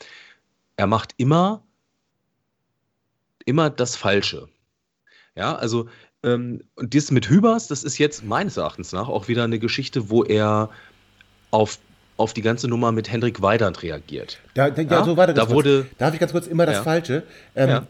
Er 0.77 0.87
macht 0.87 1.15
immer, 1.19 1.63
immer 3.45 3.71
das 3.71 3.97
Falsche. 3.97 4.49
Ja, 5.35 5.55
also 5.55 5.89
ähm, 6.23 6.63
und 6.75 6.95
das 6.95 7.11
mit 7.11 7.29
Hübers, 7.29 7.69
das 7.69 7.85
ist 7.85 7.99
jetzt 7.99 8.25
meines 8.25 8.57
Erachtens 8.57 8.93
nach 8.93 9.09
auch 9.09 9.29
wieder 9.29 9.45
eine 9.45 9.59
Geschichte, 9.59 10.11
wo 10.11 10.25
er 10.25 10.71
auf, 11.51 11.79
auf 12.17 12.33
die 12.33 12.43
ganze 12.43 12.69
Nummer 12.69 12.93
mit 12.93 13.11
Hendrik 13.11 13.43
Weidand 13.43 13.83
reagiert. 13.83 14.41
Da, 14.55 14.71
da, 14.71 14.83
ja, 14.83 15.05
so 15.05 15.17
warte, 15.17 15.35
da 15.35 15.43
kurz. 15.43 15.55
wurde, 15.55 15.87
Darf 15.99 16.15
ich 16.15 16.21
ganz 16.21 16.33
kurz 16.33 16.47
immer 16.47 16.67
das 16.67 16.77
Ja. 16.77 16.83
Falsche? 16.83 17.23
Ähm, 17.55 17.69
Ja. 17.69 17.87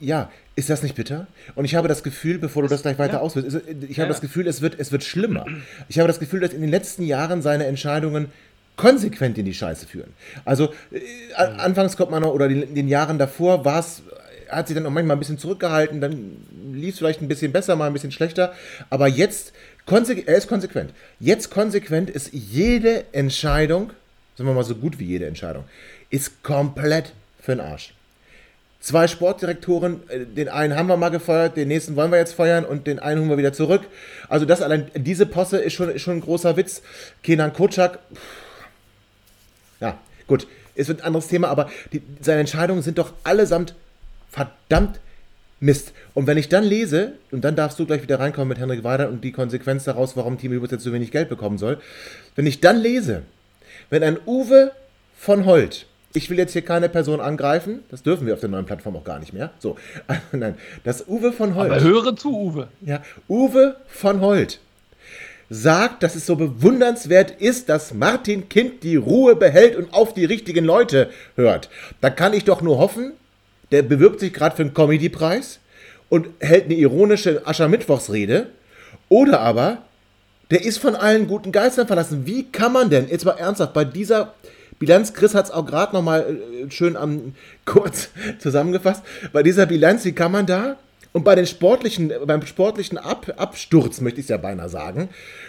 Ja. 0.00 0.30
ist 0.56 0.70
das 0.70 0.82
nicht 0.82 0.94
bitter? 0.94 1.26
Und 1.54 1.64
ich 1.64 1.74
habe 1.74 1.88
das 1.88 2.02
Gefühl, 2.02 2.38
bevor 2.38 2.62
du 2.62 2.68
das 2.68 2.82
gleich 2.82 2.98
weiter 2.98 3.14
ja. 3.14 3.20
ausführst, 3.20 3.48
ist- 3.48 3.56
ich 3.88 3.98
habe 3.98 4.02
Ja, 4.02 4.06
das. 4.08 4.20
Gefühl, 4.20 4.46
es 4.46 4.60
wird, 4.60 4.78
es 4.78 4.92
wird 4.92 5.02
schlimmer. 5.04 5.46
Ich 5.88 5.98
habe 5.98 6.06
das 6.08 6.20
Gefühl, 6.20 6.40
dass 6.40 6.52
in 6.52 6.60
den 6.60 6.70
letzten 6.70 7.02
Jahren 7.02 7.42
seine 7.42 7.66
Entscheidungen 7.66 8.28
konsequent 8.76 9.38
in 9.38 9.44
die 9.44 9.54
Scheiße 9.54 9.86
führen. 9.86 10.12
Also 10.44 10.72
äh, 10.92 11.00
an- 11.36 11.60
anfangs 11.60 11.96
kommt 11.96 12.10
man 12.10 12.22
noch, 12.22 12.32
oder 12.32 12.46
in 12.46 12.74
den 12.74 12.88
Jahren 12.88 13.18
davor 13.18 13.64
war 13.64 13.80
es, 13.80 14.02
hat 14.48 14.68
sich 14.68 14.74
dann 14.76 14.84
auch 14.86 14.90
manchmal 14.90 15.16
ein 15.16 15.20
bisschen 15.20 15.38
zurückgehalten, 15.38 16.00
dann 16.00 16.36
lief 16.72 16.94
es 16.94 16.98
vielleicht 16.98 17.20
ein 17.22 17.28
bisschen 17.28 17.52
besser, 17.52 17.76
mal 17.76 17.86
ein 17.86 17.92
bisschen 17.92 18.12
schlechter, 18.12 18.52
aber 18.90 19.06
jetzt, 19.08 19.52
er 19.86 20.36
ist 20.36 20.48
konsequent. 20.48 20.92
Jetzt 21.20 21.50
konsequent 21.50 22.10
ist 22.10 22.30
jede 22.32 23.04
Entscheidung, 23.12 23.90
sagen 24.36 24.48
wir 24.48 24.54
mal 24.54 24.64
so 24.64 24.74
gut 24.74 24.98
wie 24.98 25.04
jede 25.04 25.26
Entscheidung, 25.26 25.64
ist 26.10 26.42
komplett 26.42 27.12
für 27.40 27.52
den 27.52 27.60
Arsch. 27.60 27.94
Zwei 28.84 29.08
Sportdirektoren, 29.08 30.02
äh, 30.10 30.26
den 30.26 30.50
einen 30.50 30.76
haben 30.76 30.88
wir 30.88 30.98
mal 30.98 31.08
gefeuert, 31.08 31.56
den 31.56 31.68
nächsten 31.68 31.96
wollen 31.96 32.10
wir 32.10 32.18
jetzt 32.18 32.34
feuern 32.34 32.66
und 32.66 32.86
den 32.86 32.98
einen 32.98 33.20
holen 33.20 33.30
wir 33.30 33.38
wieder 33.38 33.54
zurück. 33.54 33.80
Also 34.28 34.44
das 34.44 34.60
allein, 34.60 34.90
diese 34.94 35.24
Posse 35.24 35.56
ist 35.56 35.72
schon, 35.72 35.88
ist 35.88 36.02
schon 36.02 36.18
ein 36.18 36.20
großer 36.20 36.58
Witz. 36.58 36.82
Kenan 37.22 37.54
Kotschak, 37.54 37.98
ja, 39.80 39.98
gut, 40.26 40.46
ist 40.74 40.90
ein 40.90 41.00
anderes 41.00 41.28
Thema, 41.28 41.48
aber 41.48 41.70
die, 41.94 42.02
seine 42.20 42.40
Entscheidungen 42.40 42.82
sind 42.82 42.98
doch 42.98 43.14
allesamt 43.22 43.74
verdammt 44.30 45.00
Mist. 45.60 45.94
Und 46.12 46.26
wenn 46.26 46.36
ich 46.36 46.50
dann 46.50 46.62
lese, 46.62 47.14
und 47.30 47.42
dann 47.42 47.56
darfst 47.56 47.78
du 47.78 47.86
gleich 47.86 48.02
wieder 48.02 48.20
reinkommen 48.20 48.50
mit 48.50 48.58
Henrik 48.58 48.84
Weider 48.84 49.08
und 49.08 49.24
die 49.24 49.32
Konsequenz 49.32 49.84
daraus, 49.84 50.14
warum 50.14 50.36
Team 50.36 50.52
Übels 50.52 50.72
jetzt 50.72 50.84
so 50.84 50.92
wenig 50.92 51.10
Geld 51.10 51.30
bekommen 51.30 51.56
soll, 51.56 51.80
wenn 52.36 52.44
ich 52.44 52.60
dann 52.60 52.76
lese, 52.76 53.22
wenn 53.88 54.02
ein 54.02 54.18
Uwe 54.26 54.72
von 55.16 55.46
Holt, 55.46 55.86
ich 56.14 56.30
will 56.30 56.38
jetzt 56.38 56.52
hier 56.52 56.62
keine 56.62 56.88
Person 56.88 57.20
angreifen, 57.20 57.80
das 57.90 58.02
dürfen 58.02 58.26
wir 58.26 58.34
auf 58.34 58.40
der 58.40 58.48
neuen 58.48 58.66
Plattform 58.66 58.96
auch 58.96 59.04
gar 59.04 59.18
nicht 59.18 59.32
mehr. 59.32 59.50
So, 59.58 59.76
nein, 60.32 60.54
das 60.84 61.08
Uwe 61.08 61.32
von 61.32 61.54
Holt. 61.54 61.70
Aber 61.70 61.80
höre 61.80 62.16
zu, 62.16 62.30
Uwe. 62.30 62.68
Ja, 62.80 63.02
Uwe 63.28 63.76
von 63.86 64.20
Holt 64.20 64.60
sagt, 65.50 66.02
dass 66.02 66.14
es 66.14 66.26
so 66.26 66.36
bewundernswert 66.36 67.30
ist, 67.30 67.68
dass 67.68 67.92
Martin 67.92 68.48
Kind 68.48 68.82
die 68.82 68.96
Ruhe 68.96 69.36
behält 69.36 69.76
und 69.76 69.92
auf 69.92 70.14
die 70.14 70.24
richtigen 70.24 70.64
Leute 70.64 71.10
hört. 71.36 71.68
Da 72.00 72.10
kann 72.10 72.32
ich 72.32 72.44
doch 72.44 72.62
nur 72.62 72.78
hoffen, 72.78 73.12
der 73.70 73.82
bewirbt 73.82 74.20
sich 74.20 74.32
gerade 74.32 74.56
für 74.56 74.62
einen 74.62 74.74
Comedy-Preis 74.74 75.60
und 76.08 76.28
hält 76.40 76.64
eine 76.64 76.74
ironische 76.74 77.46
Aschermittwochsrede. 77.46 78.48
Oder 79.08 79.40
aber, 79.40 79.78
der 80.50 80.64
ist 80.64 80.78
von 80.78 80.94
allen 80.94 81.26
guten 81.26 81.52
Geistern 81.52 81.86
verlassen. 81.86 82.26
Wie 82.26 82.44
kann 82.44 82.72
man 82.72 82.90
denn, 82.90 83.08
jetzt 83.08 83.24
mal 83.24 83.32
ernsthaft, 83.32 83.74
bei 83.74 83.84
dieser 83.84 84.34
Bilanz, 84.78 85.12
Chris 85.12 85.34
hat 85.34 85.46
es 85.46 85.50
auch 85.50 85.66
gerade 85.66 85.94
nochmal 85.94 86.38
schön 86.68 86.96
am, 86.96 87.34
kurz 87.64 88.08
zusammengefasst, 88.38 89.02
bei 89.32 89.42
dieser 89.42 89.66
Bilanz, 89.66 90.04
wie 90.04 90.12
kann 90.12 90.32
man 90.32 90.46
da 90.46 90.76
und 91.12 91.22
bei 91.22 91.36
den 91.36 91.46
sportlichen, 91.46 92.12
beim 92.26 92.44
sportlichen 92.44 92.98
Ab, 92.98 93.32
Absturz, 93.36 94.00
möchte 94.00 94.18
ich 94.18 94.26
es 94.26 94.30
ja 94.30 94.36
beinahe 94.36 94.68
sagen, 94.68 95.08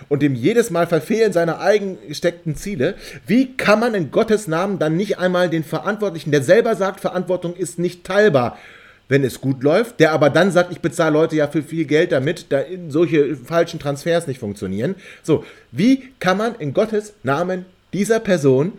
und 0.10 0.22
dem 0.22 0.36
jedes 0.36 0.70
Mal 0.70 0.86
Verfehlen 0.86 1.34
seiner 1.34 1.60
eigen 1.60 1.98
gesteckten 2.08 2.56
Ziele, 2.56 2.94
wie 3.26 3.58
kann 3.58 3.80
man 3.80 3.96
in 3.96 4.12
Gottes 4.12 4.48
Namen 4.48 4.78
dann 4.78 4.96
nicht 4.96 5.18
einmal 5.18 5.50
den 5.50 5.64
Verantwortlichen, 5.64 6.32
der 6.32 6.44
selber 6.44 6.76
sagt, 6.76 7.00
Verantwortung 7.00 7.56
ist 7.56 7.80
nicht 7.80 8.04
teilbar, 8.04 8.60
wenn 9.08 9.24
es 9.24 9.42
gut 9.42 9.64
läuft, 9.64 10.00
der 10.00 10.12
aber 10.12 10.30
dann 10.30 10.52
sagt, 10.52 10.72
ich 10.72 10.82
bezahle 10.82 11.14
Leute 11.14 11.36
ja 11.36 11.48
für 11.48 11.64
viel 11.64 11.86
Geld, 11.86 12.12
damit 12.12 12.48
da 12.50 12.62
solche 12.88 13.36
falschen 13.36 13.80
Transfers 13.80 14.28
nicht 14.28 14.40
funktionieren. 14.40 14.96
So, 15.24 15.44
wie 15.72 16.12
kann 16.20 16.38
man 16.38 16.56
in 16.56 16.74
Gottes 16.74 17.14
Namen 17.24 17.66
dieser 17.94 18.20
Person 18.20 18.74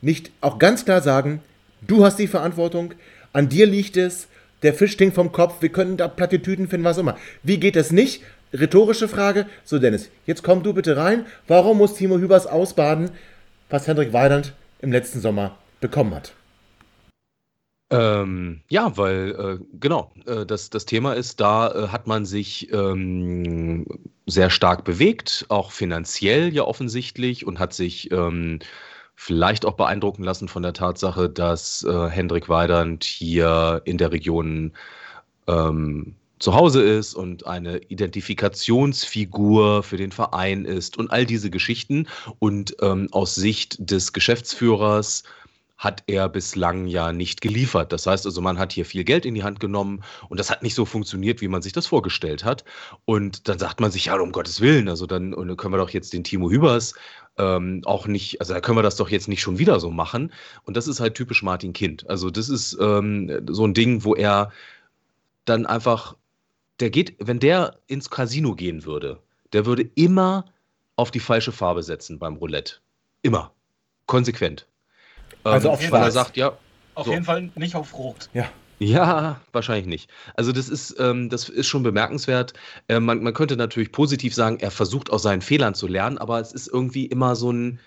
nicht 0.00 0.30
auch 0.40 0.58
ganz 0.58 0.84
klar 0.84 1.00
sagen, 1.02 1.40
du 1.86 2.04
hast 2.04 2.18
die 2.18 2.26
Verantwortung, 2.26 2.94
an 3.32 3.48
dir 3.48 3.66
liegt 3.66 3.96
es, 3.96 4.28
der 4.62 4.74
Fisch 4.74 4.92
stinkt 4.92 5.14
vom 5.14 5.32
Kopf, 5.32 5.62
wir 5.62 5.70
können 5.70 5.96
da 5.96 6.08
Plattitüden 6.08 6.68
finden, 6.68 6.84
was 6.84 6.98
immer. 6.98 7.16
Wie 7.42 7.58
geht 7.58 7.76
es 7.76 7.92
nicht? 7.92 8.22
Rhetorische 8.52 9.08
Frage. 9.08 9.46
So, 9.64 9.78
Dennis, 9.78 10.10
jetzt 10.26 10.42
komm 10.42 10.62
du 10.62 10.74
bitte 10.74 10.96
rein. 10.96 11.24
Warum 11.46 11.78
muss 11.78 11.94
Timo 11.94 12.18
Hübers 12.18 12.46
ausbaden, 12.46 13.10
was 13.68 13.86
Hendrik 13.86 14.12
Weidand 14.12 14.54
im 14.80 14.92
letzten 14.92 15.20
Sommer 15.20 15.56
bekommen 15.80 16.14
hat? 16.14 16.32
Ähm, 17.92 18.60
ja, 18.68 18.96
weil, 18.96 19.58
äh, 19.60 19.64
genau, 19.80 20.12
äh, 20.26 20.46
das, 20.46 20.70
das 20.70 20.86
Thema 20.86 21.14
ist, 21.14 21.40
da 21.40 21.72
äh, 21.72 21.88
hat 21.88 22.06
man 22.06 22.24
sich 22.24 22.72
ähm, 22.72 23.84
sehr 24.26 24.50
stark 24.50 24.84
bewegt, 24.84 25.46
auch 25.48 25.72
finanziell 25.72 26.54
ja 26.54 26.62
offensichtlich 26.62 27.46
und 27.46 27.58
hat 27.58 27.72
sich 27.72 28.12
ähm, 28.12 28.60
vielleicht 29.22 29.66
auch 29.66 29.74
beeindrucken 29.74 30.24
lassen 30.24 30.48
von 30.48 30.62
der 30.62 30.72
Tatsache, 30.72 31.28
dass 31.28 31.82
äh, 31.82 32.08
Hendrik 32.08 32.48
Weidand 32.48 33.04
hier 33.04 33.82
in 33.84 33.98
der 33.98 34.12
Region 34.12 34.72
ähm, 35.46 36.14
zu 36.38 36.54
Hause 36.54 36.82
ist 36.82 37.12
und 37.12 37.46
eine 37.46 37.82
Identifikationsfigur 37.88 39.82
für 39.82 39.98
den 39.98 40.10
Verein 40.10 40.64
ist 40.64 40.96
und 40.96 41.10
all 41.10 41.26
diese 41.26 41.50
Geschichten. 41.50 42.08
Und 42.38 42.74
ähm, 42.80 43.08
aus 43.12 43.34
Sicht 43.34 43.76
des 43.78 44.14
Geschäftsführers 44.14 45.24
hat 45.80 46.02
er 46.06 46.28
bislang 46.28 46.86
ja 46.86 47.10
nicht 47.10 47.40
geliefert. 47.40 47.90
Das 47.92 48.06
heißt 48.06 48.26
also, 48.26 48.40
man 48.42 48.58
hat 48.58 48.72
hier 48.72 48.84
viel 48.84 49.02
Geld 49.02 49.24
in 49.24 49.34
die 49.34 49.42
Hand 49.42 49.60
genommen 49.60 50.02
und 50.28 50.38
das 50.38 50.50
hat 50.50 50.62
nicht 50.62 50.74
so 50.74 50.84
funktioniert, 50.84 51.40
wie 51.40 51.48
man 51.48 51.62
sich 51.62 51.72
das 51.72 51.86
vorgestellt 51.86 52.44
hat. 52.44 52.64
Und 53.06 53.48
dann 53.48 53.58
sagt 53.58 53.80
man 53.80 53.90
sich, 53.90 54.04
ja, 54.06 54.18
um 54.20 54.30
Gottes 54.30 54.60
Willen, 54.60 54.90
also 54.90 55.06
dann, 55.06 55.32
können 55.56 55.72
wir 55.72 55.78
doch 55.78 55.88
jetzt 55.90 56.12
den 56.12 56.22
Timo 56.22 56.50
Hübers 56.50 56.94
ähm, 57.40 57.82
auch 57.84 58.06
nicht, 58.06 58.40
also 58.40 58.52
da 58.54 58.60
können 58.60 58.76
wir 58.78 58.82
das 58.82 58.96
doch 58.96 59.08
jetzt 59.08 59.28
nicht 59.28 59.40
schon 59.40 59.58
wieder 59.58 59.80
so 59.80 59.90
machen. 59.90 60.32
Und 60.64 60.76
das 60.76 60.86
ist 60.86 61.00
halt 61.00 61.14
typisch 61.14 61.42
Martin 61.42 61.72
Kind. 61.72 62.08
Also 62.10 62.30
das 62.30 62.48
ist 62.48 62.76
ähm, 62.80 63.42
so 63.48 63.66
ein 63.66 63.74
Ding, 63.74 64.04
wo 64.04 64.14
er 64.14 64.52
dann 65.46 65.64
einfach, 65.66 66.16
der 66.80 66.90
geht, 66.90 67.16
wenn 67.18 67.38
der 67.40 67.78
ins 67.86 68.10
Casino 68.10 68.54
gehen 68.54 68.84
würde, 68.84 69.18
der 69.52 69.66
würde 69.66 69.88
immer 69.94 70.44
auf 70.96 71.10
die 71.10 71.20
falsche 71.20 71.52
Farbe 71.52 71.82
setzen 71.82 72.18
beim 72.18 72.36
Roulette. 72.36 72.74
Immer. 73.22 73.52
Konsequent. 74.06 74.66
Also 75.44 75.68
Ähm, 75.68 75.74
auf 75.74 75.82
er 75.82 75.88
schwarz. 75.88 76.14
sagt, 76.14 76.36
ja, 76.36 76.52
Auf 76.94 77.06
So. 77.06 77.12
jeden 77.12 77.24
Fall 77.24 77.50
nicht 77.54 77.74
auf 77.74 77.96
Rot. 77.96 78.28
Ja. 78.34 78.50
Ja, 78.80 79.38
wahrscheinlich 79.52 79.86
nicht. 79.86 80.10
Also 80.36 80.52
das 80.52 80.70
ist, 80.70 80.96
ähm, 80.98 81.28
das 81.28 81.50
ist 81.50 81.66
schon 81.66 81.82
bemerkenswert. 81.82 82.54
Äh, 82.88 82.98
man, 82.98 83.22
man 83.22 83.34
könnte 83.34 83.58
natürlich 83.58 83.92
positiv 83.92 84.34
sagen, 84.34 84.58
er 84.58 84.70
versucht 84.70 85.10
aus 85.10 85.22
seinen 85.22 85.42
Fehlern 85.42 85.74
zu 85.74 85.86
lernen, 85.86 86.16
aber 86.16 86.40
es 86.40 86.52
ist 86.52 86.66
irgendwie 86.66 87.04
immer 87.04 87.36
so 87.36 87.52
ein, 87.52 87.78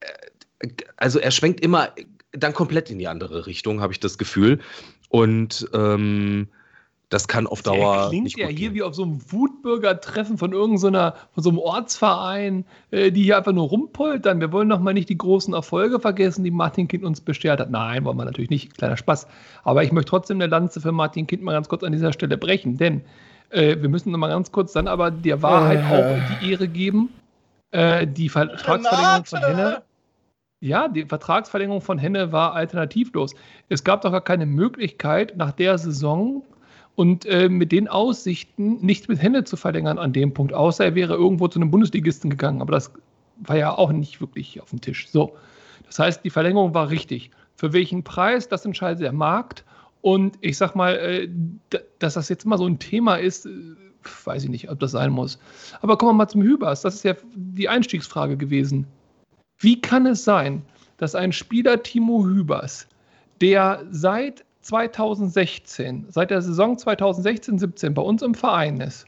äh, 0.00 0.68
also 0.96 1.18
er 1.18 1.30
schwenkt 1.30 1.60
immer 1.60 1.94
dann 2.32 2.54
komplett 2.54 2.88
in 2.88 2.98
die 2.98 3.06
andere 3.06 3.46
Richtung, 3.46 3.82
habe 3.82 3.92
ich 3.92 4.00
das 4.00 4.16
Gefühl. 4.16 4.60
Und 5.10 5.68
ähm, 5.74 6.48
das 7.12 7.28
kann 7.28 7.46
auf 7.46 7.60
Der 7.62 7.74
Dauer 7.74 8.08
klingt 8.08 8.24
nicht 8.24 8.38
ja 8.38 8.46
hier 8.46 8.56
gehen. 8.56 8.74
wie 8.74 8.82
auf 8.82 8.94
so 8.94 9.02
einem 9.02 9.20
Wutbürger-Treffen 9.30 10.38
von 10.38 10.52
irgendeiner, 10.52 11.14
von 11.34 11.42
so 11.42 11.50
einem 11.50 11.58
Ortsverein, 11.58 12.64
äh, 12.90 13.12
die 13.12 13.24
hier 13.24 13.36
einfach 13.36 13.52
nur 13.52 13.68
rumpoltern. 13.68 14.40
Wir 14.40 14.50
wollen 14.50 14.68
doch 14.70 14.80
mal 14.80 14.94
nicht 14.94 15.08
die 15.10 15.18
großen 15.18 15.52
Erfolge 15.52 16.00
vergessen, 16.00 16.42
die 16.42 16.50
Martin 16.50 16.88
Kind 16.88 17.04
uns 17.04 17.20
beschert 17.20 17.60
hat. 17.60 17.70
Nein, 17.70 18.04
wollen 18.04 18.16
wir 18.16 18.24
natürlich 18.24 18.50
nicht. 18.50 18.78
Kleiner 18.78 18.96
Spaß. 18.96 19.26
Aber 19.62 19.84
ich 19.84 19.92
möchte 19.92 20.08
trotzdem 20.10 20.38
eine 20.38 20.46
Lanze 20.46 20.80
für 20.80 20.92
Martin 20.92 21.26
Kind 21.26 21.42
mal 21.42 21.52
ganz 21.52 21.68
kurz 21.68 21.82
an 21.84 21.92
dieser 21.92 22.12
Stelle 22.14 22.38
brechen, 22.38 22.78
denn 22.78 23.02
äh, 23.50 23.76
wir 23.80 23.90
müssen 23.90 24.10
noch 24.10 24.18
mal 24.18 24.28
ganz 24.28 24.50
kurz 24.50 24.72
dann 24.72 24.88
aber 24.88 25.10
der 25.10 25.42
Wahrheit 25.42 25.80
Äh. 25.80 25.94
auch 25.94 26.38
die 26.40 26.50
Ehre 26.52 26.66
geben. 26.68 27.10
Äh, 27.72 28.06
die 28.06 28.30
Vertragsverlängerung 28.30 29.24
von 29.26 29.40
Henne. 29.40 29.82
Ja, 30.60 30.88
die 30.88 31.04
Vertragsverlängerung 31.04 31.80
von 31.82 31.98
Henne 31.98 32.32
war 32.32 32.54
alternativlos. 32.54 33.34
Es 33.68 33.82
gab 33.84 34.00
doch 34.02 34.12
gar 34.12 34.20
keine 34.20 34.46
Möglichkeit, 34.46 35.36
nach 35.36 35.52
der 35.52 35.76
Saison 35.76 36.42
und 36.94 37.24
äh, 37.26 37.48
mit 37.48 37.72
den 37.72 37.88
Aussichten 37.88 38.84
nicht 38.84 39.08
mit 39.08 39.20
Henne 39.20 39.44
zu 39.44 39.56
verlängern 39.56 39.98
an 39.98 40.12
dem 40.12 40.34
Punkt, 40.34 40.52
außer 40.52 40.84
er 40.84 40.94
wäre 40.94 41.14
irgendwo 41.14 41.48
zu 41.48 41.58
einem 41.58 41.70
Bundesligisten 41.70 42.30
gegangen. 42.30 42.60
Aber 42.60 42.72
das 42.72 42.92
war 43.36 43.56
ja 43.56 43.76
auch 43.76 43.92
nicht 43.92 44.20
wirklich 44.20 44.60
auf 44.60 44.70
dem 44.70 44.80
Tisch. 44.80 45.08
So. 45.08 45.36
Das 45.86 45.98
heißt, 45.98 46.24
die 46.24 46.30
Verlängerung 46.30 46.74
war 46.74 46.90
richtig. 46.90 47.30
Für 47.56 47.72
welchen 47.72 48.02
Preis, 48.02 48.48
das 48.48 48.64
entscheidet 48.64 49.02
der 49.02 49.12
Markt. 49.12 49.64
Und 50.00 50.36
ich 50.40 50.56
sag 50.56 50.74
mal, 50.74 50.96
äh, 50.96 51.28
dass 51.98 52.14
das 52.14 52.28
jetzt 52.28 52.44
immer 52.44 52.58
so 52.58 52.66
ein 52.66 52.78
Thema 52.78 53.16
ist, 53.16 53.46
äh, 53.46 53.50
weiß 54.24 54.44
ich 54.44 54.50
nicht, 54.50 54.70
ob 54.70 54.80
das 54.80 54.90
sein 54.90 55.12
muss. 55.12 55.38
Aber 55.80 55.96
kommen 55.96 56.10
wir 56.10 56.24
mal 56.24 56.28
zum 56.28 56.42
Hübers. 56.42 56.82
Das 56.82 56.96
ist 56.96 57.04
ja 57.04 57.14
die 57.34 57.68
Einstiegsfrage 57.68 58.36
gewesen. 58.36 58.86
Wie 59.58 59.80
kann 59.80 60.06
es 60.06 60.24
sein, 60.24 60.62
dass 60.96 61.14
ein 61.14 61.32
Spieler 61.32 61.82
Timo 61.82 62.24
Hübers, 62.24 62.88
der 63.40 63.84
seit 63.90 64.44
2016, 64.62 66.06
seit 66.08 66.30
der 66.30 66.42
Saison 66.42 66.76
2016-17 66.76 67.90
bei 67.90 68.02
uns 68.02 68.22
im 68.22 68.34
Verein 68.34 68.80
ist, 68.80 69.06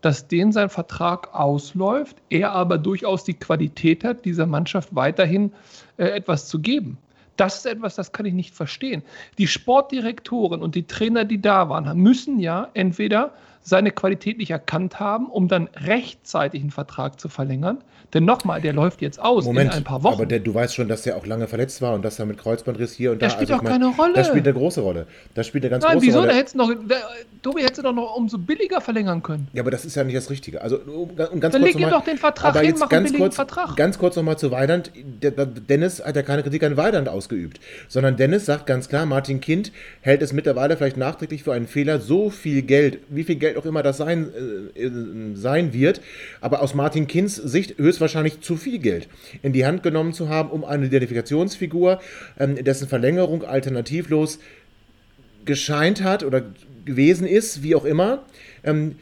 dass 0.00 0.28
den 0.28 0.52
sein 0.52 0.68
Vertrag 0.68 1.34
ausläuft, 1.34 2.16
er 2.30 2.52
aber 2.52 2.78
durchaus 2.78 3.24
die 3.24 3.34
Qualität 3.34 4.04
hat, 4.04 4.24
dieser 4.24 4.46
Mannschaft 4.46 4.94
weiterhin 4.94 5.52
äh, 5.96 6.04
etwas 6.04 6.48
zu 6.48 6.60
geben. 6.60 6.98
Das 7.36 7.58
ist 7.58 7.66
etwas, 7.66 7.94
das 7.94 8.12
kann 8.12 8.26
ich 8.26 8.34
nicht 8.34 8.54
verstehen. 8.54 9.02
Die 9.38 9.46
Sportdirektoren 9.46 10.60
und 10.60 10.74
die 10.74 10.86
Trainer, 10.86 11.24
die 11.24 11.40
da 11.40 11.68
waren, 11.68 11.96
müssen 11.96 12.40
ja 12.40 12.68
entweder 12.74 13.32
seine 13.62 13.90
Qualität 13.90 14.38
nicht 14.38 14.50
erkannt 14.50 15.00
haben, 15.00 15.26
um 15.26 15.48
dann 15.48 15.68
rechtzeitig 15.74 16.62
einen 16.62 16.70
Vertrag 16.70 17.20
zu 17.20 17.28
verlängern. 17.28 17.78
Denn 18.14 18.24
nochmal, 18.24 18.62
der 18.62 18.72
läuft 18.72 19.02
jetzt 19.02 19.20
aus 19.20 19.44
Moment, 19.44 19.72
in 19.72 19.78
ein 19.78 19.84
paar 19.84 20.02
Wochen. 20.02 20.14
Aber 20.14 20.24
der, 20.24 20.40
du 20.40 20.54
weißt 20.54 20.74
schon, 20.74 20.88
dass 20.88 21.04
er 21.04 21.16
auch 21.16 21.26
lange 21.26 21.46
verletzt 21.46 21.82
war 21.82 21.92
und 21.92 22.02
dass 22.02 22.18
er 22.18 22.24
mit 22.24 22.38
Kreuzbandriss 22.38 22.94
hier 22.94 23.12
und 23.12 23.20
das 23.20 23.34
da. 23.34 23.36
spielt 23.36 23.50
also 23.50 23.62
doch 23.62 23.70
ich 23.70 23.70
mein, 23.70 23.82
keine 23.82 23.96
Rolle. 23.96 24.14
Das 24.14 24.28
spielt 24.28 24.46
eine 24.46 24.54
große 24.54 24.80
Rolle. 24.80 25.06
Das 25.34 25.46
spielt 25.46 25.64
eine 25.64 25.70
ganz 25.72 25.84
Nein, 25.84 25.94
große 25.94 26.06
wieso? 26.06 26.20
Rolle. 26.20 26.44
Noch, 26.54 26.72
der, 26.88 26.96
Tobi 27.42 27.62
hätte 27.62 27.82
doch 27.82 27.92
noch 27.92 28.16
umso 28.16 28.38
billiger 28.38 28.80
verlängern 28.80 29.22
können. 29.22 29.48
Ja, 29.52 29.62
aber 29.62 29.70
das 29.70 29.84
ist 29.84 29.94
ja 29.94 30.04
nicht 30.04 30.16
das 30.16 30.30
Richtige. 30.30 30.62
Also, 30.62 30.78
um, 30.78 31.10
um 31.10 31.16
ganz 31.16 31.28
Dann 31.28 31.40
kurz 31.50 31.62
leg 31.62 31.74
ihm 31.74 31.82
noch 31.82 31.98
doch 31.98 32.04
den 32.04 32.16
Vertrag 32.16 32.56
aber 32.56 32.60
hin, 32.60 32.76
mach 32.78 32.82
einen 32.82 32.90
ganz 32.90 33.04
billigen 33.04 33.24
kurz, 33.24 33.34
Vertrag. 33.34 33.76
Ganz 33.76 33.98
kurz 33.98 34.16
nochmal 34.16 34.38
zu 34.38 34.50
Weidand. 34.50 34.90
Dennis 35.20 36.02
hat 36.02 36.16
ja 36.16 36.22
keine 36.22 36.42
Kritik 36.42 36.62
an 36.62 36.78
Weidand 36.78 37.10
ausgeübt, 37.10 37.60
sondern 37.88 38.16
Dennis 38.16 38.46
sagt 38.46 38.66
ganz 38.66 38.88
klar, 38.88 39.04
Martin 39.04 39.40
Kind 39.40 39.70
hält 40.00 40.22
es 40.22 40.32
mittlerweile 40.32 40.78
vielleicht 40.78 40.96
nachträglich 40.96 41.42
für 41.42 41.52
einen 41.52 41.66
Fehler, 41.66 42.00
so 42.00 42.30
viel 42.30 42.62
Geld, 42.62 43.00
wie 43.10 43.24
viel 43.24 43.36
Geld 43.36 43.47
auch 43.56 43.64
immer 43.64 43.82
das 43.82 43.96
sein, 43.96 44.28
äh, 44.74 44.90
sein 45.34 45.72
wird, 45.72 46.00
aber 46.40 46.62
aus 46.62 46.74
Martin 46.74 47.06
Kinds 47.06 47.36
Sicht 47.36 47.78
höchstwahrscheinlich 47.78 48.40
zu 48.40 48.56
viel 48.56 48.78
Geld 48.78 49.08
in 49.42 49.52
die 49.52 49.64
Hand 49.64 49.82
genommen 49.82 50.12
zu 50.12 50.28
haben, 50.28 50.50
um 50.50 50.64
eine 50.64 50.86
Identifikationsfigur, 50.86 52.00
ähm, 52.38 52.62
dessen 52.62 52.88
Verlängerung 52.88 53.44
alternativlos 53.44 54.38
gescheint 55.44 56.02
hat 56.02 56.24
oder 56.24 56.42
gewesen 56.84 57.26
ist, 57.26 57.62
wie 57.62 57.74
auch 57.74 57.84
immer, 57.84 58.24
ähm, 58.64 58.96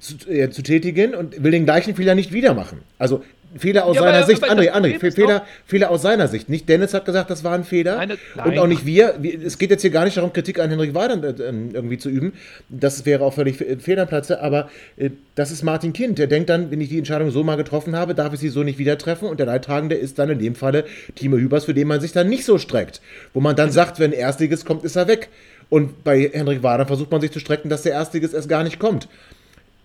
zu, 0.00 0.16
äh, 0.28 0.50
zu 0.50 0.62
tätigen 0.62 1.14
und 1.14 1.42
will 1.42 1.50
den 1.50 1.64
gleichen 1.64 1.94
Fehler 1.94 2.14
nicht 2.14 2.32
wieder 2.32 2.54
machen. 2.54 2.80
Also 2.98 3.22
Fehler 3.58 3.84
aus 3.84 3.96
Ja, 3.96 4.02
seiner 4.02 4.18
aber- 4.18 4.26
Sicht, 4.26 4.42
aber 4.44 4.52
André, 4.52 4.70
André, 4.72 5.04
ist 5.04 5.14
Fehler, 5.16 5.44
Fehler 5.66 5.90
aus 5.90 6.02
seiner 6.02 6.28
Sicht. 6.28 6.48
Nicht 6.48 6.68
Dennis 6.68 6.94
hat 6.94 7.04
gesagt, 7.04 7.30
das 7.30 7.42
war 7.42 7.52
ein 7.54 7.64
Fehler. 7.64 7.96
Nein, 7.96 8.10
das- 8.10 8.18
und 8.44 8.50
nein. 8.52 8.58
auch 8.60 8.66
nicht 8.66 8.86
wir. 8.86 9.14
Es 9.44 9.58
geht 9.58 9.70
jetzt 9.70 9.82
hier 9.82 9.90
gar 9.90 10.04
nicht 10.04 10.16
darum, 10.16 10.32
Kritik 10.32 10.58
an 10.60 10.70
Henrik 10.70 10.94
Weidand 10.94 11.24
äh, 11.24 11.48
ähm, 11.48 11.70
irgendwie 11.72 11.98
zu 11.98 12.08
üben. 12.08 12.32
Das 12.68 13.04
wäre 13.06 13.24
auch 13.24 13.34
völlig 13.34 13.56
fe- 13.56 13.76
fehl 13.80 13.98
am 13.98 14.06
Platze. 14.08 14.40
Aber 14.40 14.70
äh, 14.96 15.10
das 15.34 15.50
ist 15.50 15.62
Martin 15.62 15.92
Kind. 15.92 16.18
Der 16.18 16.26
denkt 16.28 16.48
dann, 16.50 16.70
wenn 16.70 16.80
ich 16.80 16.88
die 16.90 16.98
Entscheidung 16.98 17.30
so 17.30 17.42
mal 17.42 17.56
getroffen 17.56 17.96
habe, 17.96 18.14
darf 18.14 18.32
ich 18.32 18.40
sie 18.40 18.48
so 18.50 18.62
nicht 18.62 18.78
wieder 18.78 18.98
treffen. 18.98 19.28
Und 19.28 19.40
der 19.40 19.46
Leidtragende 19.46 19.96
ist 19.96 20.18
dann 20.18 20.30
in 20.30 20.38
dem 20.38 20.54
Falle 20.54 20.84
Timo 21.16 21.36
Hübers, 21.36 21.64
für 21.64 21.74
den 21.74 21.88
man 21.88 22.00
sich 22.00 22.12
dann 22.12 22.28
nicht 22.28 22.44
so 22.44 22.58
streckt. 22.58 23.00
Wo 23.34 23.40
man 23.40 23.56
dann 23.56 23.70
sagt, 23.72 23.98
wenn 23.98 24.12
Erstliges 24.12 24.64
kommt, 24.64 24.84
ist 24.84 24.96
er 24.96 25.08
weg. 25.08 25.28
Und 25.68 26.04
bei 26.04 26.30
Henrik 26.32 26.62
Weidand 26.62 26.88
versucht 26.88 27.10
man 27.10 27.20
sich 27.20 27.30
zu 27.30 27.40
strecken, 27.40 27.68
dass 27.68 27.82
der 27.82 27.92
Erstliges 27.92 28.32
erst 28.32 28.48
gar 28.48 28.62
nicht 28.64 28.78
kommt. 28.78 29.08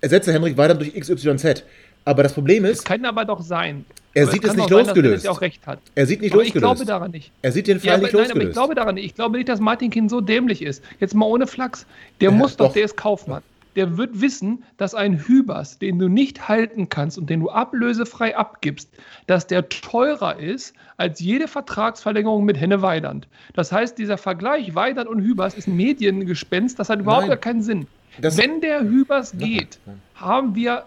Ersetze 0.02 0.32
Henrik 0.34 0.58
Weidand 0.58 0.82
durch 0.82 0.94
XYZ. 0.94 1.64
Aber 2.06 2.24
das 2.24 2.34
Problem 2.34 2.66
ist, 2.66 2.86
Kann 2.86 3.04
aber 3.06 3.26
doch 3.26 3.42
sein. 3.42 3.86
Er 4.14 4.24
Aber 4.24 4.32
sieht 4.32 4.44
kann 4.44 4.52
es 4.52 4.58
nicht 4.58 4.70
sein, 4.70 4.78
losgelöst. 4.78 5.06
Dennis 5.12 5.24
ja 5.24 5.32
auch 5.32 5.42
recht 5.42 5.68
hat. 5.68 5.80
er 5.96 6.06
sieht 6.06 6.22
nicht 6.22 6.32
aber 6.34 6.44
ich 6.44 6.54
losgelöst. 6.54 6.74
glaube 6.76 6.86
daran 6.86 7.12
nicht. 7.12 7.32
er 7.42 7.52
sieht 7.52 7.68
den 7.68 7.80
Fall 7.80 7.88
Ja, 7.88 7.94
aber, 7.96 8.04
nicht 8.04 8.14
nein, 8.14 8.22
aber 8.22 8.28
ich 8.30 8.34
losgelöst. 8.36 8.54
glaube 8.56 8.76
daran 8.76 8.96
nicht. 8.96 9.06
Ich 9.06 9.16
glaube 9.16 9.38
nicht, 9.38 9.50
dass 9.50 9.60
Martin 9.60 9.90
Kind 9.92 10.10
so 10.10 10.22
dämlich 10.22 10.62
ist. 10.62 10.82
Jetzt 11.02 11.14
mal 11.16 11.26
ohne 11.26 11.48
Flachs. 11.48 11.86
Der 12.22 12.30
Ja, 12.30 12.36
muss 12.36 12.56
doch, 12.56 12.68
doch. 12.68 12.74
der 12.74 12.86
ist 12.86 12.96
Kaufmann. 12.96 13.42
Der 13.76 13.98
wird 13.98 14.22
wissen, 14.22 14.64
dass 14.78 14.96
ein 14.96 15.20
Hübers, 15.28 15.80
den 15.80 16.00
du 16.00 16.08
nicht 16.08 16.48
halten 16.48 16.88
kannst 16.88 17.18
und 17.18 17.30
den 17.30 17.42
du 17.42 17.50
ablösefrei 17.50 18.38
abgibst, 18.38 18.88
dass 19.28 19.48
der 19.48 19.68
teurer 19.68 20.40
ist 20.40 20.74
als 20.96 21.20
jede 21.20 21.50
Vertragsverlängerung 21.50 22.46
mit 22.46 22.58
Henne 22.58 22.82
Weidand. 22.82 23.28
Das 23.54 23.74
heißt, 23.74 23.98
dieser 23.98 24.18
Vergleich 24.18 24.76
Weidand 24.76 25.10
und 25.10 25.20
Hübers 25.20 25.56
ist 25.56 25.68
ein 25.68 25.76
Mediengespenst, 25.76 26.80
das 26.80 26.88
hat 26.88 27.02
überhaupt 27.02 27.24
Nein. 27.24 27.30
gar 27.32 27.38
keinen 27.38 27.62
Sinn. 27.64 27.88
Das- 28.22 28.38
Wenn 28.38 28.62
der 28.62 28.82
Hübers 28.84 29.34
geht, 29.38 29.78
haben 30.16 30.56
wir 30.56 30.86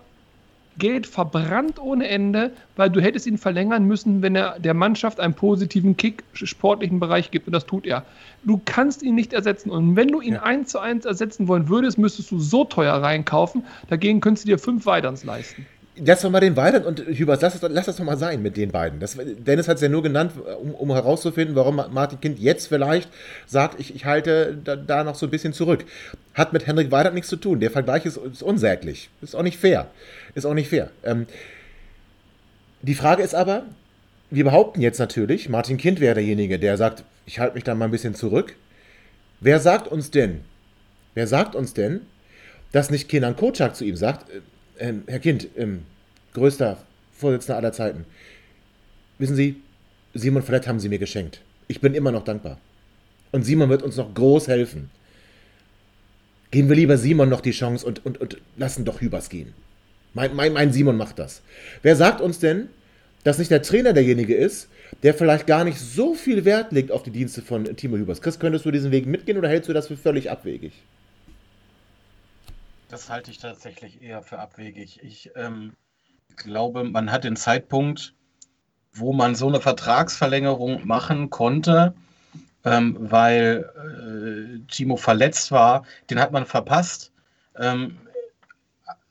Geld 0.79 1.07
verbrannt 1.07 1.79
ohne 1.81 2.09
Ende, 2.09 2.53
weil 2.77 2.91
du 2.91 3.01
hättest 3.01 3.27
ihn 3.27 3.39
verlängern 3.39 3.85
müssen, 3.85 4.23
wenn 4.23 4.35
er 4.37 4.59
der 4.59 4.75
Mannschaft 4.75 5.21
einen 5.21 5.35
positiven 5.35 5.97
Kick 5.97 6.25
sportlichen 6.33 7.01
Bereich 7.01 7.31
gibt 7.31 7.47
und 7.47 7.53
das 7.53 7.67
tut 7.67 7.87
er. 7.87 8.07
Du 8.43 8.61
kannst 8.65 9.03
ihn 9.03 9.15
nicht 9.15 9.33
ersetzen 9.33 9.71
und 9.71 9.97
wenn 9.97 10.09
du 10.09 10.21
ihn 10.21 10.35
Ja. 10.35 10.43
eins 10.43 10.71
zu 10.71 10.79
eins 10.79 11.05
ersetzen 11.05 11.49
wollen 11.49 11.69
würdest, 11.69 11.99
müsstest 11.99 12.31
du 12.31 12.39
so 12.39 12.65
teuer 12.65 12.95
reinkaufen, 12.95 13.67
dagegen 13.89 14.21
könntest 14.21 14.45
du 14.47 14.49
dir 14.51 14.59
fünf 14.59 14.87
Weiterns 14.87 15.25
leisten. 15.25 15.67
Lass 16.05 16.21
doch 16.21 16.31
mal 16.31 16.41
den 16.41 16.57
Weidand 16.57 16.87
und 16.87 17.01
Hübers, 17.01 17.41
lass, 17.41 17.61
lass 17.61 17.87
das 17.87 17.97
doch 17.97 18.05
mal 18.05 18.17
sein 18.17 18.43
mit 18.43 18.57
den 18.57 18.71
beiden. 18.71 19.01
Das, 19.01 19.17
Dennis 19.17 19.69
hat 19.69 19.77
es 19.77 19.83
ja 19.83 19.89
nur 19.89 20.03
genannt, 20.03 20.33
um, 20.61 20.75
um 20.75 20.93
herauszufinden, 20.93 21.57
warum 21.57 21.77
Martin 21.77 22.21
Kind 22.21 22.39
jetzt 22.39 22.69
vielleicht 22.69 23.09
sagt, 23.47 23.81
ich, 23.81 23.95
ich 23.95 24.05
halte 24.05 24.57
da, 24.63 24.77
da 24.77 25.05
noch 25.05 25.15
so 25.15 25.27
ein 25.27 25.31
bisschen 25.31 25.53
zurück. 25.53 25.85
Hat 26.35 26.53
mit 26.53 26.67
Henrik 26.67 26.91
Weidand 26.91 27.15
nichts 27.15 27.31
zu 27.31 27.37
tun. 27.37 27.61
Der 27.61 27.71
Vergleich 27.71 28.07
ist, 28.07 28.17
ist 28.17 28.43
unsäglich. 28.43 29.11
Ist 29.23 29.35
auch 29.35 29.43
nicht 29.43 29.59
fair. 29.59 29.89
Ist 30.35 30.47
auch 30.47 30.55
nicht 30.55 30.69
fair. 30.69 30.91
Ähm, 31.05 31.27
die 32.83 32.95
Frage 32.95 33.23
ist 33.23 33.35
aber, 33.35 33.65
wir 34.31 34.45
behaupten 34.45 34.81
jetzt 34.81 34.99
natürlich, 34.99 35.49
Martin 35.49 35.79
Kind 35.79 36.01
wäre 36.01 36.15
derjenige, 36.15 36.59
der 36.59 36.77
sagt, 36.77 37.03
ich 37.27 37.39
halte 37.39 37.55
mich 37.55 37.65
da 37.65 37.75
mal 37.75 37.87
ein 37.87 37.91
bisschen 37.91 38.15
zurück. 38.15 38.55
Wer 39.41 39.59
sagt 39.61 39.89
uns 39.89 40.11
denn, 40.11 40.41
wer 41.15 41.27
sagt 41.27 41.55
uns 41.55 41.75
denn, 41.75 42.01
dass 42.73 42.91
nicht 42.91 43.09
Kenan 43.09 43.37
Kocak 43.37 43.75
zu 43.75 43.85
ihm 43.85 43.97
sagt, 43.97 44.31
äh, 44.31 44.41
ähm, 44.79 45.03
Herr 45.07 45.19
Kind, 45.19 45.49
ähm, 45.57 45.83
größter 46.35 46.79
Vorsitzender 47.17 47.57
aller 47.57 47.73
Zeiten, 47.73 48.05
wissen 49.19 49.37
Sie, 49.37 49.57
Simon 50.15 50.43
Flett 50.43 50.67
haben 50.67 50.81
Sie 50.81 50.89
mir 50.89 50.99
geschenkt. 50.99 51.41
Ich 51.67 51.81
bin 51.81 51.95
immer 51.95 52.13
noch 52.13 52.25
dankbar. 52.25 52.59
Und 53.33 53.45
Simon 53.45 53.69
wird 53.69 53.83
uns 53.83 53.97
noch 53.97 54.15
groß 54.15 54.49
helfen. 54.49 54.91
Geben 56.51 56.69
wir 56.69 56.77
lieber 56.77 56.97
Simon 56.97 57.29
noch 57.29 57.43
die 57.43 57.51
Chance 57.51 57.85
und, 57.85 58.05
und, 58.07 58.19
und 58.19 58.39
lassen 58.57 58.85
doch 58.85 59.01
Hübers 59.01 59.29
gehen. 59.29 59.53
Mein, 60.15 60.35
mein, 60.35 60.55
mein 60.55 60.73
Simon 60.73 60.97
macht 60.97 61.19
das. 61.19 61.43
Wer 61.83 61.95
sagt 61.95 62.23
uns 62.23 62.39
denn, 62.39 62.69
dass 63.25 63.39
nicht 63.39 63.51
der 63.51 63.63
Trainer 63.63 63.93
derjenige 63.93 64.35
ist, 64.35 64.69
der 65.03 65.13
vielleicht 65.13 65.47
gar 65.47 65.65
nicht 65.65 65.79
so 65.79 66.15
viel 66.15 66.47
Wert 66.47 66.73
legt 66.73 66.91
auf 66.91 67.03
die 67.03 67.11
Dienste 67.11 67.43
von 67.43 67.65
Timo 67.77 67.97
Hübers? 67.99 68.23
Chris, 68.23 68.39
könntest 68.39 68.65
du 68.65 68.71
diesen 68.71 68.91
Weg 68.91 69.07
mitgehen 69.07 69.37
oder 69.37 69.49
hältst 69.49 69.69
du 69.69 69.75
das 69.75 69.89
für 69.89 69.99
völlig 69.99 70.31
abwegig? 70.31 70.73
Das 72.89 73.11
halte 73.11 73.31
ich 73.31 73.39
tatsächlich 73.39 74.03
eher 74.03 74.23
für 74.23 74.39
abwegig. 74.39 75.01
Ich 75.03 75.31
ähm, 75.37 75.75
glaube, 76.37 76.85
man 76.85 77.13
hat 77.13 77.25
den 77.25 77.37
Zeitpunkt, 77.37 78.15
wo 78.93 79.13
man 79.13 79.35
so 79.35 79.47
eine 79.47 79.61
Vertragsverlängerung 79.61 80.87
machen 80.87 81.29
konnte, 81.29 81.95
ähm, 82.65 82.97
weil 82.99 83.69
äh, 83.77 84.73
Timo 84.73 84.97
verletzt 84.97 85.53
war, 85.53 85.85
den 86.09 86.19
hat 86.19 86.33
man 86.33 86.47
verpasst. 86.47 87.13
Ähm, 87.59 87.99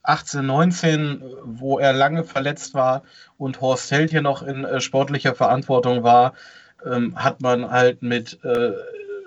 18, 0.01 0.45
19, 0.45 1.21
wo 1.43 1.77
er 1.77 1.93
lange 1.93 2.23
verletzt 2.23 2.73
war 2.73 3.03
und 3.37 3.61
Horst 3.61 3.91
Held 3.91 4.09
hier 4.09 4.21
noch 4.21 4.41
in 4.41 4.63
äh, 4.65 4.81
sportlicher 4.81 5.35
Verantwortung 5.35 6.01
war, 6.01 6.33
ähm, 6.85 7.13
hat 7.15 7.41
man 7.41 7.69
halt 7.69 8.01
mit 8.01 8.43
äh, 8.43 8.71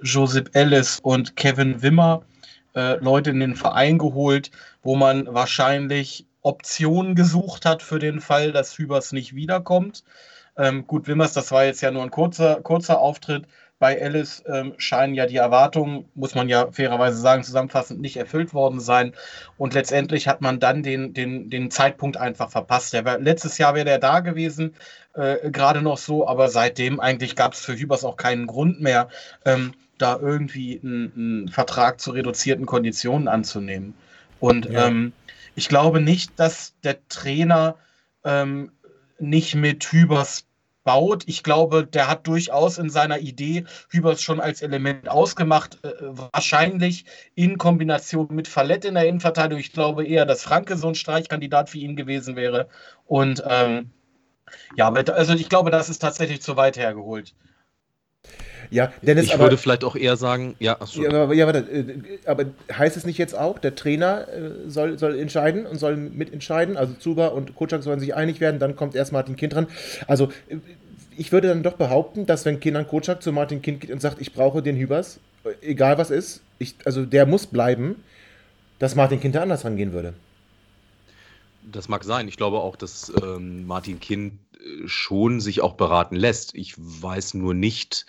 Josep 0.03 0.51
Ellis 0.55 0.99
und 1.03 1.37
Kevin 1.37 1.83
Wimmer 1.83 2.23
äh, 2.75 2.97
Leute 2.97 3.31
in 3.31 3.41
den 3.41 3.57
Verein 3.57 3.99
geholt, 3.99 4.51
wo 4.83 4.97
man 4.97 5.33
wahrscheinlich 5.33 6.27
Optionen 6.43 7.15
gesucht 7.15 7.67
hat 7.67 7.83
für 7.83 7.99
den 7.99 8.21
Fall, 8.21 8.53
dass 8.53 8.79
Hübers 8.79 9.13
nicht 9.13 9.35
wiederkommt. 9.35 10.05
Ähm, 10.57 10.87
gut, 10.87 11.07
Wimmers, 11.07 11.33
das 11.33 11.53
war 11.53 11.65
jetzt 11.65 11.81
ja 11.81 11.91
nur 11.91 12.03
ein 12.03 12.11
kurzer, 12.11 12.61
kurzer 12.63 12.99
Auftritt. 12.99 13.47
Bei 13.79 13.95
Ellis 13.95 14.43
ähm, 14.47 14.75
scheinen 14.77 15.15
ja 15.15 15.25
die 15.25 15.39
Erwartungen, 15.39 16.05
muss 16.15 16.35
man 16.35 16.51
ja 16.51 16.71
fairerweise 16.71 17.19
sagen, 17.19 17.43
zusammenfassend 17.43 17.99
nicht 17.99 18.19
erfüllt 18.19 18.53
worden 18.53 18.79
sein. 18.79 19.15
Und 19.57 19.73
letztendlich 19.73 20.29
hat 20.29 20.43
man 20.43 20.61
dann 20.61 20.83
den, 20.83 21.15
den, 21.15 21.49
den 21.49 21.71
Zeitpunkt 21.71 22.19
einfach 22.19 22.51
verpasst. 22.51 22.93
Der 22.93 23.07
war, 23.07 23.19
letztes 23.19 23.57
Jahr 23.57 23.75
wäre 23.75 23.87
der 23.87 23.99
da 23.99 24.21
gewesen, 24.21 24.75
äh, 25.15 25.51
gerade 25.51 25.81
noch 25.81 25.97
so, 25.97 26.29
aber 26.29 26.49
seitdem 26.49 27.01
eigentlich 27.01 27.37
gab 27.37 27.55
es 27.55 27.65
für 27.65 27.75
Hübers 27.75 28.05
auch 28.05 28.19
keinen 28.19 28.47
Grund 28.47 28.83
mehr, 28.83 29.09
ähm, 29.47 29.73
da 30.01 30.19
irgendwie 30.19 30.81
einen, 30.83 31.13
einen 31.15 31.49
Vertrag 31.49 32.01
zu 32.01 32.11
reduzierten 32.13 32.67
Konditionen 32.67 33.29
anzunehmen. 33.29 33.95
Und 34.39 34.67
Ja. 34.67 34.89
ähm, 34.89 35.13
ich 35.55 35.69
glaube 35.69 36.01
nicht, 36.01 36.39
dass 36.39 36.75
der 36.83 37.07
Trainer 37.09 37.77
ähm, 38.25 38.73
nicht 39.19 39.55
mit 39.55 39.85
Hübers 39.85 40.47
baut. 40.85 41.25
Ich 41.27 41.43
glaube, 41.43 41.87
der 41.87 42.09
hat 42.09 42.27
durchaus 42.27 42.79
in 42.79 42.89
seiner 42.89 43.19
Idee 43.19 43.65
Hübers 43.91 44.23
schon 44.23 44.41
als 44.41 44.63
Element 44.63 45.09
ausgemacht. 45.09 45.79
Äh, 45.85 45.93
wahrscheinlich 46.01 47.05
in 47.35 47.59
Kombination 47.59 48.29
mit 48.31 48.49
Fallett 48.49 48.85
in 48.85 48.95
der 48.95 49.07
Innenverteidigung. 49.07 49.61
Ich 49.61 49.73
glaube 49.73 50.07
eher, 50.07 50.25
dass 50.25 50.43
Franke 50.43 50.77
so 50.77 50.89
ein 50.89 50.95
Streichkandidat 50.95 51.69
für 51.69 51.79
ihn 51.79 51.97
gewesen 51.97 52.37
wäre. 52.37 52.69
Und 53.07 53.43
ähm, 53.47 53.91
ja, 54.77 54.91
also 54.91 55.35
ich 55.35 55.49
glaube, 55.49 55.71
das 55.71 55.89
ist 55.89 56.01
tatsächlich 56.01 56.43
zu 56.43 56.57
weit 56.57 56.77
hergeholt. 56.77 57.35
Ja, 58.71 58.93
Dennis, 59.03 59.27
ich 59.27 59.35
aber, 59.35 59.45
würde 59.45 59.57
vielleicht 59.57 59.85
auch 59.85 59.97
eher 59.97 60.17
sagen, 60.17 60.55
ja, 60.59 60.81
achso. 60.81 61.03
ja, 61.03 61.11
aber, 61.11 61.35
ja 61.35 61.49
aber, 61.49 61.59
äh, 61.59 61.85
aber 62.27 62.47
heißt 62.73 62.97
es 62.97 63.05
nicht 63.05 63.19
jetzt 63.19 63.37
auch, 63.37 63.59
der 63.59 63.75
Trainer 63.75 64.29
äh, 64.29 64.69
soll, 64.69 64.99
soll 64.99 65.19
entscheiden 65.19 65.67
und 65.67 65.79
soll 65.79 65.97
mitentscheiden? 65.97 66.77
Also 66.77 66.95
Zuba 66.95 67.29
und 67.29 67.55
Kutschak 67.55 67.83
sollen 67.83 68.01
sich 68.01 68.15
einig 68.15 68.41
werden, 68.41 68.61
dann 68.61 68.77
kommt 68.77 68.95
erst 68.95 69.13
Martin 69.13 69.37
Kind 69.37 69.55
dran. 69.55 69.67
Also 70.07 70.27
äh, 70.49 70.57
ich 71.17 71.33
würde 71.33 71.49
dann 71.49 71.63
doch 71.63 71.75
behaupten, 71.75 72.27
dass 72.27 72.45
wenn 72.45 72.61
Kenan 72.61 72.87
Kutschak 72.87 73.23
zu 73.23 73.33
Martin 73.33 73.63
Kind 73.63 73.81
geht 73.81 73.91
und 73.91 74.01
sagt, 74.01 74.21
ich 74.21 74.33
brauche 74.33 74.63
den 74.63 74.77
Hübers, 74.77 75.21
egal 75.61 75.99
was 75.99 76.11
ist, 76.11 76.43
ich, 76.59 76.75
also 76.85 77.05
der 77.05 77.27
muss 77.27 77.47
bleiben, 77.47 77.97
dass 78.79 78.95
Martin 78.95 79.21
Kind 79.21 79.35
da 79.35 79.43
anders 79.43 79.65
rangehen 79.65 79.93
würde. 79.93 80.15
Das 81.71 81.89
mag 81.89 82.05
sein. 82.05 82.27
Ich 82.27 82.37
glaube 82.37 82.61
auch, 82.61 82.75
dass 82.75 83.13
ähm, 83.23 83.67
Martin 83.67 84.01
Kind 84.01 84.33
schon 84.87 85.41
sich 85.41 85.61
auch 85.61 85.75
beraten 85.75 86.17
lässt. 86.17 86.55
Ich 86.55 86.75
weiß 86.77 87.35
nur 87.35 87.55
nicht, 87.55 88.07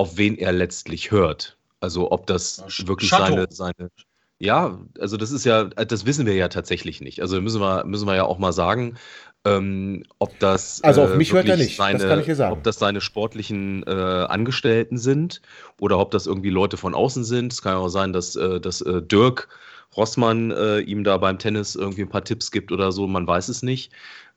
auf 0.00 0.16
wen 0.16 0.38
er 0.38 0.52
letztlich 0.52 1.10
hört. 1.10 1.58
Also 1.78 2.10
ob 2.10 2.26
das 2.26 2.64
Sch- 2.68 2.88
wirklich 2.88 3.10
Chateau. 3.10 3.34
seine, 3.34 3.46
seine. 3.50 3.90
Ja, 4.38 4.80
also 4.98 5.18
das 5.18 5.30
ist 5.30 5.44
ja, 5.44 5.64
das 5.64 6.06
wissen 6.06 6.24
wir 6.24 6.34
ja 6.34 6.48
tatsächlich 6.48 7.02
nicht. 7.02 7.20
Also 7.20 7.38
müssen 7.42 7.60
wir, 7.60 7.84
müssen 7.84 8.06
wir 8.06 8.16
ja 8.16 8.24
auch 8.24 8.38
mal 8.38 8.54
sagen, 8.54 8.96
ähm, 9.44 10.04
ob 10.18 10.38
das. 10.38 10.82
Also 10.82 11.02
auf 11.02 11.16
mich 11.16 11.34
hört 11.34 11.46
er 11.46 11.58
nicht, 11.58 11.78
das 11.78 12.02
kann 12.02 12.18
ich 12.18 12.24
dir 12.24 12.34
sagen. 12.34 12.52
Ob 12.54 12.62
das 12.62 12.78
seine 12.78 13.02
sportlichen 13.02 13.82
äh, 13.86 13.90
Angestellten 13.90 14.96
sind 14.96 15.42
oder 15.78 15.98
ob 15.98 16.10
das 16.12 16.26
irgendwie 16.26 16.48
Leute 16.48 16.78
von 16.78 16.94
außen 16.94 17.24
sind. 17.24 17.52
Es 17.52 17.60
kann 17.60 17.72
ja 17.72 17.78
auch 17.78 17.88
sein, 17.88 18.14
dass, 18.14 18.36
äh, 18.36 18.58
dass 18.58 18.80
äh, 18.80 19.02
Dirk 19.02 19.48
Rossmann 19.94 20.50
äh, 20.50 20.78
ihm 20.80 21.04
da 21.04 21.18
beim 21.18 21.38
Tennis 21.38 21.74
irgendwie 21.74 22.02
ein 22.02 22.08
paar 22.08 22.24
Tipps 22.24 22.50
gibt 22.50 22.72
oder 22.72 22.90
so, 22.92 23.06
man 23.06 23.26
weiß 23.26 23.48
es 23.50 23.62
nicht. 23.62 23.92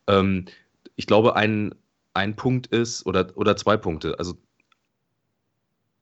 Ähm, 0.08 0.46
ich 0.98 1.08
glaube, 1.08 1.38
ein, 1.38 1.74
ein 2.14 2.36
Punkt 2.36 2.68
ist, 2.68 3.06
oder, 3.06 3.28
oder 3.36 3.56
zwei 3.56 3.78
Punkte. 3.78 4.20
Also 4.20 4.36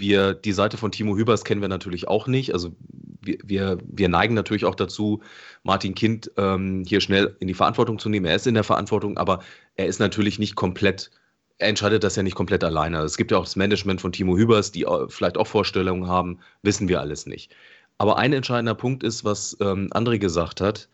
wir, 0.02 0.34
die 0.34 0.52
Seite 0.52 0.76
von 0.76 0.92
Timo 0.92 1.16
Hübers 1.16 1.46
kennen 1.46 1.62
wir 1.62 1.70
natürlich 1.70 2.08
auch 2.10 2.28
nicht. 2.28 2.54
Also 2.54 2.76
wir, 3.22 3.38
wir, 3.44 3.78
wir 3.86 4.10
neigen 4.10 4.34
natürlich 4.34 4.66
auch 4.66 4.76
dazu, 4.76 5.22
Martin 5.64 5.96
Kind 5.96 6.30
ähm, 6.36 6.84
hier 6.86 7.00
schnell 7.00 7.38
in 7.40 7.48
die 7.48 7.54
Verantwortung 7.54 8.00
zu 8.00 8.10
nehmen. 8.10 8.26
Er 8.26 8.36
ist 8.36 8.48
in 8.48 8.56
der 8.56 8.66
Verantwortung, 8.66 9.18
aber 9.18 9.42
er 9.76 9.86
ist 9.86 10.00
natürlich 10.00 10.40
nicht 10.40 10.56
komplett, 10.56 11.12
er 11.60 11.70
entscheidet 11.70 12.04
das 12.04 12.18
ja 12.18 12.24
nicht 12.24 12.36
komplett 12.36 12.64
alleine. 12.64 13.00
Es 13.00 13.16
gibt 13.16 13.32
ja 13.32 13.38
auch 13.38 13.46
das 13.46 13.56
Management 13.56 14.02
von 14.02 14.12
Timo 14.12 14.36
Hübers, 14.36 14.72
die 14.72 14.86
vielleicht 15.08 15.38
auch 15.38 15.48
Vorstellungen 15.48 16.08
haben, 16.08 16.40
wissen 16.64 16.90
wir 16.90 17.00
alles 17.00 17.26
nicht. 17.26 17.56
Aber 17.98 18.18
ein 18.18 18.34
entscheidender 18.34 18.76
Punkt 18.76 19.04
ist, 19.04 19.24
was 19.24 19.56
ähm, 19.62 19.90
André 19.94 20.18
gesagt 20.18 20.60
hat, 20.60 20.90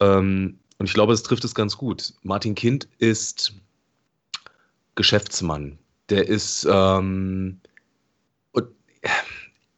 ähm, 0.00 0.58
und 0.78 0.86
ich 0.86 0.94
glaube, 0.94 1.12
es 1.12 1.22
trifft 1.22 1.44
es 1.44 1.54
ganz 1.54 1.76
gut. 1.76 2.12
Martin 2.22 2.54
Kind 2.54 2.88
ist 2.98 3.54
Geschäftsmann. 4.94 5.78
Der 6.08 6.28
ist, 6.28 6.66
ähm, 6.70 7.60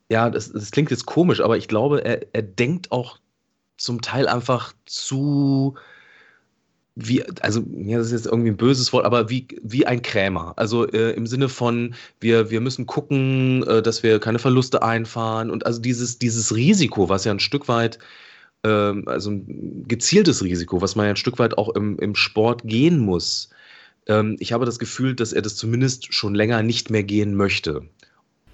ja, 0.09 0.31
das, 0.31 0.53
das 0.53 0.70
klingt 0.70 0.91
jetzt 0.91 1.07
komisch, 1.07 1.41
aber 1.41 1.57
ich 1.57 1.68
glaube, 1.68 2.05
er, 2.05 2.26
er 2.33 2.43
denkt 2.43 2.93
auch 2.93 3.18
zum 3.76 4.01
Teil 4.01 4.26
einfach 4.26 4.72
zu, 4.87 5.76
wie, 6.97 7.22
also, 7.41 7.62
ja, 7.76 7.99
das 7.99 8.09
ist 8.09 8.12
jetzt 8.12 8.26
irgendwie 8.26 8.51
ein 8.51 8.57
böses 8.57 8.93
Wort, 8.93 9.05
aber 9.05 9.31
wie, 9.31 9.47
wie 9.62 9.87
ein 9.87 10.03
Krämer. 10.03 10.55
Also 10.57 10.87
äh, 10.89 11.12
im 11.12 11.26
Sinne 11.26 11.49
von, 11.49 11.95
wir, 12.20 12.51
wir 12.51 12.61
müssen 12.61 12.87
gucken, 12.87 13.62
äh, 13.64 13.83
dass 13.83 14.03
wir 14.03 14.18
keine 14.18 14.41
Verluste 14.41 14.83
einfahren 14.83 15.51
und 15.51 15.64
also 15.64 15.81
dieses, 15.81 16.18
dieses 16.18 16.55
Risiko, 16.55 17.09
was 17.09 17.24
ja 17.24 17.33
ein 17.33 17.41
Stück 17.41 17.68
weit, 17.68 17.99
ähm, 18.64 19.05
also 19.07 19.31
ein 19.31 19.85
gezieltes 19.87 20.43
Risiko, 20.43 20.81
was 20.83 20.97
man 20.97 21.07
ja 21.07 21.11
ein 21.11 21.16
Stück 21.16 21.39
weit 21.39 21.57
auch 21.57 21.68
im, 21.70 21.99
im 21.99 22.14
Sport 22.14 22.62
gehen 22.64 22.99
muss. 22.99 23.51
Ähm, 24.07 24.37
ich 24.41 24.53
habe 24.53 24.66
das 24.66 24.79
Gefühl, 24.79 25.14
dass 25.14 25.33
er 25.33 25.43
das 25.43 25.55
zumindest 25.55 26.12
schon 26.12 26.35
länger 26.35 26.62
nicht 26.62 26.91
mehr 26.91 27.05
gehen 27.05 27.37
möchte. 27.37 27.83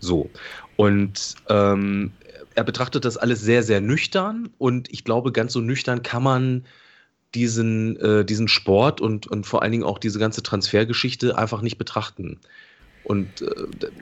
So. 0.04 0.30
Und 0.76 1.34
ähm, 1.48 2.12
er 2.54 2.64
betrachtet 2.64 3.04
das 3.04 3.16
alles 3.16 3.40
sehr, 3.40 3.62
sehr 3.62 3.80
nüchtern 3.80 4.50
und 4.58 4.92
ich 4.92 5.04
glaube, 5.04 5.32
ganz 5.32 5.52
so 5.52 5.60
nüchtern 5.60 6.02
kann 6.02 6.22
man 6.22 6.64
diesen, 7.34 7.98
äh, 8.00 8.24
diesen 8.24 8.46
Sport 8.48 9.00
und, 9.00 9.26
und 9.26 9.46
vor 9.46 9.62
allen 9.62 9.72
Dingen 9.72 9.84
auch 9.84 9.98
diese 9.98 10.18
ganze 10.18 10.42
Transfergeschichte 10.42 11.36
einfach 11.36 11.62
nicht 11.62 11.78
betrachten. 11.78 12.38
Und 13.02 13.42
äh, 13.42 13.46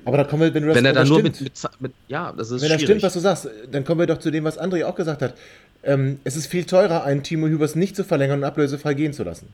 Aber 0.05 0.19
da 0.19 0.25
kommen 0.25 0.43
wir, 0.43 0.55
wenn 0.55 0.63
du 0.63 0.69
das 0.69 0.77
wenn 0.77 0.85
er 0.85 0.93
dann 0.93 1.09
nur 1.09 1.23
mit, 1.23 1.41
mit, 1.41 1.53
mit, 1.81 1.93
ja, 2.09 2.33
das 2.33 2.51
ist 2.51 2.63
Wenn 2.63 2.69
das 2.69 2.83
stimmt, 2.83 3.03
was 3.03 3.15
du 3.15 3.21
sagst, 3.21 3.49
dann 3.71 3.85
kommen 3.85 4.01
wir 4.01 4.07
doch 4.07 4.19
zu 4.19 4.31
dem, 4.31 4.45
was 4.45 4.61
André 4.61 4.85
auch 4.85 4.95
gesagt 4.95 5.23
hat. 5.23 5.35
Ähm, 5.83 6.21
es 6.25 6.37
ist 6.37 6.47
viel 6.47 6.65
teurer, 6.65 7.05
einen 7.05 7.23
Timo 7.23 7.49
Hübers 7.49 7.75
nicht 7.75 7.97
zu 7.97 8.05
verlängern 8.05 8.41
und 8.41 8.45
ablösefrei 8.45 8.95
gehen 8.95 9.13
zu 9.13 9.25
lassen. 9.25 9.49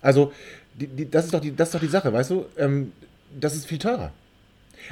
Also, 0.00 0.32
die, 0.74 0.86
die, 0.86 1.10
das, 1.10 1.24
ist 1.24 1.34
doch 1.34 1.40
die, 1.40 1.56
das 1.56 1.68
ist 1.68 1.74
doch 1.74 1.80
die 1.80 1.88
Sache, 1.88 2.12
weißt 2.12 2.30
du? 2.30 2.46
Ähm, 2.56 2.92
das 3.40 3.56
ist 3.56 3.66
viel 3.66 3.78
teurer. 3.78 4.12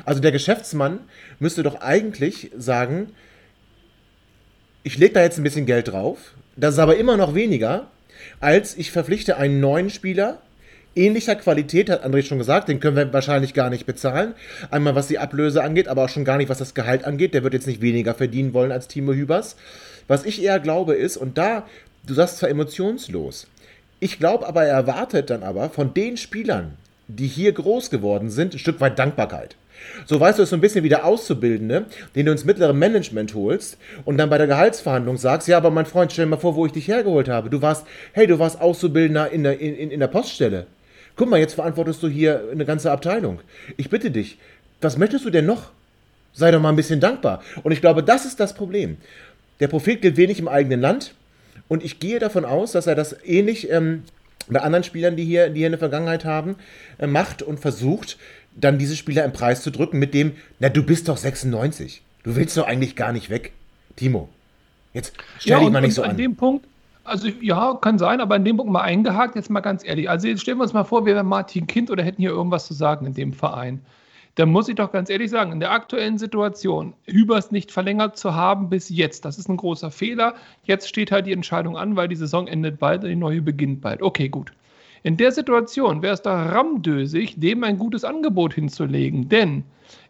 Also 0.05 0.21
der 0.21 0.33
Geschäftsmann 0.33 1.01
müsste 1.39 1.63
doch 1.63 1.81
eigentlich 1.81 2.51
sagen, 2.57 3.11
ich 4.83 4.99
lege 4.99 5.15
da 5.15 5.23
jetzt 5.23 5.39
ein 5.39 5.45
bisschen 5.45 5.67
Geld 5.67 5.89
drauf, 5.89 6.35
das 6.57 6.75
ist 6.75 6.81
aber 6.81 6.97
immer 6.97 7.17
noch 7.17 7.35
weniger, 7.35 7.89
als 8.41 8.77
ich 8.77 8.91
verpflichte 8.91 9.37
einen 9.37 9.61
neuen 9.61 9.91
Spieler, 9.91 10.41
ähnlicher 10.95 11.35
Qualität, 11.35 11.91
hat 11.91 12.05
André 12.05 12.23
schon 12.23 12.39
gesagt, 12.39 12.69
den 12.69 12.81
können 12.81 12.97
wir 12.97 13.13
wahrscheinlich 13.13 13.55
gar 13.55 13.71
nicht 13.71 13.87
bezahlen. 13.87 14.35
Einmal 14.71 14.95
was 14.95 15.09
die 15.09 15.19
Ablöse 15.19 15.63
angeht, 15.63 15.89
aber 15.89 16.05
auch 16.05 16.09
schon 16.09 16.25
gar 16.25 16.37
nicht, 16.37 16.49
was 16.49 16.59
das 16.59 16.75
Gehalt 16.75 17.05
angeht. 17.05 17.35
Der 17.35 17.43
wird 17.43 17.55
jetzt 17.55 17.67
nicht 17.67 17.81
weniger 17.81 18.15
verdienen 18.15 18.55
wollen 18.55 18.73
als 18.73 18.89
Timo 18.89 19.13
Hübers. 19.13 19.57
Was 20.07 20.25
ich 20.25 20.43
eher 20.43 20.61
glaube 20.61 20.95
ist, 20.95 21.17
und 21.17 21.39
da, 21.39 21.67
du 22.07 22.15
sagst 22.15 22.39
zwar 22.39 22.51
emotionslos, 22.51 23.49
ich 24.01 24.19
glaube 24.19 24.47
aber, 24.47 24.65
er 24.65 24.75
erwartet 24.75 25.31
dann 25.31 25.43
aber 25.43 25.71
von 25.71 25.95
den 25.95 26.17
Spielern, 26.17 26.77
die 27.09 27.27
hier 27.27 27.53
groß 27.53 27.91
geworden 27.91 28.31
sind, 28.31 28.55
ein 28.55 28.59
Stück 28.59 28.81
weit 28.81 28.99
Dankbarkeit. 28.99 29.57
So 30.07 30.19
weißt 30.21 30.39
du, 30.39 30.43
es 30.43 30.51
so 30.51 30.57
ein 30.57 30.61
bisschen 30.61 30.85
wie 30.85 30.89
der 30.89 31.05
Auszubildende, 31.05 31.87
den 32.15 32.27
du 32.27 32.33
ins 32.33 32.45
mittlere 32.45 32.73
Management 32.73 33.35
holst 33.35 33.79
und 34.05 34.19
dann 34.19 34.31
bei 34.31 34.39
der 34.39 34.47
Gehaltsverhandlung 34.47 35.17
sagst, 35.17 35.49
ja, 35.49 35.57
aber 35.57 35.71
mein 35.71 35.87
Freund, 35.87 36.13
stell 36.13 36.27
dir 36.27 36.33
mal 36.33 36.37
vor, 36.37 36.57
wo 36.57 36.67
ich 36.67 36.73
dich 36.73 36.89
hergeholt 36.89 37.29
habe. 37.29 37.51
Du 37.51 37.63
warst, 37.63 37.87
hey, 38.13 38.27
du 38.27 38.39
warst 38.39 38.61
Auszubildender 38.61 39.31
in 39.31 39.45
der, 39.45 39.61
in, 39.61 39.91
in 39.91 40.01
der 40.01 40.09
Poststelle. 40.09 40.67
Guck 41.17 41.31
mal, 41.31 41.39
jetzt 41.39 41.55
verantwortest 41.55 42.03
du 42.03 42.09
hier 42.09 42.49
eine 42.51 42.65
ganze 42.65 42.91
Abteilung. 42.91 43.41
Ich 43.77 43.89
bitte 43.89 44.11
dich, 44.11 44.39
was 44.81 44.99
möchtest 44.99 45.25
du 45.25 45.31
denn 45.31 45.47
noch? 45.47 45.71
Sei 46.33 46.51
doch 46.51 46.61
mal 46.61 46.71
ein 46.71 46.77
bisschen 46.77 46.99
dankbar. 46.99 47.43
Und 47.63 47.73
ich 47.73 47.81
glaube, 47.81 48.03
das 48.03 48.25
ist 48.25 48.41
das 48.41 48.55
Problem. 48.55 48.97
Der 49.61 49.69
Prophet 49.69 50.03
gilt 50.03 50.17
wenig 50.17 50.41
im 50.41 50.49
eigenen 50.49 50.81
Land. 50.81 51.15
Und 51.69 51.85
ich 51.85 52.01
gehe 52.01 52.19
davon 52.19 52.45
aus, 52.45 52.73
dass 52.73 52.89
er 52.89 52.97
das 52.97 53.17
ähnlich 53.25 53.71
ähm, 53.71 54.03
bei 54.49 54.61
anderen 54.61 54.85
Spielern, 54.85 55.17
die 55.17 55.25
hier, 55.25 55.49
die 55.49 55.61
hier 55.61 55.69
eine 55.69 55.79
Vergangenheit 55.79 56.25
haben, 56.25 56.57
äh, 56.99 57.07
macht 57.07 57.43
und 57.43 57.61
versucht, 57.61 58.19
dann 58.57 58.79
diese 58.79 58.97
Spieler 58.97 59.25
im 59.25 59.33
Preis 59.33 59.63
zu 59.63 59.71
drücken 59.71 59.99
mit 59.99 60.15
dem, 60.15 60.33
na, 60.59 60.69
du 60.69 60.83
bist 60.85 61.09
doch 61.09 61.17
96. 61.17 62.03
Du 62.23 62.37
willst 62.37 62.57
doch 62.57 62.67
eigentlich 62.67 62.97
gar 62.97 63.13
nicht 63.13 63.31
weg. 63.31 63.53
Timo, 63.97 64.29
jetzt 64.93 65.15
stell 65.39 65.59
Ja, 65.59 65.61
dich 65.61 65.71
mal 65.71 65.81
nicht 65.81 65.95
so 65.95 66.03
an 66.03 66.11
an. 66.11 66.17
dem 66.17 66.37
Punkt, 66.37 66.67
also 67.05 67.29
ja, 67.41 67.75
kann 67.81 67.99
sein, 67.99 68.21
aber 68.21 68.37
an 68.37 68.45
dem 68.45 68.57
Punkt 68.57 68.73
mal 68.73 68.81
eingehakt, 68.83 69.37
jetzt 69.37 69.51
mal 69.51 69.61
ganz 69.61 69.85
ehrlich. 69.85 70.09
Also 70.09 70.27
jetzt 70.29 70.41
stellen 70.43 70.59
wir 70.59 70.63
uns 70.65 70.73
mal 70.73 70.85
vor, 70.85 71.05
wir 71.07 71.15
wären 71.15 71.27
Martin 71.27 71.67
Kind 71.67 71.91
oder 71.91 72.03
hätten 72.03 72.23
hier 72.23 72.31
irgendwas 72.31 72.67
zu 72.67 72.75
sagen 72.75 73.07
in 73.07 73.15
dem 73.15 73.33
Verein. 73.33 73.83
Da 74.37 74.47
muss 74.47 74.69
ich 74.69 74.75
doch 74.77 74.91
ganz 74.91 75.11
ehrlich 75.11 75.31
sagen, 75.31 75.53
in 75.53 75.61
der 75.61 75.71
aktuellen 75.71 76.19
Situation, 76.19 76.95
Hübers 77.07 77.53
nicht 77.53 77.71
verlängert 77.71 78.17
zu 78.17 78.35
haben 78.35 78.69
bis 78.69 78.89
jetzt, 78.89 79.25
das 79.25 79.39
ist 79.39 79.49
ein 79.49 79.57
großer 79.57 79.91
Fehler. 79.93 80.35
Jetzt 80.65 80.89
steht 80.89 81.13
halt 81.13 81.27
die 81.27 81.33
Entscheidung 81.33 81.77
an, 81.77 81.95
weil 81.95 82.09
die 82.09 82.17
Saison 82.17 82.49
endet 82.49 82.79
bald 82.81 83.05
und 83.05 83.11
die 83.11 83.17
neue 83.17 83.43
beginnt 83.43 83.81
bald. 83.81 84.03
Okay, 84.03 84.29
gut. 84.29 84.53
In 85.07 85.19
der 85.19 85.33
Situation 85.33 86.01
wäre 86.01 86.15
es 86.15 86.23
doch 86.23 86.31
rammdösig, 86.33 87.39
dem 87.39 87.63
ein 87.63 87.77
gutes 87.77 88.05
Angebot 88.05 88.55
hinzulegen. 88.55 89.29
Denn 89.29 89.63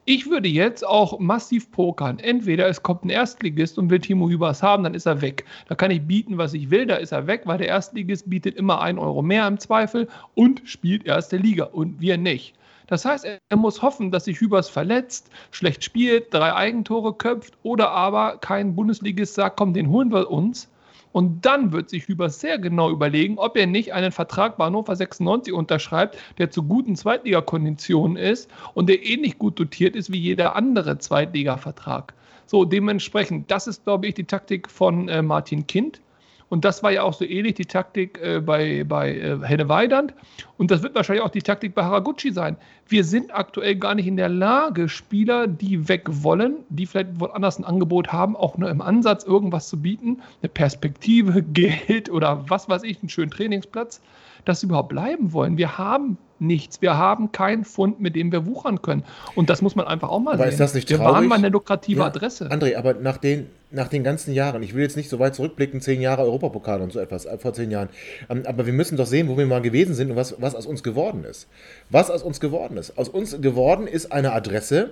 ich 0.04 0.30
würde 0.30 0.46
jetzt 0.46 0.86
auch 0.86 1.18
massiv 1.18 1.72
pokern. 1.72 2.20
Entweder 2.20 2.68
es 2.68 2.80
kommt 2.80 3.04
ein 3.04 3.10
Erstligist 3.10 3.76
und 3.76 3.90
will 3.90 3.98
Timo 3.98 4.28
Hübers 4.28 4.62
haben, 4.62 4.84
dann 4.84 4.94
ist 4.94 5.06
er 5.06 5.20
weg. 5.20 5.46
Da 5.66 5.74
kann 5.74 5.90
ich 5.90 6.06
bieten, 6.06 6.38
was 6.38 6.54
ich 6.54 6.70
will, 6.70 6.86
da 6.86 6.94
ist 6.94 7.10
er 7.10 7.26
weg, 7.26 7.42
weil 7.44 7.58
der 7.58 7.66
Erstligist 7.66 8.30
bietet 8.30 8.54
immer 8.54 8.82
ein 8.82 9.00
Euro 9.00 9.20
mehr 9.20 9.48
im 9.48 9.58
Zweifel 9.58 10.06
und 10.36 10.62
spielt 10.64 11.06
erste 11.06 11.38
Liga 11.38 11.64
und 11.64 12.00
wir 12.00 12.16
nicht. 12.16 12.54
Das 12.86 13.04
heißt, 13.04 13.24
er 13.24 13.56
muss 13.56 13.82
hoffen, 13.82 14.12
dass 14.12 14.26
sich 14.26 14.38
Hübers 14.38 14.68
verletzt, 14.68 15.28
schlecht 15.50 15.82
spielt, 15.82 16.32
drei 16.32 16.54
Eigentore 16.54 17.14
köpft 17.14 17.54
oder 17.64 17.90
aber 17.90 18.38
kein 18.38 18.76
Bundesligist 18.76 19.34
sagt, 19.34 19.56
komm, 19.56 19.74
den 19.74 19.88
holen 19.88 20.12
wir 20.12 20.30
uns. 20.30 20.68
Und 21.14 21.46
dann 21.46 21.70
wird 21.70 21.90
sich 21.90 22.08
Hübers 22.08 22.40
sehr 22.40 22.58
genau 22.58 22.90
überlegen, 22.90 23.38
ob 23.38 23.56
er 23.56 23.68
nicht 23.68 23.92
einen 23.92 24.10
Vertrag 24.10 24.56
bei 24.56 24.64
Hannover 24.64 24.96
96 24.96 25.54
unterschreibt, 25.54 26.18
der 26.38 26.50
zu 26.50 26.64
guten 26.64 26.96
Zweitligakonditionen 26.96 28.16
ist 28.16 28.50
und 28.74 28.88
der 28.88 29.06
ähnlich 29.06 29.38
gut 29.38 29.60
dotiert 29.60 29.94
ist 29.94 30.10
wie 30.10 30.18
jeder 30.18 30.56
andere 30.56 30.98
Zweitliga-Vertrag. 30.98 32.14
So, 32.46 32.64
dementsprechend, 32.64 33.48
das 33.48 33.68
ist, 33.68 33.84
glaube 33.84 34.08
ich, 34.08 34.14
die 34.14 34.24
Taktik 34.24 34.68
von 34.68 35.08
äh, 35.08 35.22
Martin 35.22 35.68
Kind. 35.68 36.00
Und 36.48 36.64
das 36.64 36.82
war 36.82 36.92
ja 36.92 37.02
auch 37.02 37.14
so 37.14 37.24
ähnlich 37.24 37.54
die 37.54 37.64
Taktik 37.64 38.20
äh, 38.22 38.40
bei, 38.40 38.84
bei 38.84 39.14
äh, 39.14 39.38
Henne 39.42 39.68
Weidand. 39.68 40.14
Und 40.58 40.70
das 40.70 40.82
wird 40.82 40.94
wahrscheinlich 40.94 41.24
auch 41.24 41.30
die 41.30 41.42
Taktik 41.42 41.74
bei 41.74 41.82
Haraguchi 41.82 42.32
sein. 42.32 42.56
Wir 42.88 43.04
sind 43.04 43.34
aktuell 43.34 43.76
gar 43.76 43.94
nicht 43.94 44.06
in 44.06 44.16
der 44.16 44.28
Lage, 44.28 44.88
Spieler, 44.88 45.46
die 45.46 45.88
weg 45.88 46.02
wollen, 46.06 46.58
die 46.68 46.86
vielleicht 46.86 47.18
woanders 47.18 47.58
ein 47.58 47.64
Angebot 47.64 48.12
haben, 48.12 48.36
auch 48.36 48.58
nur 48.58 48.70
im 48.70 48.80
Ansatz 48.80 49.24
irgendwas 49.24 49.68
zu 49.68 49.80
bieten, 49.80 50.20
eine 50.42 50.48
Perspektive, 50.48 51.42
Geld 51.54 52.10
oder 52.10 52.44
was 52.48 52.68
weiß 52.68 52.82
ich, 52.84 53.00
einen 53.00 53.08
schönen 53.08 53.30
Trainingsplatz, 53.30 54.00
dass 54.44 54.60
sie 54.60 54.66
überhaupt 54.66 54.88
bleiben 54.90 55.32
wollen. 55.32 55.56
Wir 55.58 55.78
haben 55.78 56.18
nichts. 56.38 56.82
Wir 56.82 56.96
haben 56.96 57.32
keinen 57.32 57.64
Fund, 57.64 58.00
mit 58.00 58.16
dem 58.16 58.32
wir 58.32 58.46
wuchern 58.46 58.82
können. 58.82 59.04
Und 59.34 59.50
das 59.50 59.62
muss 59.62 59.76
man 59.76 59.86
einfach 59.86 60.08
auch 60.10 60.20
mal 60.20 60.34
aber 60.34 60.44
sehen. 60.44 60.52
ist 60.52 60.60
das 60.60 60.74
nicht 60.74 60.90
wir 60.90 60.96
traurig? 60.98 61.14
waren 61.14 61.26
mal 61.28 61.36
eine 61.36 61.48
lukrative 61.48 62.00
Ja, 62.00 62.06
Adresse. 62.06 62.48
André, 62.50 62.76
aber 62.76 62.94
nach 62.94 63.16
den, 63.16 63.46
nach 63.70 63.88
den 63.88 64.04
ganzen 64.04 64.34
Jahren, 64.34 64.62
ich 64.62 64.74
will 64.74 64.82
jetzt 64.82 64.96
nicht 64.96 65.08
so 65.08 65.18
weit 65.18 65.34
zurückblicken, 65.34 65.80
zehn 65.80 66.00
Jahre 66.00 66.22
Europapokal 66.22 66.80
und 66.82 66.92
so 66.92 66.98
etwas, 67.00 67.24
äh, 67.24 67.38
vor 67.38 67.54
zehn 67.54 67.70
Jahren, 67.70 67.88
ähm, 68.28 68.42
aber 68.46 68.66
wir 68.66 68.72
müssen 68.72 68.96
doch 68.96 69.06
sehen, 69.06 69.28
wo 69.28 69.38
wir 69.38 69.46
mal 69.46 69.62
gewesen 69.62 69.94
sind 69.94 70.10
und 70.10 70.16
was, 70.16 70.34
was 70.40 70.54
aus 70.54 70.66
uns 70.66 70.82
geworden 70.82 71.24
ist. 71.24 71.46
Was 71.90 72.10
aus 72.10 72.22
uns 72.22 72.40
geworden 72.40 72.76
ist. 72.76 72.98
Aus 72.98 73.08
uns 73.08 73.40
geworden 73.40 73.86
ist 73.86 74.12
eine 74.12 74.32
Adresse, 74.32 74.90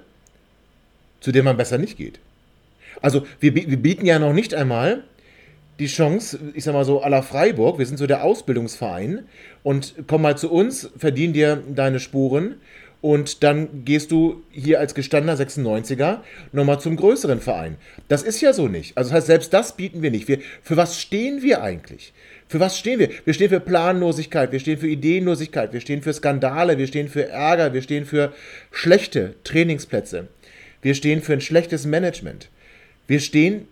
zu 1.20 1.32
der 1.32 1.42
man 1.42 1.56
besser 1.56 1.78
nicht 1.78 1.96
geht. 1.96 2.18
Also 3.00 3.26
wir, 3.40 3.54
wir 3.54 3.76
bieten 3.76 4.06
ja 4.06 4.18
noch 4.18 4.32
nicht 4.32 4.54
einmal 4.54 5.04
die 5.82 5.88
Chance, 5.88 6.38
ich 6.54 6.62
sag 6.62 6.74
mal 6.74 6.84
so, 6.84 7.02
à 7.02 7.08
la 7.08 7.22
Freiburg, 7.22 7.78
wir 7.78 7.86
sind 7.86 7.98
so 7.98 8.06
der 8.06 8.22
Ausbildungsverein 8.22 9.24
und 9.64 9.94
komm 10.06 10.22
mal 10.22 10.38
zu 10.38 10.50
uns, 10.50 10.88
verdien 10.96 11.32
dir 11.32 11.60
deine 11.74 11.98
Spuren 11.98 12.54
und 13.00 13.42
dann 13.42 13.84
gehst 13.84 14.12
du 14.12 14.44
hier 14.52 14.78
als 14.78 14.94
gestandener 14.94 15.36
96er 15.36 16.18
nochmal 16.52 16.80
zum 16.80 16.94
größeren 16.94 17.40
Verein. 17.40 17.76
Das 18.06 18.22
ist 18.22 18.40
ja 18.40 18.52
so 18.52 18.68
nicht. 18.68 18.96
Also 18.96 19.10
das 19.10 19.16
heißt, 19.16 19.26
selbst 19.26 19.52
das 19.52 19.76
bieten 19.76 20.02
wir 20.02 20.12
nicht. 20.12 20.28
Wir, 20.28 20.38
für 20.62 20.76
was 20.76 21.00
stehen 21.00 21.42
wir 21.42 21.62
eigentlich? 21.62 22.12
Für 22.46 22.60
was 22.60 22.78
stehen 22.78 23.00
wir? 23.00 23.10
Wir 23.24 23.34
stehen 23.34 23.48
für 23.48 23.58
Planlosigkeit, 23.58 24.52
wir 24.52 24.60
stehen 24.60 24.78
für 24.78 24.86
Ideenlosigkeit, 24.86 25.72
wir 25.72 25.80
stehen 25.80 26.02
für 26.02 26.12
Skandale, 26.12 26.78
wir 26.78 26.86
stehen 26.86 27.08
für 27.08 27.28
Ärger, 27.28 27.74
wir 27.74 27.82
stehen 27.82 28.04
für 28.04 28.32
schlechte 28.70 29.34
Trainingsplätze. 29.42 30.28
Wir 30.80 30.94
stehen 30.94 31.22
für 31.22 31.32
ein 31.32 31.40
schlechtes 31.40 31.86
Management. 31.86 32.50
Wir 33.08 33.18
stehen, 33.18 33.66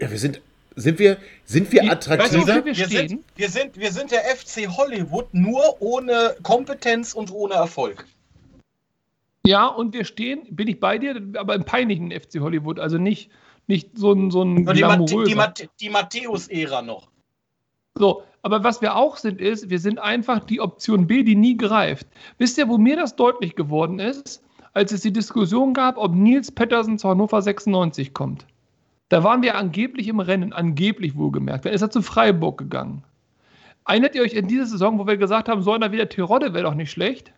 ja, 0.00 0.10
wir 0.10 0.18
sind, 0.18 0.40
sind 0.76 0.98
wir, 0.98 1.16
sind 1.44 1.72
wir 1.72 1.90
attraktiver? 1.90 2.46
Weißt 2.46 2.48
du, 2.48 2.64
wir 2.64 2.76
Wir 2.76 2.86
stehen. 2.86 3.08
sind, 3.08 3.24
wir, 3.34 3.48
sind, 3.48 3.76
wir 3.76 3.92
sind 3.92 4.10
der 4.12 4.20
FC 4.24 4.68
Hollywood 4.68 5.32
nur 5.32 5.80
ohne 5.80 6.36
Kompetenz 6.42 7.12
und 7.14 7.32
ohne 7.32 7.54
Erfolg. 7.54 8.06
Ja, 9.46 9.66
und 9.66 9.94
wir 9.94 10.04
stehen, 10.04 10.42
bin 10.50 10.68
ich 10.68 10.80
bei 10.80 10.98
dir, 10.98 11.20
aber 11.36 11.54
im 11.54 11.64
peinlichen 11.64 12.10
FC 12.10 12.40
Hollywood, 12.40 12.78
also 12.80 12.98
nicht, 12.98 13.30
nicht 13.68 13.96
so 13.96 14.12
ein, 14.12 14.30
so 14.30 14.42
ein 14.42 14.56
die, 14.56 14.64
glamouröser. 14.64 15.24
die, 15.24 15.34
Mathe- 15.36 15.68
die 15.80 15.88
Matthäus-Ära 15.90 16.82
noch. 16.82 17.08
So, 17.94 18.24
aber 18.42 18.62
was 18.64 18.82
wir 18.82 18.96
auch 18.96 19.16
sind, 19.16 19.40
ist, 19.40 19.70
wir 19.70 19.78
sind 19.78 19.98
einfach 19.98 20.40
die 20.44 20.60
Option 20.60 21.06
B, 21.06 21.22
die 21.22 21.36
nie 21.36 21.56
greift. 21.56 22.06
Wisst 22.38 22.58
ihr, 22.58 22.68
wo 22.68 22.76
mir 22.76 22.96
das 22.96 23.16
deutlich 23.16 23.54
geworden 23.54 23.98
ist, 24.00 24.42
als 24.74 24.92
es 24.92 25.00
die 25.00 25.12
Diskussion 25.12 25.72
gab, 25.72 25.96
ob 25.96 26.12
Nils 26.14 26.50
Pettersen 26.52 26.98
zu 26.98 27.08
Hannover 27.08 27.40
96 27.40 28.12
kommt? 28.12 28.44
Da 29.08 29.22
waren 29.22 29.42
wir 29.42 29.56
angeblich 29.56 30.08
im 30.08 30.20
Rennen, 30.20 30.52
angeblich 30.52 31.16
wohlgemerkt. 31.16 31.64
Dann 31.64 31.72
ist 31.72 31.82
er 31.82 31.90
zu 31.90 32.02
Freiburg 32.02 32.58
gegangen. 32.58 33.04
Erinnert 33.86 34.16
ihr 34.16 34.22
euch 34.22 34.34
in 34.34 34.48
dieser 34.48 34.66
Saison, 34.66 34.98
wo 34.98 35.06
wir 35.06 35.16
gesagt 35.16 35.48
haben, 35.48 35.62
so 35.62 35.72
einer 35.72 35.92
wie 35.92 35.96
der 35.96 36.08
Tirode 36.08 36.52
wäre 36.52 36.64
doch 36.64 36.74
nicht 36.74 36.90
schlecht? 36.90 37.32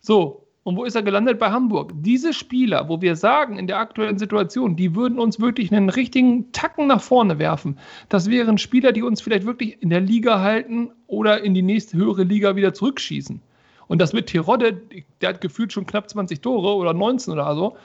So, 0.00 0.46
und 0.64 0.76
wo 0.76 0.84
ist 0.84 0.94
er 0.94 1.02
gelandet? 1.02 1.38
Bei 1.38 1.50
Hamburg. 1.50 1.92
Diese 1.96 2.32
Spieler, 2.32 2.88
wo 2.88 3.00
wir 3.02 3.16
sagen, 3.16 3.58
in 3.58 3.66
der 3.66 3.78
aktuellen 3.78 4.18
Situation, 4.18 4.76
die 4.76 4.94
würden 4.94 5.18
uns 5.18 5.40
wirklich 5.40 5.72
einen 5.72 5.88
richtigen 5.88 6.52
Tacken 6.52 6.86
nach 6.86 7.02
vorne 7.02 7.38
werfen. 7.38 7.78
Das 8.08 8.30
wären 8.30 8.58
Spieler, 8.58 8.92
die 8.92 9.02
uns 9.02 9.20
vielleicht 9.20 9.44
wirklich 9.44 9.82
in 9.82 9.90
der 9.90 10.00
Liga 10.00 10.40
halten 10.40 10.90
oder 11.08 11.42
in 11.42 11.54
die 11.54 11.62
nächste 11.62 11.96
höhere 11.96 12.22
Liga 12.22 12.54
wieder 12.54 12.72
zurückschießen. 12.72 13.42
Und 13.88 13.98
das 13.98 14.12
mit 14.12 14.28
Tirode, 14.28 14.80
der 15.20 15.28
hat 15.28 15.40
gefühlt 15.40 15.72
schon 15.72 15.84
knapp 15.84 16.08
20 16.08 16.40
Tore 16.40 16.76
oder 16.76 16.94
19 16.94 17.32
oder 17.32 17.54
so. 17.56 17.76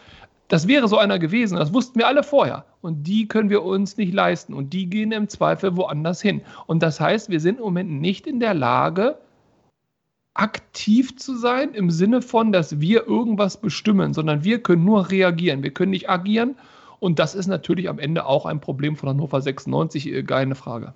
Das 0.48 0.68
wäre 0.68 0.88
so 0.88 0.98
einer 0.98 1.20
gewesen. 1.20 1.58
Das 1.58 1.74
wussten 1.74 2.00
wir 2.00 2.08
alle 2.08 2.24
vorher. 2.24 2.66
Und 2.82 3.04
die 3.04 3.28
können 3.28 3.50
wir 3.50 3.64
uns 3.64 3.98
nicht 3.98 4.14
leisten. 4.14 4.54
Und 4.54 4.72
die 4.72 4.90
gehen 4.90 5.12
im 5.12 5.28
Zweifel 5.28 5.76
woanders 5.76 6.22
hin. 6.22 6.42
Und 6.68 6.84
das 6.84 7.00
heißt, 7.00 7.30
wir 7.30 7.40
sind 7.40 7.58
im 7.58 7.66
Moment 7.66 7.92
nicht 7.92 8.28
in 8.28 8.40
der 8.40 8.54
Lage, 8.54 9.18
aktiv 10.34 11.18
zu 11.18 11.36
sein 11.36 11.74
im 11.74 11.90
Sinne 11.90 12.22
von, 12.22 12.52
dass 12.52 12.80
wir 12.80 13.08
irgendwas 13.08 13.60
bestimmen, 13.60 14.14
sondern 14.14 14.44
wir 14.44 14.62
können 14.62 14.86
nur 14.86 15.10
reagieren. 15.10 15.64
Wir 15.64 15.72
können 15.72 15.92
nicht 15.92 16.10
agieren. 16.10 16.56
Und 17.00 17.20
das 17.20 17.36
ist 17.36 17.48
natürlich 17.48 17.90
am 17.90 18.00
Ende 18.00 18.26
auch 18.26 18.46
ein 18.46 18.62
Problem 18.62 18.96
von 18.96 19.10
Hannover 19.10 19.42
96, 19.42 20.08
äh, 20.08 20.24
keine 20.24 20.56
Frage. 20.56 20.94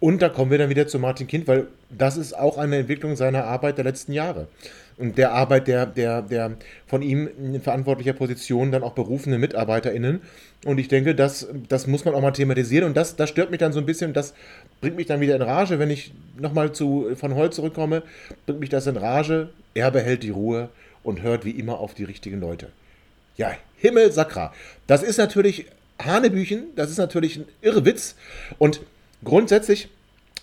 Und 0.00 0.22
da 0.22 0.30
kommen 0.30 0.50
wir 0.50 0.56
dann 0.56 0.70
wieder 0.70 0.88
zu 0.88 0.98
Martin 0.98 1.26
Kind, 1.26 1.46
weil 1.46 1.66
das 1.90 2.16
ist 2.16 2.36
auch 2.36 2.56
eine 2.56 2.78
Entwicklung 2.78 3.16
seiner 3.16 3.44
Arbeit 3.44 3.76
der 3.76 3.84
letzten 3.84 4.12
Jahre. 4.12 4.48
Und 4.96 5.18
der 5.18 5.32
Arbeit 5.32 5.68
der, 5.68 5.84
der, 5.86 6.22
der 6.22 6.52
von 6.86 7.02
ihm 7.02 7.28
in 7.38 7.60
verantwortlicher 7.60 8.14
Position 8.14 8.72
dann 8.72 8.82
auch 8.82 8.92
berufene 8.92 9.38
MitarbeiterInnen. 9.38 10.22
Und 10.64 10.78
ich 10.78 10.88
denke, 10.88 11.14
das, 11.14 11.48
das 11.68 11.86
muss 11.86 12.04
man 12.06 12.14
auch 12.14 12.22
mal 12.22 12.32
thematisieren. 12.32 12.86
Und 12.86 12.96
das, 12.96 13.16
das 13.16 13.28
stört 13.28 13.50
mich 13.50 13.60
dann 13.60 13.72
so 13.72 13.78
ein 13.78 13.86
bisschen. 13.86 14.14
Das 14.14 14.34
bringt 14.80 14.96
mich 14.96 15.06
dann 15.06 15.20
wieder 15.20 15.36
in 15.36 15.42
Rage, 15.42 15.78
wenn 15.78 15.90
ich 15.90 16.12
nochmal 16.38 16.72
zu 16.72 17.10
von 17.16 17.34
Holt 17.34 17.52
zurückkomme, 17.52 18.02
bringt 18.46 18.60
mich 18.60 18.70
das 18.70 18.86
in 18.86 18.96
Rage. 18.96 19.50
Er 19.74 19.90
behält 19.90 20.22
die 20.22 20.30
Ruhe 20.30 20.70
und 21.02 21.22
hört 21.22 21.44
wie 21.44 21.52
immer 21.52 21.78
auf 21.78 21.94
die 21.94 22.04
richtigen 22.04 22.40
Leute. 22.40 22.68
Ja, 23.36 23.52
Himmel 23.76 24.12
Sakra. 24.12 24.52
Das 24.86 25.02
ist 25.02 25.18
natürlich 25.18 25.66
Hanebüchen, 25.98 26.68
das 26.76 26.90
ist 26.90 26.98
natürlich 26.98 27.36
ein 27.36 27.44
Irrwitz. 27.62 28.16
Und 28.58 28.80
grundsätzlich 29.24 29.88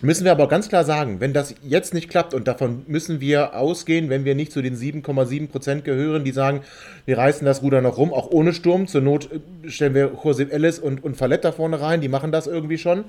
müssen 0.00 0.24
wir 0.24 0.32
aber 0.32 0.48
ganz 0.48 0.68
klar 0.68 0.84
sagen, 0.84 1.20
wenn 1.20 1.32
das 1.32 1.54
jetzt 1.62 1.92
nicht 1.92 2.08
klappt, 2.08 2.32
und 2.32 2.46
davon 2.46 2.84
müssen 2.86 3.20
wir 3.20 3.56
ausgehen, 3.56 4.10
wenn 4.10 4.24
wir 4.24 4.34
nicht 4.34 4.52
zu 4.52 4.62
den 4.62 4.76
7,7 4.76 5.48
Prozent 5.48 5.84
gehören, 5.84 6.24
die 6.24 6.30
sagen, 6.30 6.60
wir 7.04 7.18
reißen 7.18 7.44
das 7.44 7.62
Ruder 7.62 7.80
noch 7.80 7.98
rum, 7.98 8.12
auch 8.12 8.30
ohne 8.30 8.52
Sturm. 8.52 8.86
Zur 8.86 9.00
Not 9.00 9.28
äh, 9.32 9.70
stellen 9.70 9.94
wir 9.94 10.12
Josep 10.22 10.52
Ellis 10.52 10.78
und, 10.78 11.02
und 11.02 11.16
Fallett 11.16 11.44
da 11.44 11.52
vorne 11.52 11.80
rein, 11.80 12.00
die 12.00 12.08
machen 12.08 12.30
das 12.30 12.46
irgendwie 12.46 12.78
schon. 12.78 13.04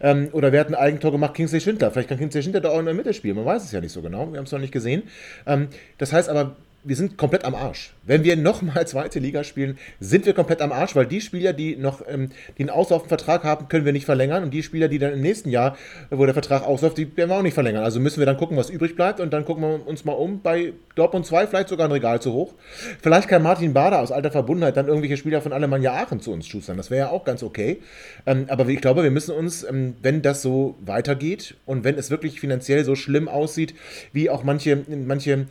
Ähm, 0.00 0.28
oder 0.32 0.52
wir 0.52 0.60
hatten 0.60 0.74
ein 0.74 0.80
Eigentor 0.80 1.12
gemacht, 1.12 1.34
Kingsley 1.34 1.60
Schindler. 1.60 1.90
Vielleicht 1.90 2.08
kann 2.08 2.18
Kingsley 2.18 2.42
Schindler 2.42 2.60
da 2.60 2.70
auch 2.70 2.78
in 2.78 2.86
der 2.86 2.94
Mitte 2.94 3.12
spielen, 3.12 3.36
man 3.36 3.44
weiß 3.44 3.64
es 3.64 3.72
ja 3.72 3.80
nicht 3.80 3.92
so 3.92 4.00
genau, 4.00 4.32
wir 4.32 4.38
haben 4.38 4.46
es 4.46 4.52
noch 4.52 4.58
nicht 4.58 4.72
gesehen. 4.72 5.02
Ähm, 5.46 5.68
das 5.98 6.12
heißt 6.12 6.28
aber, 6.28 6.56
wir 6.82 6.96
sind 6.96 7.18
komplett 7.18 7.44
am 7.44 7.54
Arsch. 7.54 7.92
Wenn 8.04 8.24
wir 8.24 8.36
nochmal 8.36 8.86
zweite 8.86 9.18
Liga 9.18 9.44
spielen, 9.44 9.78
sind 10.00 10.24
wir 10.24 10.32
komplett 10.32 10.62
am 10.62 10.72
Arsch, 10.72 10.96
weil 10.96 11.06
die 11.06 11.20
Spieler, 11.20 11.52
die 11.52 11.76
noch 11.76 12.02
ähm, 12.08 12.30
den 12.58 12.70
auslaufenden 12.70 13.08
Vertrag 13.08 13.44
haben, 13.44 13.68
können 13.68 13.84
wir 13.84 13.92
nicht 13.92 14.06
verlängern 14.06 14.42
und 14.42 14.52
die 14.52 14.62
Spieler, 14.62 14.88
die 14.88 14.98
dann 14.98 15.12
im 15.12 15.20
nächsten 15.20 15.50
Jahr, 15.50 15.76
wo 16.10 16.24
der 16.24 16.34
Vertrag 16.34 16.62
ausläuft, 16.62 16.96
die 16.96 17.16
werden 17.16 17.30
wir 17.30 17.36
auch 17.36 17.42
nicht 17.42 17.54
verlängern. 17.54 17.84
Also 17.84 18.00
müssen 18.00 18.18
wir 18.18 18.26
dann 18.26 18.38
gucken, 18.38 18.56
was 18.56 18.70
übrig 18.70 18.96
bleibt 18.96 19.20
und 19.20 19.32
dann 19.32 19.44
gucken 19.44 19.62
wir 19.62 19.86
uns 19.86 20.04
mal 20.04 20.12
um. 20.12 20.40
Bei 20.40 20.72
Dortmund 20.94 21.26
2 21.26 21.46
vielleicht 21.46 21.68
sogar 21.68 21.88
ein 21.88 21.92
Regal 21.92 22.20
zu 22.20 22.32
hoch. 22.32 22.54
Vielleicht 23.02 23.28
kann 23.28 23.42
Martin 23.42 23.74
Bader 23.74 24.00
aus 24.00 24.10
alter 24.10 24.30
Verbundenheit 24.30 24.76
dann 24.76 24.88
irgendwelche 24.88 25.16
Spieler 25.16 25.42
von 25.42 25.52
Alemannia 25.52 25.92
Aachen 25.92 26.20
zu 26.20 26.32
uns 26.32 26.46
schustern. 26.46 26.78
Das 26.78 26.90
wäre 26.90 27.06
ja 27.06 27.10
auch 27.10 27.24
ganz 27.24 27.42
okay. 27.42 27.78
Ähm, 28.26 28.46
aber 28.48 28.66
ich 28.68 28.80
glaube, 28.80 29.02
wir 29.02 29.10
müssen 29.10 29.34
uns, 29.34 29.64
ähm, 29.64 29.96
wenn 30.02 30.22
das 30.22 30.40
so 30.40 30.76
weitergeht 30.80 31.56
und 31.66 31.84
wenn 31.84 31.96
es 31.96 32.10
wirklich 32.10 32.40
finanziell 32.40 32.84
so 32.84 32.94
schlimm 32.94 33.28
aussieht, 33.28 33.74
wie 34.12 34.30
auch 34.30 34.44
manche, 34.44 34.84
manche 34.88 35.46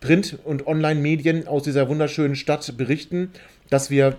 Print- 0.00 0.38
und 0.44 0.66
Online-Medien 0.66 1.46
aus 1.46 1.62
dieser 1.62 1.88
wunderschönen 1.88 2.36
Stadt 2.36 2.76
berichten, 2.76 3.30
dass 3.68 3.90
wir 3.90 4.16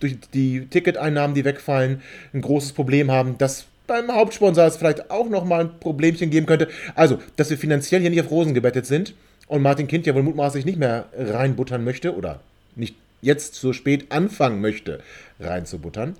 durch 0.00 0.16
die 0.32 0.66
Ticketeinnahmen, 0.66 1.34
die 1.34 1.44
wegfallen, 1.44 2.02
ein 2.32 2.40
großes 2.40 2.72
Problem 2.72 3.10
haben, 3.10 3.36
dass 3.38 3.66
beim 3.86 4.12
Hauptsponsor 4.12 4.64
es 4.64 4.76
vielleicht 4.76 5.10
auch 5.10 5.28
nochmal 5.28 5.62
ein 5.62 5.80
Problemchen 5.80 6.30
geben 6.30 6.46
könnte. 6.46 6.68
Also, 6.94 7.18
dass 7.36 7.50
wir 7.50 7.58
finanziell 7.58 8.00
hier 8.00 8.10
nicht 8.10 8.20
auf 8.20 8.30
Rosen 8.30 8.54
gebettet 8.54 8.86
sind 8.86 9.14
und 9.48 9.62
Martin 9.62 9.88
Kind 9.88 10.06
ja 10.06 10.14
wohl 10.14 10.22
mutmaßlich 10.22 10.64
nicht 10.64 10.78
mehr 10.78 11.06
reinbuttern 11.16 11.82
möchte 11.82 12.14
oder 12.14 12.40
nicht 12.76 12.94
jetzt 13.22 13.54
so 13.54 13.72
spät 13.72 14.12
anfangen 14.12 14.60
möchte, 14.60 15.00
reinzubuttern. 15.40 16.16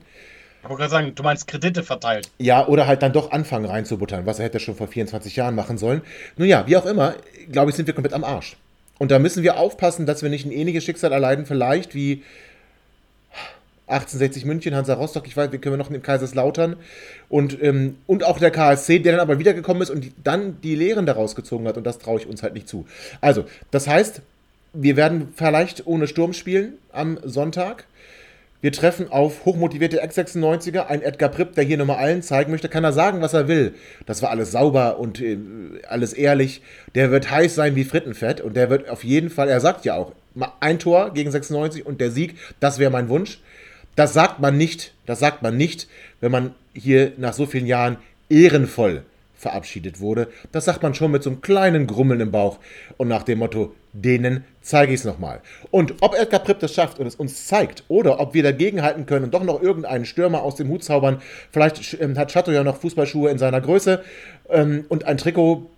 Ich 0.63 0.69
wollte 0.69 0.81
gerade 0.81 0.91
sagen, 0.91 1.15
du 1.15 1.23
meinst 1.23 1.47
Kredite 1.47 1.85
verteilt. 1.85 2.31
Ja, 2.39 2.67
oder 2.67 2.87
halt 2.87 3.03
dann 3.03 3.13
doch 3.13 3.31
anfangen 3.31 3.67
reinzubuttern, 3.67 4.27
was 4.27 4.41
er 4.41 4.47
hätte 4.47 4.59
schon 4.59 4.75
vor 4.75 4.89
24 4.89 5.37
Jahren 5.37 5.55
machen 5.55 5.79
sollen. 5.79 6.03
Nun 6.37 6.49
ja, 6.49 6.67
wie 6.67 6.77
auch 6.77 6.87
immer, 6.87 7.15
glaube 7.53 7.71
ich, 7.71 7.77
sind 7.77 7.87
wir 7.87 7.95
komplett 7.95 8.15
am 8.15 8.25
Arsch. 8.25 8.57
Und 8.99 9.11
da 9.11 9.19
müssen 9.19 9.43
wir 9.43 9.59
aufpassen, 9.59 10.07
dass 10.07 10.23
wir 10.23 10.31
nicht 10.31 10.45
ein 10.45 10.53
ähnliches 10.53 10.85
Schicksal 10.85 11.13
erleiden, 11.13 11.47
vielleicht 11.47 11.95
wie 11.95 12.23
1860 13.89 14.45
München, 14.45 14.75
Hansa 14.75 14.95
Rostock, 14.95 15.27
ich 15.27 15.37
weiß, 15.37 15.51
wir 15.51 15.61
können 15.61 15.79
noch 15.79 15.91
in 15.91 16.03
Kaiserslautern 16.03 16.77
und, 17.29 17.61
ähm, 17.63 17.97
und 18.07 18.23
auch 18.23 18.39
der 18.39 18.51
KSC, 18.51 18.99
der 18.99 19.13
dann 19.13 19.21
aber 19.21 19.39
wiedergekommen 19.39 19.83
ist 19.83 19.91
und 19.91 20.05
die, 20.05 20.13
dann 20.23 20.61
die 20.61 20.75
Lehren 20.75 21.07
daraus 21.07 21.35
gezogen 21.35 21.67
hat 21.67 21.79
und 21.79 21.85
das 21.85 21.99
traue 21.99 22.21
ich 22.21 22.27
uns 22.27 22.43
halt 22.43 22.55
nicht 22.55 22.69
zu. 22.69 22.87
Also, 23.21 23.47
das 23.71 23.89
heißt, 23.89 24.21
wir 24.75 24.97
werden 24.97 25.29
vielleicht 25.35 25.87
ohne 25.87 26.07
Sturm 26.07 26.35
spielen 26.35 26.75
am 26.93 27.19
Sonntag. 27.25 27.87
Wir 28.61 28.73
treffen 28.73 29.09
auf 29.09 29.45
hochmotivierte 29.45 30.03
Ex-96er, 30.03 30.87
ein 30.87 31.01
Edgar 31.01 31.29
Pripp, 31.29 31.55
der 31.55 31.63
hier 31.63 31.79
nochmal 31.79 31.99
allen 31.99 32.23
zeigen 32.23 32.51
möchte, 32.51 32.69
kann 32.69 32.83
er 32.83 32.93
sagen, 32.93 33.21
was 33.21 33.33
er 33.33 33.47
will. 33.47 33.75
Das 34.05 34.21
war 34.21 34.31
alles 34.31 34.51
sauber 34.51 34.99
und 34.99 35.21
äh, 35.21 35.39
alles 35.87 36.13
ehrlich. 36.13 36.63
Der 36.97 37.13
wird 37.13 37.31
heiß 37.31 37.55
sein 37.55 37.77
wie 37.77 37.85
Frittenfett 37.85 38.41
und 38.41 38.57
der 38.57 38.69
wird 38.69 38.89
auf 38.89 39.05
jeden 39.05 39.31
Fall, 39.31 39.49
er 39.49 39.61
sagt 39.61 39.85
ja 39.85 39.95
auch, 39.95 40.13
ein 40.59 40.81
Tor 40.81 41.13
gegen 41.15 41.31
96 41.31 41.87
und 41.87 42.01
der 42.01 42.11
Sieg, 42.11 42.37
das 42.59 42.81
wäre 42.81 42.91
mein 42.91 43.09
Wunsch. 43.09 43.41
Das 43.95 44.13
sagt 44.13 44.41
man 44.41 44.57
nicht, 44.57 44.93
das 45.07 45.21
sagt 45.21 45.43
man 45.43 45.57
nicht, 45.57 45.89
wenn 46.21 46.33
man 46.33 46.55
hier 46.75 47.13
nach 47.17 47.35
so 47.35 47.47
vielen 47.47 47.67
Jahren 47.67 47.97
ehrenvoll 48.29 49.03
verabschiedet 49.39 50.01
wurde. 50.01 50.29
Das 50.53 50.67
sagt 50.67 50.83
man 50.83 50.93
schon 50.95 51.11
mit 51.13 51.23
so 51.23 51.31
einem 51.31 51.41
kleinen 51.41 51.87
Grummeln 51.87 52.21
im 52.21 52.31
Bauch 52.31 52.59
und 52.99 53.09
nach 53.09 53.23
dem 53.23 53.39
Motto, 53.39 53.73
denen 53.95 54.45
zeige 54.61 54.93
ich 54.93 55.01
es 55.01 55.07
nochmal. 55.07 55.41
Und 55.71 55.95
ob 56.03 56.15
Edgar 56.15 56.41
Pripp 56.41 56.59
das 56.59 56.75
schafft 56.75 56.99
und 56.99 57.07
es 57.07 57.15
uns 57.15 57.47
zeigt 57.47 57.85
oder 57.89 58.21
ob 58.21 58.35
wir 58.35 58.43
dagegenhalten 58.43 59.07
können 59.07 59.25
und 59.27 59.35
doch 59.35 59.45
noch 59.45 59.63
irgendeinen 59.63 60.05
Stürmer 60.05 60.43
aus 60.43 60.57
dem 60.57 60.69
Hut 60.69 60.85
zaubern, 60.85 61.23
vielleicht 61.51 61.97
ähm, 62.01 62.19
hat 62.19 62.33
Chateau 62.33 62.51
ja 62.51 62.65
noch 62.65 62.77
Fußballschuhe 62.81 63.31
in 63.31 63.39
seiner 63.39 63.61
Größe 63.61 64.03
ähm, 64.51 64.85
und 64.89 65.05
ein 65.05 65.17
Trikot 65.17 65.71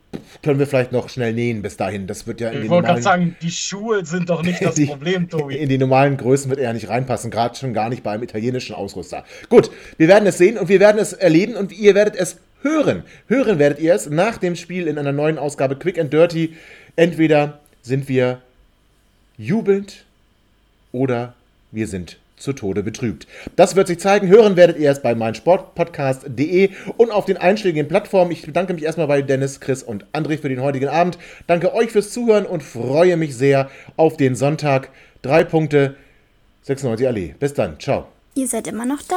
können 0.43 0.59
wir 0.59 0.67
vielleicht 0.67 0.91
noch 0.91 1.09
schnell 1.09 1.33
nähen 1.33 1.63
bis 1.63 1.77
dahin. 1.77 2.09
Das 2.09 2.27
wird 2.27 2.41
ja 2.41 2.49
in 2.49 2.57
Ich 2.57 2.61
den 2.63 2.71
wollte 2.71 2.89
gerade 2.89 3.01
sagen, 3.03 3.37
die 3.43 3.51
Schuhe 3.53 4.05
sind 4.05 4.29
doch 4.29 4.43
nicht 4.43 4.61
das 4.65 4.75
Die- 4.77 4.87
Problem, 4.87 5.29
Tobi. 5.29 5.57
in 5.57 5.69
die 5.69 5.79
normalen 5.79 6.17
Größen 6.17 6.51
wird 6.51 6.59
er 6.59 6.65
ja 6.67 6.73
nicht 6.73 6.89
reinpassen, 6.89 7.31
gerade 7.31 7.55
schon 7.57 7.73
gar 7.75 7.89
nicht 7.91 8.03
beim 8.03 8.21
italienischen 8.23 8.75
Ausrüster. 8.75 9.25
Gut, 9.51 9.71
wir 9.99 10.09
werden 10.09 10.27
es 10.27 10.37
sehen 10.37 10.59
und 10.59 10.69
wir 10.69 10.81
werden 10.81 10.99
es 11.01 11.13
erleben 11.13 11.55
und 11.55 11.71
ihr 11.71 11.95
werdet 11.95 12.17
es 12.17 12.39
hören. 12.63 13.05
Hören 13.27 13.59
werdet 13.59 13.79
ihr 13.79 13.95
es 13.95 14.09
nach 14.09 14.39
dem 14.39 14.57
Spiel 14.57 14.87
in 14.87 14.99
einer 14.99 15.13
neuen 15.13 15.39
Ausgabe 15.39 15.77
Quick 15.77 15.99
and 15.99 16.13
Dirty. 16.13 16.57
Entweder 16.97 17.61
sind 17.83 18.09
wir 18.09 18.41
jubelnd 19.39 20.05
oder 20.93 21.35
wir 21.71 21.87
sind 21.87 22.19
zu 22.37 22.53
Tode 22.53 22.83
betrübt. 22.83 23.27
Das 23.57 23.77
wird 23.77 23.87
sich 23.87 24.01
zeigen. 24.01 24.29
Hören 24.29 24.57
werdet 24.57 24.79
ihr 24.79 24.91
es 24.91 25.03
bei 25.03 25.15
meinsportpodcast.de 25.15 26.71
und 26.97 27.11
auf 27.11 27.27
den 27.27 27.37
einschlägigen 27.37 27.87
Plattformen. 27.87 28.33
Ich 28.33 28.43
bedanke 28.43 28.75
mich 28.75 28.83
erstmal 28.83 29.07
bei 29.07 29.23
Dennis, 29.23 29.61
Chris 29.61 29.83
und 29.83 30.07
André 30.13 30.41
für 30.41 30.49
den 30.49 30.63
heutigen 30.63 30.89
Abend. 30.89 31.19
Danke 31.47 31.75
euch 31.75 31.91
fürs 31.91 32.11
Zuhören 32.11 32.47
und 32.47 32.63
freue 32.63 33.17
mich 33.17 33.37
sehr 33.37 33.71
auf 33.97 34.17
den 34.17 34.35
Sonntag. 34.35 34.91
Drei 35.23 35.45
Punkte, 35.45 35.97
96 36.63 37.07
Allee. 37.07 37.35
Bis 37.39 37.55
dann. 37.55 37.79
Ciao. 37.79 38.09
Ihr 38.35 38.49
seid 38.49 38.67
immer 38.67 38.87
noch 38.87 39.03
da? 39.03 39.17